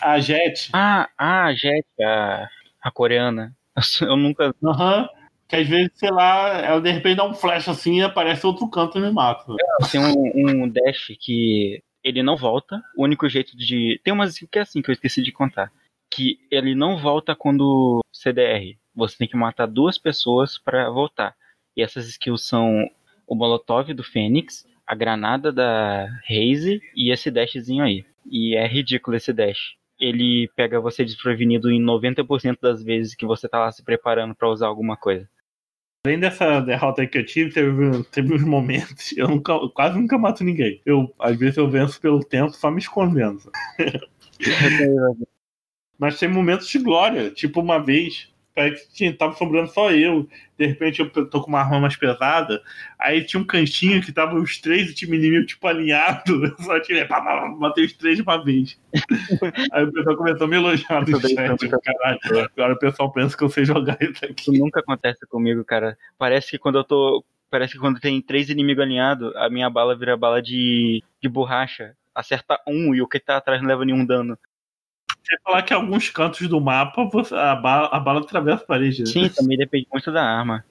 A 0.00 0.18
Jet. 0.18 0.70
Ah, 0.72 1.10
ah 1.18 1.44
a 1.44 1.54
Jet, 1.54 1.86
a, 2.00 2.48
a 2.80 2.90
coreana. 2.90 3.54
Eu 4.00 4.16
nunca. 4.16 4.54
Aham. 4.64 5.02
Uhum. 5.02 5.08
Que 5.46 5.56
às 5.56 5.68
vezes, 5.68 5.90
sei 5.96 6.10
lá, 6.10 6.48
ela 6.60 6.80
de 6.80 6.90
repente 6.90 7.16
dá 7.16 7.28
um 7.28 7.34
flash 7.34 7.68
assim 7.68 7.98
e 7.98 8.02
aparece 8.02 8.46
outro 8.46 8.66
canto 8.70 8.96
e 8.96 9.02
me 9.02 9.10
mata. 9.10 9.44
Tem 9.90 10.00
um, 10.00 10.62
um 10.62 10.66
dash 10.66 11.12
que 11.20 11.82
ele 12.02 12.22
não 12.22 12.34
volta. 12.34 12.82
O 12.96 13.04
único 13.04 13.28
jeito 13.28 13.54
de. 13.54 14.00
Tem 14.02 14.14
umas 14.14 14.38
que 14.38 14.58
é 14.58 14.62
assim 14.62 14.80
que 14.80 14.88
eu 14.88 14.94
esqueci 14.94 15.20
de 15.20 15.32
contar. 15.32 15.70
Que 16.10 16.38
ele 16.50 16.74
não 16.74 16.96
volta 16.96 17.36
quando 17.36 18.00
CDR. 18.10 18.78
Você 18.94 19.18
tem 19.18 19.28
que 19.28 19.36
matar 19.36 19.66
duas 19.66 19.98
pessoas 19.98 20.56
para 20.56 20.88
voltar. 20.88 21.36
E 21.76 21.82
essas 21.82 22.08
skills 22.08 22.42
são 22.42 22.88
o 23.26 23.34
Molotov 23.34 23.92
do 23.92 24.02
Fênix, 24.02 24.66
a 24.86 24.94
granada 24.94 25.52
da 25.52 26.06
Raze 26.28 26.80
e 26.94 27.12
esse 27.12 27.30
dashzinho 27.30 27.84
aí. 27.84 28.04
E 28.26 28.54
é 28.56 28.66
ridículo 28.66 29.16
esse 29.16 29.32
dash. 29.32 29.76
Ele 29.98 30.48
pega 30.56 30.80
você 30.80 31.04
desprevenido 31.04 31.70
em 31.70 31.80
90% 31.80 32.58
das 32.60 32.82
vezes 32.82 33.14
que 33.14 33.26
você 33.26 33.48
tá 33.48 33.58
lá 33.60 33.70
se 33.70 33.84
preparando 33.84 34.34
para 34.34 34.48
usar 34.48 34.66
alguma 34.66 34.96
coisa. 34.96 35.28
Além 36.04 36.18
dessa 36.18 36.60
derrota 36.60 37.06
que 37.06 37.16
eu 37.16 37.24
tive, 37.24 37.52
teve, 37.52 38.02
teve 38.10 38.34
uns 38.34 38.42
momentos. 38.42 39.16
Eu, 39.16 39.28
nunca, 39.28 39.52
eu 39.52 39.70
quase 39.70 39.96
nunca 39.98 40.18
mato 40.18 40.42
ninguém. 40.42 40.80
Eu, 40.84 41.14
às 41.18 41.36
vezes 41.38 41.56
eu 41.56 41.70
venço 41.70 42.00
pelo 42.00 42.24
tempo 42.24 42.50
só 42.50 42.70
me 42.70 42.80
escondendo. 42.80 43.40
Mas 45.96 46.18
tem 46.18 46.28
momentos 46.28 46.66
de 46.68 46.80
glória. 46.80 47.30
Tipo, 47.30 47.60
uma 47.60 47.78
vez, 47.78 48.31
parece 48.54 48.88
que 48.94 49.12
tava 49.12 49.34
sobrando 49.34 49.70
só 49.70 49.90
eu. 49.90 50.28
De 50.58 50.66
repente 50.66 51.00
eu 51.00 51.10
tô 51.10 51.40
com 51.40 51.48
uma 51.48 51.60
arma 51.60 51.80
mais 51.80 51.96
pesada. 51.96 52.62
Aí 52.98 53.24
tinha 53.24 53.40
um 53.40 53.46
cantinho 53.46 54.02
que 54.02 54.12
tava 54.12 54.36
os 54.36 54.60
três 54.60 54.86
do 54.86 54.94
time 54.94 55.16
inimigo, 55.16 55.46
tipo, 55.46 55.66
alinhado. 55.66 56.44
Eu 56.46 56.64
só 56.64 56.78
tirei, 56.80 57.04
pá, 57.04 57.20
pá, 57.20 57.48
matei 57.48 57.84
os 57.84 57.92
três 57.94 58.16
de 58.16 58.22
uma 58.22 58.42
vez. 58.42 58.78
Aí 59.72 59.84
o 59.84 59.92
pessoal 59.92 60.16
começou 60.16 60.44
a 60.44 60.48
me 60.48 60.56
elogiar 60.56 61.00
no 61.00 61.20
chat. 61.20 61.68
Caralho, 61.68 62.50
agora 62.56 62.72
o 62.74 62.78
pessoal 62.78 63.12
pensa 63.12 63.36
que 63.36 63.42
eu 63.42 63.48
sei 63.48 63.64
jogar 63.64 63.96
isso 64.00 64.24
aqui. 64.24 64.42
Isso 64.42 64.52
nunca 64.52 64.80
acontece 64.80 65.26
comigo, 65.26 65.64
cara. 65.64 65.96
Parece 66.18 66.50
que 66.50 66.58
quando 66.58 66.78
eu 66.78 66.84
tô. 66.84 67.24
Parece 67.50 67.74
que 67.74 67.78
quando 67.78 68.00
tem 68.00 68.20
três 68.22 68.48
inimigos 68.48 68.82
alinhados, 68.82 69.34
a 69.36 69.50
minha 69.50 69.68
bala 69.68 69.96
vira 69.96 70.16
bala 70.16 70.40
de, 70.40 71.02
de 71.20 71.28
borracha. 71.28 71.94
Acerta 72.14 72.58
um 72.66 72.94
e 72.94 73.02
o 73.02 73.08
que 73.08 73.18
tá 73.18 73.36
atrás 73.36 73.60
não 73.60 73.68
leva 73.68 73.84
nenhum 73.84 74.04
dano. 74.04 74.38
Você 75.22 75.36
falar 75.44 75.62
que 75.62 75.72
alguns 75.72 76.10
cantos 76.10 76.48
do 76.48 76.60
mapa 76.60 77.08
a, 77.32 77.56
bala, 77.56 77.88
a 77.88 78.00
bala 78.00 78.20
atravessa 78.20 78.62
a 78.62 78.66
parede. 78.66 79.00
Né? 79.00 79.06
Sim, 79.06 79.28
também 79.28 79.56
depende 79.56 79.86
muito 79.92 80.10
da 80.10 80.22
arma. 80.22 80.64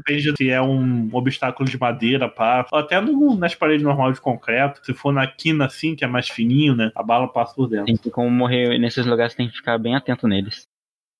Depende 0.00 0.32
se 0.36 0.50
é 0.50 0.60
um 0.60 1.08
obstáculo 1.12 1.68
de 1.68 1.78
madeira, 1.78 2.28
pá. 2.28 2.66
Até 2.72 3.00
no, 3.00 3.36
nas 3.36 3.54
paredes 3.54 3.84
normais 3.84 4.14
de 4.14 4.20
concreto. 4.20 4.84
Se 4.84 4.92
for 4.92 5.12
na 5.12 5.26
quina 5.26 5.66
assim, 5.66 5.94
que 5.94 6.04
é 6.04 6.08
mais 6.08 6.28
fininho, 6.28 6.74
né? 6.74 6.90
A 6.94 7.02
bala 7.02 7.28
passa 7.28 7.54
por 7.54 7.68
dentro. 7.68 7.86
Tem 7.86 7.96
que, 7.96 8.10
como 8.10 8.30
morrer 8.30 8.78
nesses 8.78 9.06
lugares, 9.06 9.34
tem 9.34 9.48
que 9.48 9.56
ficar 9.56 9.78
bem 9.78 9.94
atento 9.94 10.26
neles. 10.26 10.66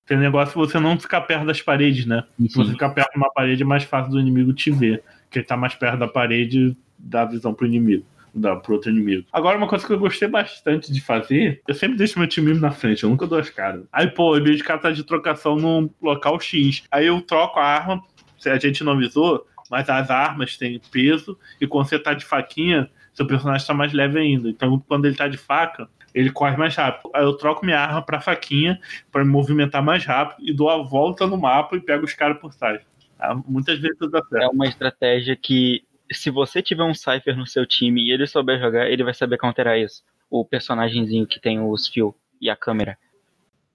Tem 0.05 0.17
negócio 0.17 0.53
de 0.53 0.67
você 0.67 0.79
não 0.79 0.99
ficar 0.99 1.21
perto 1.21 1.45
das 1.45 1.61
paredes, 1.61 2.05
né? 2.05 2.23
Sim. 2.37 2.49
Se 2.49 2.57
você 2.57 2.71
ficar 2.71 2.89
perto 2.89 3.11
de 3.11 3.17
uma 3.17 3.31
parede, 3.31 3.63
é 3.63 3.65
mais 3.65 3.83
fácil 3.83 4.11
do 4.11 4.19
inimigo 4.19 4.53
te 4.53 4.69
ver. 4.69 5.03
Porque 5.23 5.39
ele 5.39 5.45
tá 5.45 5.57
mais 5.57 5.73
perto 5.73 5.97
da 5.97 6.07
parede, 6.07 6.77
dá 6.99 7.25
visão 7.25 7.53
pro 7.53 7.65
inimigo 7.65 8.05
da, 8.35 8.55
pro 8.55 8.75
outro 8.75 8.91
inimigo. 8.91 9.25
Agora, 9.31 9.57
uma 9.57 9.67
coisa 9.67 9.85
que 9.85 9.93
eu 9.93 9.99
gostei 9.99 10.27
bastante 10.27 10.91
de 10.91 11.01
fazer, 11.01 11.61
eu 11.67 11.73
sempre 11.73 11.97
deixo 11.97 12.19
meu 12.19 12.27
time 12.27 12.53
na 12.53 12.71
frente, 12.71 13.03
eu 13.03 13.09
nunca 13.09 13.25
dou 13.25 13.39
as 13.39 13.49
caras. 13.49 13.85
Aí, 13.91 14.07
pô, 14.07 14.37
em 14.37 14.43
vez 14.43 14.57
de 14.57 14.63
cara 14.63 14.79
tá 14.79 14.91
de 14.91 15.03
trocação 15.03 15.55
no 15.55 15.89
local 16.01 16.39
X, 16.39 16.83
aí 16.91 17.07
eu 17.07 17.21
troco 17.21 17.59
a 17.59 17.65
arma, 17.65 18.03
se 18.37 18.49
a 18.49 18.59
gente 18.59 18.83
não 18.83 18.91
avisou, 18.93 19.47
mas 19.71 19.89
as 19.89 20.09
armas 20.11 20.57
têm 20.57 20.79
peso, 20.91 21.37
e 21.59 21.65
quando 21.65 21.87
você 21.87 21.97
tá 21.97 22.13
de 22.13 22.25
faquinha, 22.25 22.89
seu 23.13 23.25
personagem 23.25 23.65
tá 23.65 23.73
mais 23.73 23.93
leve 23.93 24.19
ainda. 24.19 24.49
Então, 24.49 24.83
quando 24.87 25.05
ele 25.05 25.15
tá 25.15 25.27
de 25.27 25.37
faca, 25.37 25.87
ele 26.13 26.31
corre 26.31 26.55
mais 26.55 26.75
rápido. 26.75 27.09
Aí 27.13 27.23
eu 27.23 27.33
troco 27.33 27.65
minha 27.65 27.79
arma 27.79 28.01
pra 28.01 28.21
faquinha 28.21 28.79
para 29.11 29.23
me 29.23 29.31
movimentar 29.31 29.83
mais 29.83 30.05
rápido 30.05 30.47
e 30.47 30.53
dou 30.53 30.69
a 30.69 30.81
volta 30.81 31.25
no 31.25 31.37
mapa 31.37 31.75
e 31.75 31.81
pego 31.81 32.05
os 32.05 32.13
caras 32.13 32.37
por 32.39 32.53
trás. 32.53 32.81
Tá? 33.17 33.35
Muitas 33.47 33.79
vezes 33.79 33.97
dá 34.11 34.21
certo. 34.29 34.43
É 34.43 34.47
uma 34.47 34.67
estratégia 34.67 35.35
que 35.35 35.83
se 36.11 36.29
você 36.29 36.61
tiver 36.61 36.83
um 36.83 36.93
Cypher 36.93 37.35
no 37.35 37.47
seu 37.47 37.65
time 37.65 38.01
e 38.03 38.11
ele 38.11 38.27
souber 38.27 38.59
jogar, 38.59 38.89
ele 38.89 39.03
vai 39.03 39.13
saber 39.13 39.37
counterar 39.37 39.77
isso. 39.77 40.03
O 40.29 40.43
personagemzinho 40.43 41.27
que 41.27 41.39
tem 41.39 41.59
os 41.59 41.87
fios 41.87 42.13
e 42.41 42.49
a 42.49 42.55
câmera. 42.55 42.97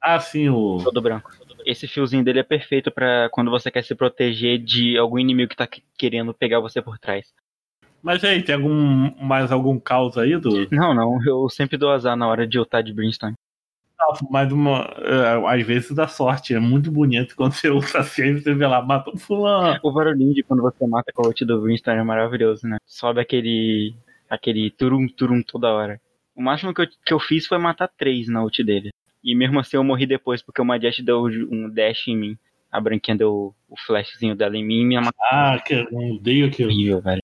Ah, 0.01 0.19
sim, 0.19 0.49
o. 0.49 0.79
Todo 0.83 1.01
branco. 1.01 1.31
Esse 1.67 1.87
fiozinho 1.87 2.25
dele 2.25 2.41
é 2.41 2.45
perfeito 2.45 2.91
para 2.91 3.29
quando 3.31 3.51
você 3.51 3.71
quer 3.71 3.85
se 3.85 3.95
proteger 3.95 4.59
de 4.59 4.97
algum 4.97 5.19
inimigo 5.19 5.51
que 5.51 5.57
tá 5.57 5.69
querendo 5.99 6.33
pegar 6.33 6.61
você 6.61 6.81
por 6.81 6.99
trás. 6.99 7.27
Mas 8.03 8.25
aí, 8.25 8.43
tem 8.43 8.55
algum 8.55 9.15
mais 9.23 9.53
algum 9.53 9.79
caos 9.79 10.17
aí 10.17 10.39
do. 10.39 10.67
Não, 10.71 10.95
não. 10.95 11.23
Eu 11.27 11.49
sempre 11.51 11.77
dou 11.77 11.91
azar 11.91 12.17
na 12.17 12.27
hora 12.27 12.47
de 12.47 12.59
ultar 12.59 12.83
de 12.83 12.95
Brimstone. 12.95 13.35
Mas 14.31 14.53
uma, 14.53 14.93
é, 14.99 15.55
às 15.55 15.67
vezes 15.67 15.93
dá 15.93 16.09
sorte. 16.09 16.55
É 16.55 16.61
muito 16.61 16.91
bonito 16.91 17.37
quando 17.37 17.53
você 17.53 17.69
usa 17.71 17.99
assim 17.99 18.35
você 18.35 18.55
vê 18.55 18.67
lá, 18.67 18.83
mata 18.83 19.11
um 19.11 19.17
fulano. 19.17 19.79
O 19.83 19.93
barulhinho 19.93 20.35
de 20.35 20.43
quando 20.43 20.63
você 20.63 20.87
mata 20.87 21.13
com 21.13 21.23
a 21.23 21.29
ult 21.29 21.45
do 21.45 21.63
Winston 21.63 21.93
é 21.93 22.03
maravilhoso, 22.03 22.67
né? 22.67 22.79
Sobe 22.87 23.21
aquele. 23.21 23.95
aquele 24.29 24.71
turum 24.71 25.09
turum 25.09 25.43
toda 25.43 25.73
hora. 25.73 26.01
O 26.35 26.43
máximo 26.43 26.73
que 26.73 26.83
eu, 26.83 26.87
que 27.05 27.13
eu 27.13 27.21
fiz 27.21 27.47
foi 27.47 27.59
matar 27.59 27.89
três 27.89 28.29
na 28.29 28.43
ult 28.43 28.63
dele. 28.65 28.91
E 29.23 29.35
mesmo 29.35 29.61
assim 29.61 29.77
eu 29.77 29.85
morri 29.85 30.07
depois, 30.07 30.43
porque 30.43 30.63
o 30.63 30.65
Majestic 30.65 31.05
deu 31.05 31.25
um 31.25 31.69
dash 31.69 32.09
em 32.09 32.17
mim. 32.17 32.39
A 32.73 32.81
branquinha 32.81 33.17
deu 33.17 33.55
o 33.69 33.77
flashzinho 33.87 34.35
dela 34.37 34.57
em 34.57 34.65
mim 34.65 34.81
e 34.81 34.85
me 34.85 34.95
matou. 34.97 35.13
Ah, 35.31 35.59
que 35.65 35.75
eu 35.75 36.15
odeio 36.15 36.47
aquilo. 36.47 36.71
Horrível, 36.71 37.01
velho. 37.01 37.21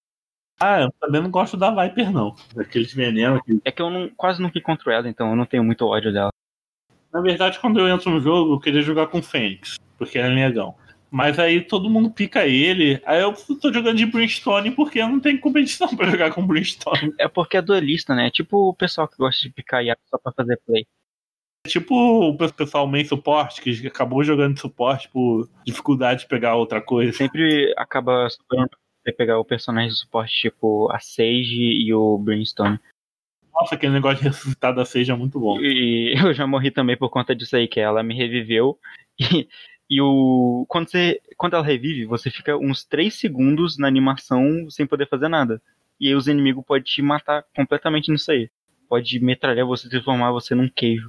Ah, 0.58 0.80
eu 0.82 0.92
também 0.98 1.22
não 1.22 1.30
gosto 1.30 1.56
da 1.56 1.70
Viper, 1.70 2.10
não. 2.10 2.34
Daqueles 2.54 2.92
venenos. 2.92 3.40
Que... 3.42 3.60
É 3.64 3.70
que 3.70 3.80
eu 3.80 3.90
não, 3.90 4.08
quase 4.16 4.40
nunca 4.40 4.58
encontro 4.58 4.90
ela, 4.90 5.08
então 5.08 5.30
eu 5.30 5.36
não 5.36 5.44
tenho 5.44 5.62
muito 5.62 5.86
ódio 5.86 6.12
dela. 6.12 6.30
Na 7.16 7.22
verdade, 7.22 7.59
quando 7.59 7.81
eu 7.81 7.88
entro 7.88 8.11
no 8.11 8.20
jogo, 8.20 8.52
eu 8.52 8.61
queria 8.61 8.83
jogar 8.83 9.07
com 9.07 9.20
o 9.20 9.22
Fênix, 9.22 9.79
porque 9.96 10.18
ele 10.18 10.29
é 10.29 10.35
negão. 10.35 10.74
Mas 11.11 11.38
aí 11.38 11.62
todo 11.62 11.88
mundo 11.88 12.11
pica 12.11 12.46
ele. 12.46 13.00
Aí 13.07 13.22
eu 13.22 13.33
tô 13.59 13.72
jogando 13.72 13.96
de 13.96 14.05
Brimstone 14.05 14.70
porque 14.72 15.00
não 15.00 15.18
tenho 15.18 15.40
competição 15.40 15.88
pra 15.96 16.11
jogar 16.11 16.35
com 16.35 16.46
Brimstone. 16.46 17.14
É 17.18 17.26
porque 17.26 17.57
é 17.57 17.62
duelista, 17.62 18.14
né? 18.14 18.31
Tipo 18.31 18.68
o 18.68 18.74
pessoal 18.74 19.09
que 19.09 19.16
gosta 19.16 19.40
de 19.40 19.50
picar 19.50 19.83
Yaku 19.83 20.02
só 20.11 20.18
pra 20.18 20.31
fazer 20.31 20.61
play. 20.66 20.87
É 21.66 21.70
tipo 21.70 21.94
o 21.94 22.37
pessoal 22.37 22.87
main 22.87 23.07
suporte, 23.07 23.62
que 23.62 23.87
acabou 23.87 24.22
jogando 24.22 24.52
de 24.52 24.61
suporte 24.61 25.09
por 25.09 25.48
dificuldade 25.64 26.20
de 26.20 26.29
pegar 26.29 26.55
outra 26.57 26.83
coisa. 26.83 27.14
Sempre 27.14 27.72
acaba 27.79 28.29
superando 28.29 28.76
pegar 29.16 29.38
o 29.38 29.44
personagem 29.44 29.88
de 29.88 29.96
suporte 29.96 30.38
tipo 30.38 30.92
a 30.92 30.98
Sage 30.98 31.83
e 31.83 31.94
o 31.94 32.18
Brimstone. 32.18 32.79
Nossa, 33.56 33.74
aquele 33.74 33.94
negócio 33.94 34.18
de 34.18 34.28
ressuscitar 34.28 34.74
da 34.74 34.84
Sage 34.84 35.10
é 35.10 35.16
muito 35.16 35.40
bom. 35.40 35.58
E 35.58 36.14
eu 36.14 36.34
já 36.34 36.46
morri 36.46 36.70
também 36.70 36.94
por 36.94 37.08
conta 37.08 37.34
disso 37.34 37.56
aí, 37.56 37.66
que 37.66 37.80
ela 37.80 38.02
me 38.02 38.14
reviveu. 38.14 38.78
E, 39.18 39.48
e 39.88 39.98
o. 39.98 40.66
Quando, 40.68 40.90
você, 40.90 41.22
quando 41.38 41.54
ela 41.54 41.64
revive, 41.64 42.04
você 42.04 42.30
fica 42.30 42.54
uns 42.54 42.84
3 42.84 43.14
segundos 43.14 43.78
na 43.78 43.88
animação 43.88 44.68
sem 44.68 44.86
poder 44.86 45.08
fazer 45.08 45.28
nada. 45.28 45.62
E 45.98 46.08
aí 46.08 46.14
os 46.14 46.28
inimigos 46.28 46.62
podem 46.66 46.82
te 46.82 47.00
matar 47.00 47.42
completamente 47.54 48.10
nisso 48.10 48.30
aí. 48.30 48.50
Pode 48.90 49.18
metralhar 49.20 49.64
você, 49.64 49.88
transformar 49.88 50.32
você 50.32 50.54
num 50.54 50.68
queijo. 50.68 51.08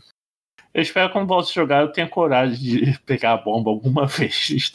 Eu 0.74 0.82
espero 0.82 1.10
que 1.10 1.14
quando 1.14 1.28
volte 1.28 1.50
a 1.50 1.62
jogar 1.62 1.82
eu 1.82 1.92
tenha 1.92 2.08
coragem 2.08 2.58
de 2.58 3.00
pegar 3.04 3.34
a 3.34 3.38
bomba 3.38 3.72
alguma 3.72 4.06
vez. 4.08 4.72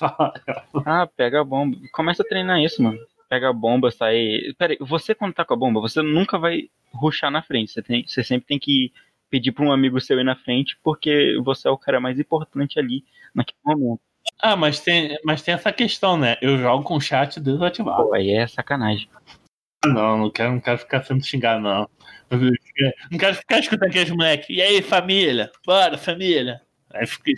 ah, 0.85 1.07
pega 1.17 1.41
a 1.41 1.45
bomba. 1.45 1.79
Começa 1.91 2.23
a 2.23 2.27
treinar 2.29 2.61
isso, 2.61 2.83
mano 2.83 2.99
pega 3.33 3.49
a 3.49 3.53
bomba, 3.53 3.91
sai. 3.91 4.53
Pera 4.59 4.75
aí, 4.75 4.79
você 4.79 5.15
quando 5.15 5.33
tá 5.33 5.43
com 5.43 5.55
a 5.55 5.57
bomba, 5.57 5.81
você 5.81 6.03
nunca 6.03 6.39
vai 6.39 6.69
ruxar 6.93 7.31
na 7.31 7.43
frente. 7.43 7.73
Você, 7.73 7.81
tem, 7.81 8.07
você 8.07 8.23
sempre 8.23 8.47
tem 8.47 8.59
que 8.59 8.93
pedir 9.31 9.53
pra 9.53 9.65
um 9.65 9.73
amigo 9.73 9.99
seu 10.03 10.21
ir 10.21 10.25
na 10.25 10.37
frente, 10.37 10.79
porque 10.85 11.39
você 11.43 11.67
é 11.67 11.71
o 11.71 11.79
cara 11.79 11.99
mais 11.99 12.21
importante 12.21 12.79
ali 12.79 13.03
naquele 13.35 13.59
momento. 13.65 14.03
Ah, 14.39 14.55
mas 14.55 14.81
tem, 14.81 15.19
mas 15.25 15.41
tem 15.41 15.55
essa 15.55 15.73
questão, 15.73 16.19
né? 16.19 16.37
Eu 16.43 16.59
jogo 16.59 16.85
com 16.85 16.97
o 16.97 17.01
chat 17.01 17.41
desativado. 17.41 18.05
Pô, 18.05 18.15
aí 18.15 18.33
é 18.33 18.47
sacanagem. 18.47 19.09
Ah, 19.83 19.89
não, 19.89 20.19
não 20.19 20.31
quero, 20.31 20.53
não 20.53 20.61
quero 20.61 20.79
ficar 20.79 21.03
sendo 21.03 21.25
xingado, 21.25 21.63
não. 21.63 21.89
Não 23.11 23.19
quero 23.19 23.35
ficar 23.35 23.61
escutando 23.61 23.89
aqueles 23.89 24.11
moleques. 24.11 24.51
E 24.51 24.61
aí, 24.61 24.83
família? 24.83 25.51
Bora, 25.65 25.97
família. 25.97 26.61
Aí 26.91 27.07
ficar, 27.07 27.33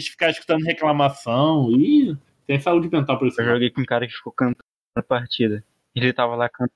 ficar 0.00 0.30
escutando 0.30 0.62
reclamação 0.62 1.68
e 1.72 2.16
tem 2.46 2.60
saúde 2.60 2.88
mental 2.88 3.18
por 3.18 3.26
isso. 3.26 3.40
Eu 3.40 3.46
joguei 3.46 3.70
com 3.70 3.80
um 3.80 3.84
cara 3.84 4.06
que 4.06 4.12
ficou 4.12 4.32
cantando 4.32 4.63
na 4.94 5.02
partida. 5.02 5.64
Ele 5.94 6.12
tava 6.12 6.34
lá 6.34 6.48
cantando. 6.48 6.72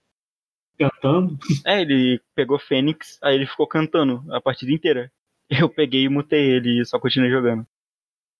Cantando? 0.78 1.38
É, 1.66 1.80
ele 1.80 2.20
pegou 2.34 2.58
Fênix, 2.58 3.18
aí 3.22 3.34
ele 3.34 3.46
ficou 3.46 3.66
cantando 3.66 4.24
a 4.32 4.40
partida 4.40 4.72
inteira. 4.72 5.10
Eu 5.50 5.68
peguei 5.68 6.04
e 6.04 6.08
mutei 6.08 6.50
ele 6.50 6.80
e 6.80 6.84
só 6.84 6.98
continuei 7.00 7.30
jogando. 7.30 7.66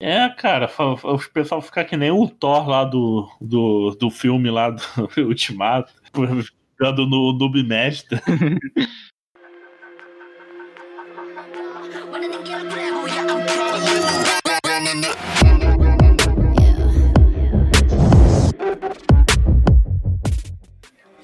É, 0.01 0.29
cara, 0.29 0.71
o 0.79 1.19
pessoal 1.33 1.61
ficar 1.61 1.83
que 1.83 1.97
nem 1.97 2.09
o 2.09 2.29
Thor 2.29 2.69
lá 2.69 2.85
do, 2.85 3.29
do, 3.41 3.91
do 3.99 4.09
filme 4.09 4.49
lá 4.49 4.69
do 4.69 4.81
Ultimato, 5.27 5.93
ficando 6.71 7.05
no 7.05 7.33
Noob 7.33 7.61
Master. 7.63 8.21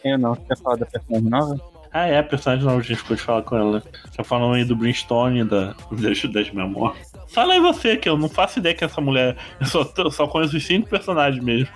Eu 0.05 0.19
não, 0.19 0.35
você 0.35 0.41
quer 0.47 0.57
falar 0.57 0.75
da 0.75 0.85
personagem 0.85 1.29
nova? 1.29 1.59
Ah, 1.91 2.05
é, 2.05 2.19
a 2.19 2.23
personagem 2.23 2.63
nova, 2.63 2.79
a 2.79 2.83
gente 2.83 3.03
pode 3.03 3.21
falar 3.21 3.41
com 3.41 3.55
ela. 3.55 3.81
Tá 4.15 4.23
falando 4.23 4.53
aí 4.53 4.63
do 4.63 4.75
Brimstone, 4.75 5.43
da, 5.43 5.73
das, 5.91 6.21
das 6.25 6.51
memórias. 6.51 7.11
Fala 7.29 7.53
aí 7.53 7.59
você, 7.59 7.97
que 7.97 8.07
eu 8.07 8.15
não 8.15 8.29
faço 8.29 8.59
ideia 8.59 8.75
que 8.75 8.85
essa 8.85 9.01
mulher. 9.01 9.35
Eu 9.59 9.65
só, 9.65 9.93
eu 9.97 10.11
só 10.11 10.27
conheço 10.27 10.55
os 10.55 10.63
cinco 10.63 10.87
personagens 10.87 11.43
mesmo. 11.43 11.73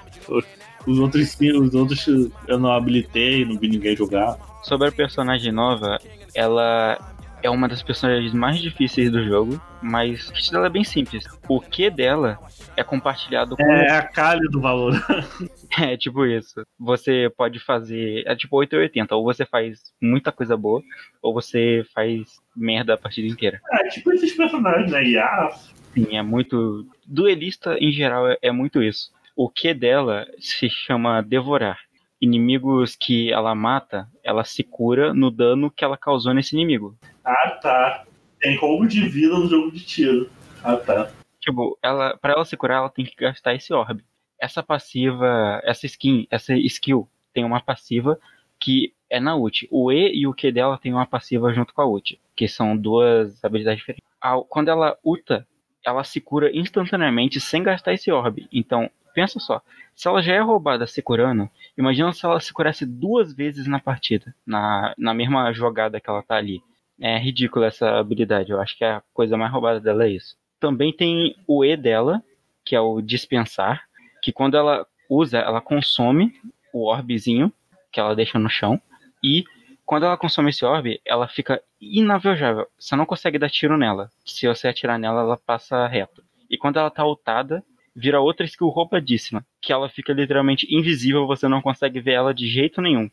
Os 0.85 0.99
outros 0.99 1.29
cinco, 1.29 1.59
os 1.59 1.73
outros 1.73 2.05
eu 2.47 2.59
não 2.59 2.71
habilitei, 2.71 3.43
não 3.45 3.57
vi 3.57 3.67
ninguém 3.67 3.95
jogar. 3.95 4.37
Sobre 4.61 4.89
a 4.89 4.91
personagem 4.91 5.51
nova, 5.51 5.97
ela 6.35 6.99
é 7.41 7.49
uma 7.49 7.67
das 7.67 7.81
personagens 7.81 8.33
mais 8.33 8.59
difíceis 8.59 9.11
do 9.11 9.23
jogo, 9.23 9.61
mas 9.81 10.31
a 10.31 10.51
dela 10.51 10.67
é 10.67 10.69
bem 10.69 10.83
simples. 10.83 11.23
O 11.47 11.59
que 11.59 11.89
dela 11.89 12.39
é 12.75 12.83
compartilhado 12.83 13.55
com. 13.55 13.63
É 13.63 13.91
a 13.91 14.03
calha 14.03 14.47
do 14.49 14.61
valor. 14.61 14.93
é 15.79 15.95
tipo 15.97 16.25
isso. 16.25 16.63
Você 16.77 17.31
pode 17.35 17.59
fazer. 17.59 18.23
É 18.25 18.35
tipo 18.35 18.57
880. 18.57 19.15
Ou 19.15 19.23
você 19.23 19.45
faz 19.45 19.79
muita 20.01 20.31
coisa 20.31 20.55
boa, 20.57 20.81
ou 21.21 21.33
você 21.33 21.85
faz 21.93 22.39
merda 22.55 22.93
a 22.93 22.97
partida 22.97 23.27
inteira. 23.27 23.61
É 23.71 23.87
tipo 23.89 24.11
esses 24.11 24.35
personagens, 24.35 24.91
né? 24.91 25.03
Yeah. 25.03 25.49
Sim, 25.93 26.17
é 26.17 26.21
muito. 26.21 26.85
Duelista 27.05 27.77
em 27.79 27.91
geral 27.91 28.27
é, 28.27 28.37
é 28.41 28.51
muito 28.51 28.83
isso. 28.83 29.11
O 29.35 29.49
que 29.49 29.73
dela 29.73 30.27
se 30.39 30.69
chama 30.69 31.21
devorar. 31.21 31.79
Inimigos 32.21 32.97
que 32.97 33.31
ela 33.31 33.55
mata, 33.55 34.05
ela 34.21 34.43
se 34.43 34.61
cura 34.61 35.13
no 35.13 35.31
dano 35.31 35.71
que 35.71 35.85
ela 35.85 35.95
causou 35.95 36.33
nesse 36.33 36.53
inimigo. 36.53 36.97
Ah, 37.29 37.51
tá. 37.61 38.05
Tem 38.39 38.57
roubo 38.57 38.87
de 38.87 39.07
vida 39.07 39.37
no 39.37 39.47
jogo 39.47 39.71
de 39.71 39.85
tiro. 39.85 40.31
Ah, 40.63 40.75
tá. 40.77 41.11
Tipo, 41.39 41.77
ela, 41.83 42.17
pra 42.17 42.33
ela 42.33 42.43
se 42.43 42.57
curar, 42.57 42.77
ela 42.77 42.89
tem 42.89 43.05
que 43.05 43.15
gastar 43.15 43.53
esse 43.53 43.71
orbe. 43.71 44.03
Essa 44.39 44.63
passiva, 44.63 45.61
essa 45.63 45.85
skin, 45.85 46.27
essa 46.31 46.55
skill 46.55 47.07
tem 47.31 47.45
uma 47.45 47.61
passiva 47.61 48.19
que 48.59 48.93
é 49.09 49.19
na 49.19 49.35
ult. 49.35 49.67
O 49.69 49.91
E 49.91 50.11
e 50.13 50.25
o 50.25 50.33
Q 50.33 50.51
dela 50.51 50.79
tem 50.79 50.91
uma 50.91 51.05
passiva 51.05 51.53
junto 51.53 51.71
com 51.71 51.81
a 51.81 51.85
ult, 51.85 52.19
que 52.35 52.47
são 52.47 52.75
duas 52.75 53.43
habilidades 53.43 53.79
diferentes. 53.79 54.03
Quando 54.49 54.69
ela 54.69 54.97
ulta, 55.03 55.47
ela 55.85 56.03
se 56.03 56.19
cura 56.19 56.49
instantaneamente 56.55 57.39
sem 57.39 57.61
gastar 57.61 57.93
esse 57.93 58.11
orbe. 58.11 58.47
Então, 58.51 58.89
pensa 59.13 59.39
só, 59.39 59.61
se 59.95 60.07
ela 60.07 60.21
já 60.21 60.33
é 60.33 60.39
roubada 60.39 60.87
se 60.87 61.01
curando, 61.01 61.49
imagina 61.77 62.11
se 62.11 62.25
ela 62.25 62.39
se 62.39 62.51
curasse 62.51 62.85
duas 62.85 63.33
vezes 63.33 63.67
na 63.67 63.79
partida, 63.79 64.33
na, 64.45 64.93
na 64.97 65.13
mesma 65.13 65.51
jogada 65.53 65.99
que 65.99 66.09
ela 66.09 66.23
tá 66.23 66.35
ali. 66.35 66.61
É 67.01 67.17
ridícula 67.17 67.67
essa 67.67 67.97
habilidade, 67.97 68.51
eu 68.51 68.59
acho 68.59 68.77
que 68.77 68.83
a 68.83 69.01
coisa 69.13 69.37
mais 69.37 69.51
roubada 69.51 69.79
dela 69.79 70.05
é 70.05 70.09
isso. 70.09 70.35
Também 70.59 70.91
tem 70.91 71.35
o 71.47 71.63
E 71.63 71.77
dela, 71.77 72.21
que 72.65 72.75
é 72.75 72.81
o 72.81 73.01
dispensar, 73.01 73.83
que 74.21 74.31
quando 74.31 74.57
ela 74.57 74.85
usa, 75.09 75.37
ela 75.37 75.61
consome 75.61 76.33
o 76.73 76.85
orbezinho 76.85 77.51
que 77.91 77.99
ela 77.99 78.15
deixa 78.15 78.37
no 78.37 78.49
chão. 78.49 78.79
E 79.23 79.43
quando 79.85 80.05
ela 80.05 80.17
consome 80.17 80.49
esse 80.51 80.63
orbe, 80.63 81.01
ela 81.05 81.27
fica 81.27 81.61
inavejável. 81.81 82.67
Você 82.77 82.95
não 82.95 83.05
consegue 83.05 83.39
dar 83.39 83.49
tiro 83.49 83.77
nela. 83.77 84.09
Se 84.25 84.47
você 84.47 84.67
atirar 84.67 84.99
nela, 84.99 85.21
ela 85.21 85.37
passa 85.37 85.87
reto. 85.87 86.23
E 86.49 86.57
quando 86.57 86.77
ela 86.77 86.91
tá 86.91 87.05
ultada, 87.05 87.63
vira 87.95 88.21
outra 88.21 88.45
skill 88.45 88.69
roubadíssima. 88.69 89.45
Que 89.61 89.73
ela 89.73 89.89
fica 89.89 90.13
literalmente 90.13 90.67
invisível, 90.69 91.25
você 91.25 91.47
não 91.47 91.61
consegue 91.61 91.99
ver 91.99 92.13
ela 92.13 92.33
de 92.33 92.47
jeito 92.47 92.81
nenhum. 92.81 93.09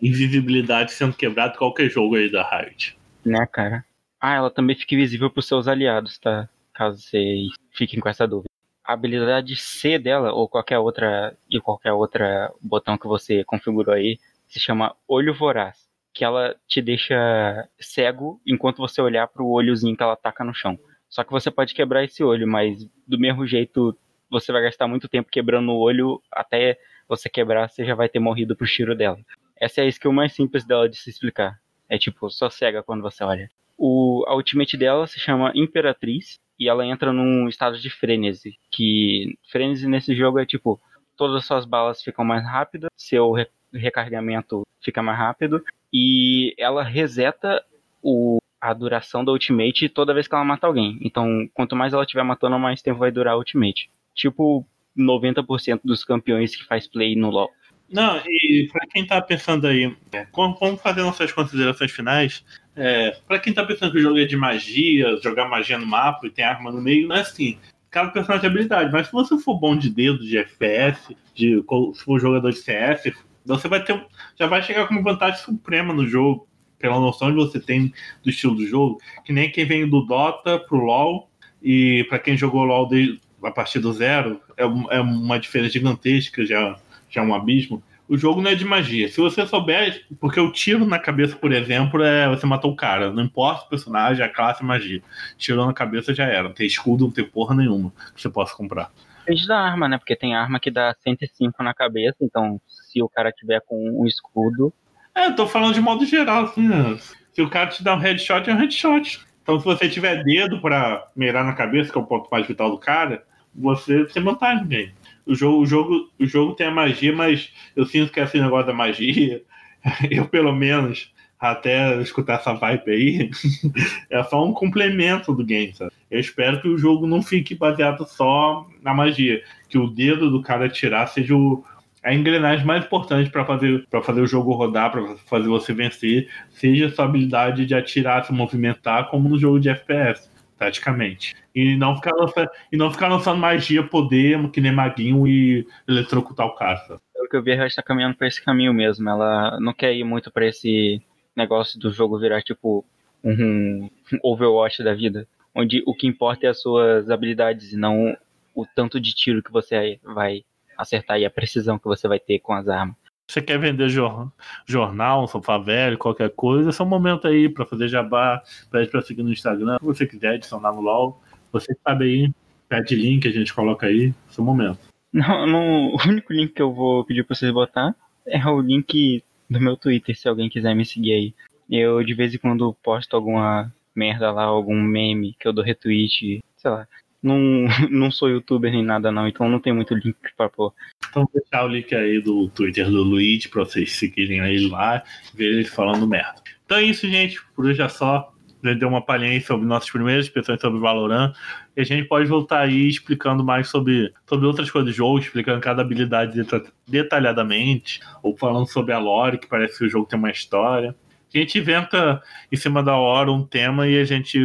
Invisibilidade 0.00 0.92
sendo 0.92 1.14
quebrada 1.14 1.58
qualquer 1.58 1.90
jogo 1.90 2.16
aí 2.16 2.30
da 2.30 2.42
Riot. 2.42 2.97
Né, 3.24 3.46
cara? 3.46 3.84
Ah, 4.20 4.34
ela 4.34 4.50
também 4.50 4.76
fica 4.76 4.94
invisível 4.94 5.30
pros 5.30 5.46
seus 5.46 5.68
aliados, 5.68 6.18
tá? 6.18 6.48
caso 6.78 7.02
vocês 7.02 7.48
fiquem 7.72 7.98
com 7.98 8.08
essa 8.08 8.26
dúvida. 8.26 8.48
A 8.84 8.92
habilidade 8.92 9.56
C 9.56 9.98
dela, 9.98 10.32
ou 10.32 10.48
qualquer 10.48 10.78
outra, 10.78 11.36
e 11.50 11.60
qualquer 11.60 11.92
outra 11.92 12.52
botão 12.62 12.96
que 12.96 13.08
você 13.08 13.42
configurou 13.42 13.92
aí, 13.92 14.18
se 14.46 14.60
chama 14.60 14.94
Olho 15.06 15.34
Voraz, 15.34 15.88
que 16.14 16.24
ela 16.24 16.54
te 16.68 16.80
deixa 16.80 17.68
cego 17.80 18.40
enquanto 18.46 18.78
você 18.78 19.02
olhar 19.02 19.26
para 19.26 19.42
o 19.42 19.50
olhozinho 19.50 19.96
que 19.96 20.02
ela 20.02 20.16
taca 20.16 20.44
no 20.44 20.54
chão. 20.54 20.78
Só 21.08 21.24
que 21.24 21.32
você 21.32 21.50
pode 21.50 21.74
quebrar 21.74 22.04
esse 22.04 22.22
olho, 22.22 22.46
mas 22.46 22.88
do 23.06 23.18
mesmo 23.18 23.46
jeito 23.46 23.96
você 24.30 24.52
vai 24.52 24.62
gastar 24.62 24.86
muito 24.86 25.08
tempo 25.08 25.30
quebrando 25.30 25.72
o 25.72 25.78
olho 25.78 26.22
até 26.30 26.78
você 27.08 27.28
quebrar, 27.28 27.68
você 27.68 27.84
já 27.84 27.94
vai 27.94 28.08
ter 28.08 28.20
morrido 28.20 28.54
pro 28.54 28.66
tiro 28.66 28.94
dela. 28.94 29.18
Essa 29.56 29.80
é 29.80 29.84
a 29.84 29.88
skill 29.88 30.12
mais 30.12 30.32
simples 30.32 30.64
dela 30.64 30.88
de 30.88 30.96
se 30.96 31.10
explicar. 31.10 31.58
É 31.88 31.98
tipo, 31.98 32.30
só 32.30 32.50
cega 32.50 32.82
quando 32.82 33.02
você 33.02 33.24
olha. 33.24 33.50
O, 33.76 34.24
a 34.26 34.34
ultimate 34.34 34.76
dela 34.76 35.06
se 35.06 35.18
chama 35.20 35.52
Imperatriz 35.54 36.38
e 36.58 36.68
ela 36.68 36.84
entra 36.84 37.12
num 37.12 37.48
estado 37.48 37.78
de 37.78 37.88
frenesi. 37.88 38.58
Que 38.70 39.38
frenesi 39.50 39.86
nesse 39.86 40.14
jogo 40.14 40.38
é 40.38 40.46
tipo, 40.46 40.80
todas 41.16 41.36
as 41.36 41.46
suas 41.46 41.64
balas 41.64 42.02
ficam 42.02 42.24
mais 42.24 42.44
rápidas, 42.44 42.90
seu 42.96 43.32
re 43.32 43.46
recarregamento 43.70 44.62
fica 44.80 45.02
mais 45.02 45.18
rápido 45.18 45.62
e 45.92 46.54
ela 46.56 46.82
reseta 46.82 47.62
o 48.02 48.38
a 48.60 48.72
duração 48.72 49.24
da 49.24 49.30
Ultimate 49.30 49.88
toda 49.88 50.14
vez 50.14 50.26
que 50.26 50.34
ela 50.34 50.44
mata 50.44 50.66
alguém. 50.66 50.98
Então, 51.00 51.48
quanto 51.54 51.76
mais 51.76 51.92
ela 51.92 52.02
estiver 52.02 52.24
matando, 52.24 52.58
mais 52.58 52.82
tempo 52.82 52.98
vai 52.98 53.10
durar 53.10 53.34
a 53.34 53.36
Ultimate. 53.36 53.90
Tipo, 54.14 54.66
90% 54.96 55.80
dos 55.84 56.04
campeões 56.04 56.56
que 56.56 56.64
faz 56.64 56.88
play 56.88 57.14
no 57.14 57.30
LoL. 57.30 57.50
Não, 57.90 58.20
e 58.26 58.68
pra 58.70 58.86
quem 58.86 59.06
tá 59.06 59.20
pensando 59.20 59.66
aí, 59.66 59.96
é, 60.12 60.26
vamos 60.34 60.80
fazer 60.82 61.02
nossas 61.02 61.32
considerações 61.32 61.90
finais. 61.90 62.44
É, 62.76 63.16
pra 63.26 63.38
quem 63.38 63.52
tá 63.52 63.64
pensando 63.64 63.92
que 63.92 63.98
o 63.98 64.02
jogo 64.02 64.18
é 64.18 64.24
de 64.24 64.36
magia, 64.36 65.18
jogar 65.22 65.48
magia 65.48 65.78
no 65.78 65.86
mapa 65.86 66.26
e 66.26 66.30
tem 66.30 66.44
arma 66.44 66.70
no 66.70 66.80
meio, 66.82 67.08
não 67.08 67.16
é 67.16 67.20
assim. 67.20 67.58
Cada 67.90 68.10
personagem 68.10 68.42
tem 68.42 68.50
habilidade, 68.50 68.92
mas 68.92 69.06
se 69.06 69.12
você 69.12 69.38
for 69.38 69.58
bom 69.58 69.76
de 69.76 69.88
dedo, 69.88 70.18
de 70.18 70.36
FPS, 70.36 71.16
de, 71.34 71.64
se 71.94 72.04
for 72.04 72.20
jogador 72.20 72.50
de 72.50 72.58
CS, 72.58 73.10
você 73.44 73.66
vai 73.66 73.82
ter. 73.82 74.06
Já 74.38 74.46
vai 74.46 74.62
chegar 74.62 74.86
com 74.86 74.94
uma 74.94 75.02
vantagem 75.02 75.42
suprema 75.42 75.94
no 75.94 76.06
jogo, 76.06 76.46
pela 76.78 77.00
noção 77.00 77.30
que 77.30 77.36
você 77.36 77.58
tem 77.58 77.92
do 78.22 78.30
estilo 78.30 78.54
do 78.54 78.66
jogo, 78.66 79.00
que 79.24 79.32
nem 79.32 79.50
quem 79.50 79.64
vem 79.64 79.88
do 79.88 80.02
Dota 80.02 80.58
pro 80.58 80.76
LoL, 80.76 81.28
e 81.62 82.04
para 82.08 82.18
quem 82.18 82.36
jogou 82.36 82.62
LoL 82.64 82.86
desde, 82.86 83.20
a 83.42 83.50
partir 83.50 83.80
do 83.80 83.92
zero, 83.92 84.40
é, 84.56 84.62
é 84.64 85.00
uma 85.00 85.40
diferença 85.40 85.72
gigantesca 85.72 86.44
já 86.44 86.78
que 87.08 87.18
é 87.18 87.22
um 87.22 87.34
abismo, 87.34 87.82
o 88.08 88.16
jogo 88.16 88.40
não 88.40 88.50
é 88.50 88.54
de 88.54 88.64
magia. 88.64 89.08
Se 89.08 89.20
você 89.20 89.46
souber, 89.46 90.04
porque 90.18 90.40
o 90.40 90.50
tiro 90.50 90.86
na 90.86 90.98
cabeça, 90.98 91.36
por 91.36 91.52
exemplo, 91.52 92.02
é 92.02 92.26
você 92.28 92.46
matou 92.46 92.72
o 92.72 92.76
cara. 92.76 93.12
Não 93.12 93.22
importa 93.22 93.66
o 93.66 93.68
personagem, 93.68 94.24
a 94.24 94.28
classe, 94.28 94.62
a 94.62 94.66
magia. 94.66 95.02
Tirou 95.36 95.66
na 95.66 95.74
cabeça 95.74 96.14
já 96.14 96.24
era. 96.24 96.44
Não 96.44 96.54
tem 96.54 96.66
escudo, 96.66 97.04
não 97.04 97.12
tem 97.12 97.24
porra 97.24 97.54
nenhuma 97.54 97.92
que 98.14 98.22
você 98.22 98.30
possa 98.30 98.54
comprar. 98.56 98.90
Depende 99.20 99.46
da 99.46 99.60
arma, 99.60 99.86
né? 99.88 99.98
Porque 99.98 100.16
tem 100.16 100.34
arma 100.34 100.58
que 100.58 100.70
dá 100.70 100.96
105 101.04 101.62
na 101.62 101.74
cabeça, 101.74 102.16
então 102.22 102.58
se 102.66 103.02
o 103.02 103.08
cara 103.10 103.30
tiver 103.30 103.60
com 103.60 104.02
um 104.02 104.06
escudo. 104.06 104.72
É, 105.14 105.26
eu 105.26 105.36
tô 105.36 105.46
falando 105.46 105.74
de 105.74 105.80
modo 105.82 106.06
geral, 106.06 106.44
assim, 106.44 106.66
né? 106.66 106.96
Se 107.34 107.42
o 107.42 107.50
cara 107.50 107.68
te 107.68 107.84
dá 107.84 107.94
um 107.94 107.98
headshot, 107.98 108.48
é 108.48 108.54
um 108.54 108.56
headshot. 108.56 109.20
Então 109.42 109.58
se 109.58 109.64
você 109.66 109.86
tiver 109.86 110.24
dedo 110.24 110.62
para 110.62 111.06
mirar 111.14 111.44
na 111.44 111.52
cabeça, 111.52 111.92
que 111.92 111.98
é 111.98 112.00
o 112.00 112.06
ponto 112.06 112.30
mais 112.30 112.46
vital 112.46 112.70
do 112.70 112.78
cara, 112.78 113.22
você 113.54 114.06
tem 114.06 114.22
vantagem 114.22 114.66
game. 114.66 114.94
O 115.28 115.34
jogo, 115.34 115.62
o, 115.62 115.66
jogo, 115.66 116.10
o 116.18 116.26
jogo 116.26 116.54
tem 116.54 116.66
a 116.66 116.70
magia, 116.70 117.14
mas 117.14 117.52
eu 117.76 117.84
sinto 117.84 118.10
que 118.10 118.18
esse 118.18 118.40
negócio 118.40 118.66
da 118.66 118.72
magia, 118.72 119.42
eu 120.10 120.26
pelo 120.26 120.52
menos, 120.52 121.12
até 121.38 122.00
escutar 122.00 122.40
essa 122.40 122.54
vibe 122.54 122.90
aí, 122.90 123.30
é 124.10 124.22
só 124.24 124.44
um 124.44 124.52
complemento 124.52 125.32
do 125.32 125.44
game, 125.44 125.72
sabe? 125.74 125.92
Eu 126.10 126.18
espero 126.18 126.60
que 126.60 126.68
o 126.68 126.78
jogo 126.78 127.06
não 127.06 127.22
fique 127.22 127.54
baseado 127.54 128.06
só 128.06 128.66
na 128.82 128.92
magia, 128.92 129.42
que 129.68 129.78
o 129.78 129.86
dedo 129.86 130.30
do 130.30 130.42
cara 130.42 130.68
tirar 130.68 131.06
seja 131.06 131.36
o, 131.36 131.62
a 132.02 132.12
engrenagem 132.14 132.66
mais 132.66 132.84
importante 132.84 133.30
para 133.30 133.44
fazer, 133.44 133.86
fazer 134.02 134.20
o 134.20 134.26
jogo 134.26 134.52
rodar, 134.52 134.90
para 134.90 135.16
fazer 135.26 135.46
você 135.46 135.72
vencer, 135.72 136.28
seja 136.50 136.90
sua 136.90 137.04
habilidade 137.04 137.66
de 137.66 137.74
atirar, 137.74 138.24
se 138.24 138.32
movimentar, 138.32 139.08
como 139.10 139.28
no 139.28 139.38
jogo 139.38 139.60
de 139.60 139.68
FPS 139.68 140.28
praticamente. 140.58 141.36
E 141.54 141.76
não 141.76 141.96
ficar 141.96 142.14
lançando, 142.14 142.50
e 142.72 142.76
não 142.76 142.90
ficar 142.90 143.08
lançando 143.08 143.38
magia, 143.38 143.82
poder, 143.82 144.50
que 144.50 144.60
nem 144.60 144.72
maguinho 144.72 145.26
e 145.26 145.66
eletrocutar 145.86 146.46
o 146.46 146.54
caça. 146.54 147.00
Pelo 147.14 147.28
que 147.28 147.36
eu 147.36 147.42
vi, 147.42 147.52
ela 147.52 147.66
está 147.66 147.82
caminhando 147.82 148.16
para 148.16 148.26
esse 148.26 148.44
caminho 148.44 148.74
mesmo. 148.74 149.08
Ela 149.08 149.58
não 149.60 149.72
quer 149.72 149.94
ir 149.94 150.04
muito 150.04 150.30
para 150.30 150.46
esse 150.46 151.00
negócio 151.36 151.78
do 151.78 151.90
jogo 151.92 152.18
virar 152.18 152.42
tipo 152.42 152.84
um 153.24 153.88
Overwatch 154.22 154.82
da 154.82 154.94
vida, 154.94 155.26
onde 155.54 155.82
o 155.86 155.94
que 155.94 156.06
importa 156.06 156.46
é 156.46 156.50
as 156.50 156.60
suas 156.60 157.10
habilidades 157.10 157.72
e 157.72 157.76
não 157.76 158.16
o 158.54 158.66
tanto 158.66 159.00
de 159.00 159.14
tiro 159.14 159.42
que 159.42 159.52
você 159.52 160.00
vai 160.02 160.44
acertar 160.76 161.18
e 161.18 161.24
a 161.24 161.30
precisão 161.30 161.78
que 161.78 161.86
você 161.86 162.06
vai 162.08 162.18
ter 162.18 162.38
com 162.38 162.52
as 162.52 162.68
armas 162.68 162.96
você 163.28 163.42
quer 163.42 163.58
vender 163.58 163.88
jor 163.90 164.32
jornal, 164.66 165.24
um 165.24 165.26
sofá 165.26 165.58
velho, 165.58 165.98
qualquer 165.98 166.30
coisa, 166.30 166.70
é 166.70 166.82
um 166.82 166.88
momento 166.88 167.28
aí 167.28 167.48
para 167.48 167.66
fazer 167.66 167.88
jabá, 167.88 168.42
pede 168.70 168.90
para 168.90 169.02
seguir 169.02 169.22
no 169.22 169.32
Instagram, 169.32 169.76
se 169.78 169.84
você 169.84 170.06
quiser 170.06 170.34
adicionar 170.34 170.72
no 170.72 170.80
LOL, 170.80 171.22
você 171.52 171.76
sabe 171.86 172.04
aí, 172.04 172.32
pede 172.68 172.96
link, 172.96 173.28
a 173.28 173.32
gente 173.32 173.52
coloca 173.52 173.86
aí, 173.86 174.14
esse 174.30 174.40
é 174.40 174.42
momento. 174.42 174.78
Não, 175.12 175.46
não, 175.46 175.94
o 175.94 175.98
único 176.06 176.32
link 176.32 176.52
que 176.52 176.62
eu 176.62 176.72
vou 176.72 177.04
pedir 177.04 177.24
para 177.24 177.36
vocês 177.36 177.52
botar 177.52 177.94
é 178.26 178.44
o 178.46 178.60
link 178.60 179.22
do 179.48 179.60
meu 179.60 179.76
Twitter, 179.76 180.16
se 180.16 180.28
alguém 180.28 180.48
quiser 180.48 180.74
me 180.74 180.84
seguir 180.84 181.12
aí. 181.12 181.34
Eu 181.70 182.02
de 182.02 182.14
vez 182.14 182.34
em 182.34 182.38
quando 182.38 182.74
posto 182.82 183.14
alguma 183.14 183.72
merda 183.94 184.30
lá, 184.30 184.44
algum 184.44 184.80
meme 184.80 185.34
que 185.38 185.46
eu 185.48 185.52
dou 185.52 185.64
retweet, 185.64 186.42
sei 186.56 186.70
lá. 186.70 186.86
Não, 187.22 187.38
não 187.90 188.10
sou 188.10 188.28
youtuber 188.28 188.70
nem 188.70 188.84
nada 188.84 189.10
não, 189.10 189.26
então 189.26 189.48
não 189.48 189.58
tem 189.58 189.72
muito 189.72 189.94
link 189.94 190.16
pra 190.36 190.48
pôr. 190.48 190.72
Então 191.08 191.22
vou 191.22 191.42
deixar 191.42 191.64
o 191.64 191.68
link 191.68 191.94
aí 191.94 192.20
do 192.20 192.48
Twitter 192.48 192.90
do 192.90 193.02
Luigi 193.02 193.48
pra 193.48 193.64
vocês 193.64 193.92
seguirem 193.92 194.40
aí 194.40 194.68
lá 194.68 195.02
ver 195.34 195.46
ele 195.46 195.64
falando 195.64 196.06
merda. 196.06 196.42
Então 196.64 196.78
é 196.78 196.82
isso, 196.82 197.08
gente. 197.08 197.38
Por 197.54 197.66
hoje 197.66 197.82
é 197.82 197.88
só. 197.88 198.32
Já 198.62 198.74
deu 198.74 198.88
uma 198.88 199.00
palhinha 199.00 199.40
sobre 199.40 199.66
nossas 199.66 199.88
primeiras 199.88 200.26
expressões 200.26 200.60
sobre 200.60 200.80
Valorant. 200.80 201.32
E 201.76 201.80
a 201.80 201.84
gente 201.84 202.08
pode 202.08 202.28
voltar 202.28 202.60
aí 202.60 202.88
explicando 202.88 203.44
mais 203.44 203.68
sobre, 203.68 204.12
sobre 204.28 204.46
outras 204.46 204.68
coisas 204.68 204.90
do 204.90 204.96
jogo, 204.96 205.20
explicando 205.20 205.60
cada 205.60 205.80
habilidade 205.80 206.44
detalhadamente, 206.86 208.00
ou 208.20 208.36
falando 208.36 208.66
sobre 208.66 208.92
a 208.92 208.98
lore, 208.98 209.38
que 209.38 209.46
parece 209.46 209.78
que 209.78 209.84
o 209.84 209.88
jogo 209.88 210.06
tem 210.06 210.18
uma 210.18 210.30
história. 210.30 210.94
A 211.32 211.38
gente 211.38 211.58
inventa 211.58 212.20
em 212.50 212.56
cima 212.56 212.82
da 212.82 212.96
hora 212.96 213.30
um 213.30 213.44
tema 213.44 213.86
e 213.86 213.98
a 213.98 214.04
gente 214.04 214.38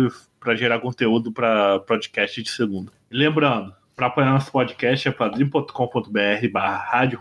para 0.43 0.55
gerar 0.55 0.79
conteúdo 0.79 1.31
para 1.31 1.79
podcast 1.79 2.43
de 2.43 2.49
segunda. 2.49 2.91
Lembrando, 3.09 3.73
para 3.95 4.07
apoiar 4.07 4.31
nosso 4.31 4.51
podcast 4.51 5.07
é 5.07 5.11
padrim.com.br 5.11 6.47
barra 6.51 6.77
Rádio. 6.77 7.19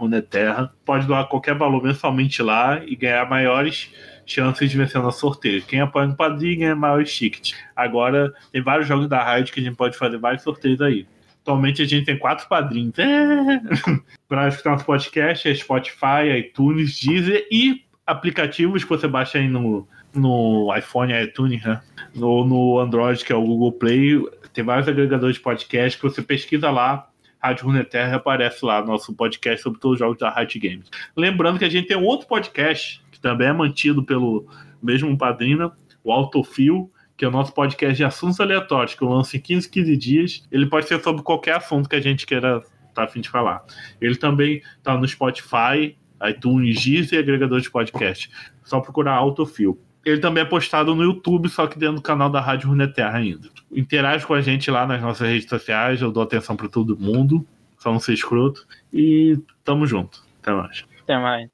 Pode 0.85 1.07
doar 1.07 1.29
qualquer 1.29 1.55
valor 1.55 1.83
mensalmente 1.83 2.43
lá 2.43 2.83
e 2.85 2.97
ganhar 2.97 3.29
maiores 3.31 3.95
chances 4.27 4.71
de 4.71 4.77
vencer 4.77 5.01
no 5.01 5.13
sorteio. 5.13 5.63
Quem 5.63 5.81
apoia 5.81 6.07
no 6.07 6.17
Padrim 6.17 6.59
ganha 6.59 6.75
maiores 6.75 7.15
tickets. 7.15 7.55
Agora 7.77 8.33
tem 8.51 8.63
vários 8.63 8.89
jogos 8.89 9.09
da 9.09 9.23
rádio 9.23 9.53
que 9.53 9.61
a 9.61 9.63
gente 9.63 9.77
pode 9.77 9.97
fazer 9.97 10.19
vários 10.19 10.43
sorteios 10.43 10.81
aí. 10.81 11.07
Atualmente 11.43 11.83
a 11.83 11.85
gente 11.85 12.07
tem 12.07 12.19
quatro 12.19 12.49
padrinhos. 12.49 12.99
É. 12.99 13.61
para 14.29 14.49
escutar 14.49 14.71
nosso 14.71 14.85
podcast 14.85 15.49
é 15.49 15.55
Spotify, 15.55 16.39
iTunes, 16.39 16.99
Deezer 17.01 17.47
e 17.51 17.85
aplicativos 18.07 18.83
que 18.83 18.91
você 18.91 19.07
baixa 19.07 19.39
aí 19.39 19.49
no, 19.49 19.87
no 20.15 20.75
iPhone, 20.77 21.13
iTunes, 21.13 21.63
né? 21.65 21.81
no, 22.15 22.45
no 22.45 22.79
Android, 22.79 23.25
que 23.25 23.33
é 23.33 23.37
o 23.37 23.45
Google 23.45 23.73
Play. 23.73 24.23
Tem 24.53 24.65
vários 24.65 24.89
agregadores 24.89 25.37
de 25.37 25.43
podcast 25.43 25.99
que 25.99 26.05
você 26.05 26.23
pesquisa 26.23 26.71
lá, 26.71 27.09
Rádio 27.43 27.67
Runeterra 27.67 28.17
aparece 28.17 28.65
lá 28.65 28.85
nosso 28.85 29.13
podcast 29.15 29.63
sobre 29.63 29.81
todos 29.81 29.95
os 29.95 29.99
jogos 29.99 30.19
da 30.19 30.31
Rádio 30.31 30.61
Games. 30.61 30.89
Lembrando 31.17 31.59
que 31.59 31.65
a 31.65 31.69
gente 31.69 31.89
tem 31.89 31.97
um 31.97 32.05
outro 32.05 32.29
podcast 32.29 33.03
que 33.11 33.19
também 33.21 33.49
é 33.49 33.53
mantido 33.53 34.05
pelo 34.05 34.47
mesmo 34.81 35.17
padrinho, 35.19 35.73
o 36.05 36.13
Autofil, 36.13 36.91
que 37.17 37.25
é 37.25 37.29
o 37.29 37.31
nosso 37.31 37.53
podcast 37.53 37.97
de 37.97 38.05
assuntos 38.05 38.41
aleatórios, 38.41 38.95
que 38.95 39.03
eu 39.03 39.09
lanço 39.09 39.37
em 39.37 39.41
15, 39.41 39.69
15 39.69 39.97
dias. 39.97 40.49
Ele 40.53 40.67
pode 40.67 40.87
ser 40.87 41.03
sobre 41.03 41.23
qualquer 41.23 41.57
assunto 41.57 41.89
que 41.89 41.97
a 41.97 42.01
gente 42.01 42.27
queira 42.27 42.63
tá 42.95 43.09
fim 43.09 43.21
de 43.21 43.29
falar. 43.29 43.65
Ele 44.01 44.17
também 44.17 44.63
está 44.77 44.97
no 44.97 45.09
Spotify, 45.09 45.97
iTunes, 46.29 46.85
Deezer 46.85 47.19
e 47.19 47.23
agregador 47.23 47.61
de 47.61 47.71
podcast. 47.71 48.31
Só 48.63 48.81
procurar 48.81 49.15
Autofil. 49.15 49.81
Ele 50.05 50.21
também 50.21 50.43
é 50.43 50.47
postado 50.47 50.95
no 50.95 51.03
YouTube, 51.03 51.49
só 51.49 51.67
que 51.67 51.79
dentro 51.79 51.97
do 51.97 52.03
canal 52.03 52.29
da 52.29 52.41
Rádio 52.41 52.69
Runeterra 52.69 53.19
ainda. 53.19 53.49
Interage 53.71 54.27
com 54.27 54.35
a 54.35 54.41
gente 54.41 54.71
lá 54.71 54.87
nas 54.87 55.01
nossas 55.01 55.29
redes 55.29 55.49
sociais, 55.49 56.03
eu 56.03 56.11
dou 56.11 56.23
atenção 56.23 56.57
para 56.57 56.69
todo 56.69 56.99
mundo, 56.99 57.47
só 57.79 57.93
não 57.93 58.01
ser 58.01 58.15
escroto. 58.15 58.67
E 58.93 59.39
tamo 59.65 59.87
junto. 59.87 60.23
Até 60.43 60.53
mais. 60.53 60.85
Até 61.03 61.19
mais. 61.19 61.49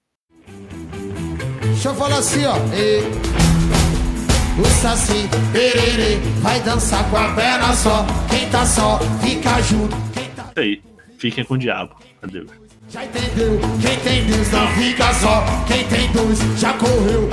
Deixa 1.62 1.90
eu 1.90 1.94
falar 1.94 2.18
assim, 2.18 2.44
ó. 2.46 2.56
E... 2.74 3.38
O 4.60 4.64
Saci, 4.64 5.28
perere, 5.52 6.16
vai 6.40 6.60
dançar 6.60 7.08
com 7.10 7.16
a 7.16 7.32
perna 7.34 7.72
só. 7.74 8.04
Quem 8.28 8.50
tá 8.50 8.66
só, 8.66 8.98
fica 9.22 9.60
junto. 9.62 9.94
Quem 10.12 10.28
tá... 10.30 10.42
Isso 10.50 10.58
aí. 10.58 10.82
Fiquem 11.18 11.44
com 11.44 11.54
o 11.54 11.58
diabo. 11.58 11.94
Adeus. 12.22 12.50
Já 12.88 13.04
entendeu? 13.04 13.60
Quem 13.80 13.98
tem 14.00 14.26
Deus 14.26 14.50
não 14.50 14.66
fica 14.68 15.12
só. 15.14 15.44
Quem 15.66 15.86
tem 15.86 16.10
dois 16.10 16.38
já 16.58 16.72
correu. 16.72 17.28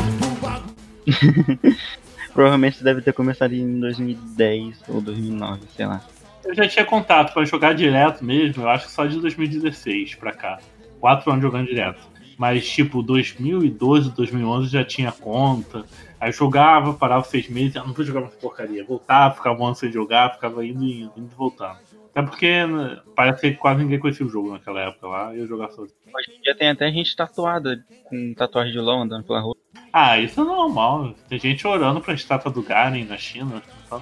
Provavelmente 2.34 2.84
deve 2.84 3.02
ter 3.02 3.14
começado 3.14 3.54
em 3.54 3.80
2010 3.80 4.84
ou 4.90 5.02
2009, 5.02 5.62
sei 5.76 5.86
lá. 5.86 6.02
Eu 6.44 6.54
já 6.54 6.68
tinha 6.68 6.86
contato 6.86 7.34
para 7.34 7.46
jogar 7.46 7.74
direto 7.74 8.24
mesmo, 8.24 8.64
eu 8.64 8.70
acho 8.70 8.86
que 8.88 8.92
só 8.92 9.06
de 9.06 9.20
2016 9.20 10.16
pra 10.16 10.32
cá. 10.32 10.60
Quatro 11.00 11.32
anos 11.32 11.44
jogando 11.44 11.68
direto. 11.68 12.00
Mas, 12.38 12.68
tipo, 12.68 13.02
2012, 13.02 14.12
2011 14.12 14.70
já 14.70 14.84
tinha 14.84 15.12
conta. 15.12 15.86
Aí 16.20 16.32
jogava, 16.32 16.94
parava 16.94 17.24
seis 17.24 17.48
meses, 17.48 17.78
ah, 17.78 17.84
não 17.84 17.94
vou 17.94 18.04
jogar 18.04 18.22
mais 18.22 18.36
porcaria. 18.36 18.84
Voltava, 18.84 19.36
ficava 19.36 19.62
um 19.62 19.66
ano 19.66 19.76
sem 19.76 19.92
jogar, 19.92 20.34
ficava 20.34 20.66
indo 20.66 20.84
e 20.84 21.04
indo, 21.04 21.14
indo 21.16 21.30
e 21.32 21.36
voltando. 21.36 21.78
É 22.14 22.22
porque 22.22 22.66
né, 22.66 23.00
parece 23.14 23.42
que 23.42 23.58
quase 23.58 23.84
ninguém 23.84 24.00
conhecia 24.00 24.26
o 24.26 24.30
jogo 24.30 24.54
naquela 24.54 24.82
época 24.82 25.08
lá, 25.08 25.36
e 25.36 25.40
eu 25.40 25.48
jogava 25.48 25.72
sozinho. 25.74 25.98
Hoje 26.16 26.38
em 26.38 26.42
dia 26.42 26.56
tem 26.56 26.70
até 26.70 26.90
gente 26.90 27.14
tatuada, 27.16 27.84
com 28.06 28.34
tatuagem 28.34 28.72
de 28.72 28.80
LOL 28.80 29.02
andando 29.02 29.26
pela 29.26 29.42
rua. 29.42 29.56
Ah, 29.92 30.20
isso 30.20 30.42
é 30.42 30.44
normal. 30.44 31.16
Tem 31.30 31.40
gente 31.40 31.66
orando 31.66 32.02
pra 32.02 32.14
estátua 32.14 32.52
do 32.52 32.62
Garen 32.62 33.06
na 33.06 33.18
China. 33.18 33.62
Só. 33.88 34.02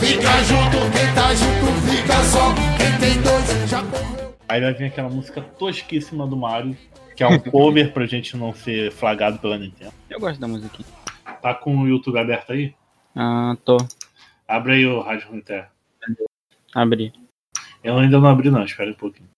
fica 0.00 0.44
junto, 0.44 0.78
quem 0.92 1.14
tá 1.14 1.34
junto 1.34 1.66
fica 1.90 2.22
só. 2.24 2.54
Quem 2.76 2.98
tem 2.98 3.22
dois 3.22 3.70
já 3.70 3.82
correu. 3.82 4.34
Aí 4.48 4.60
vai 4.60 4.72
vir 4.72 4.84
aquela 4.86 5.08
música 5.08 5.40
tosquíssima 5.42 6.26
do 6.26 6.36
Mario, 6.36 6.76
que 7.16 7.22
é 7.22 7.28
um 7.28 7.38
cover 7.50 7.92
pra 7.92 8.06
gente 8.06 8.36
não 8.36 8.52
ser 8.54 8.92
flagado 8.92 9.38
pela 9.38 9.58
Nintendo. 9.58 9.92
Eu 10.08 10.20
gosto 10.20 10.40
da 10.40 10.48
música. 10.48 10.84
Tá 11.42 11.54
com 11.54 11.76
o 11.76 11.88
YouTube 11.88 12.18
aberto 12.18 12.52
aí? 12.52 12.74
Ah, 13.14 13.56
tô. 13.64 13.76
Abre 14.46 14.74
aí 14.74 14.86
o 14.86 15.00
Rádio 15.00 15.28
Runeterra. 15.28 15.70
Abri. 16.74 17.12
Eu 17.82 17.98
ainda 17.98 18.20
não 18.20 18.28
abri 18.28 18.50
não, 18.50 18.64
espera 18.64 18.90
um 18.90 18.94
pouquinho. 18.94 19.28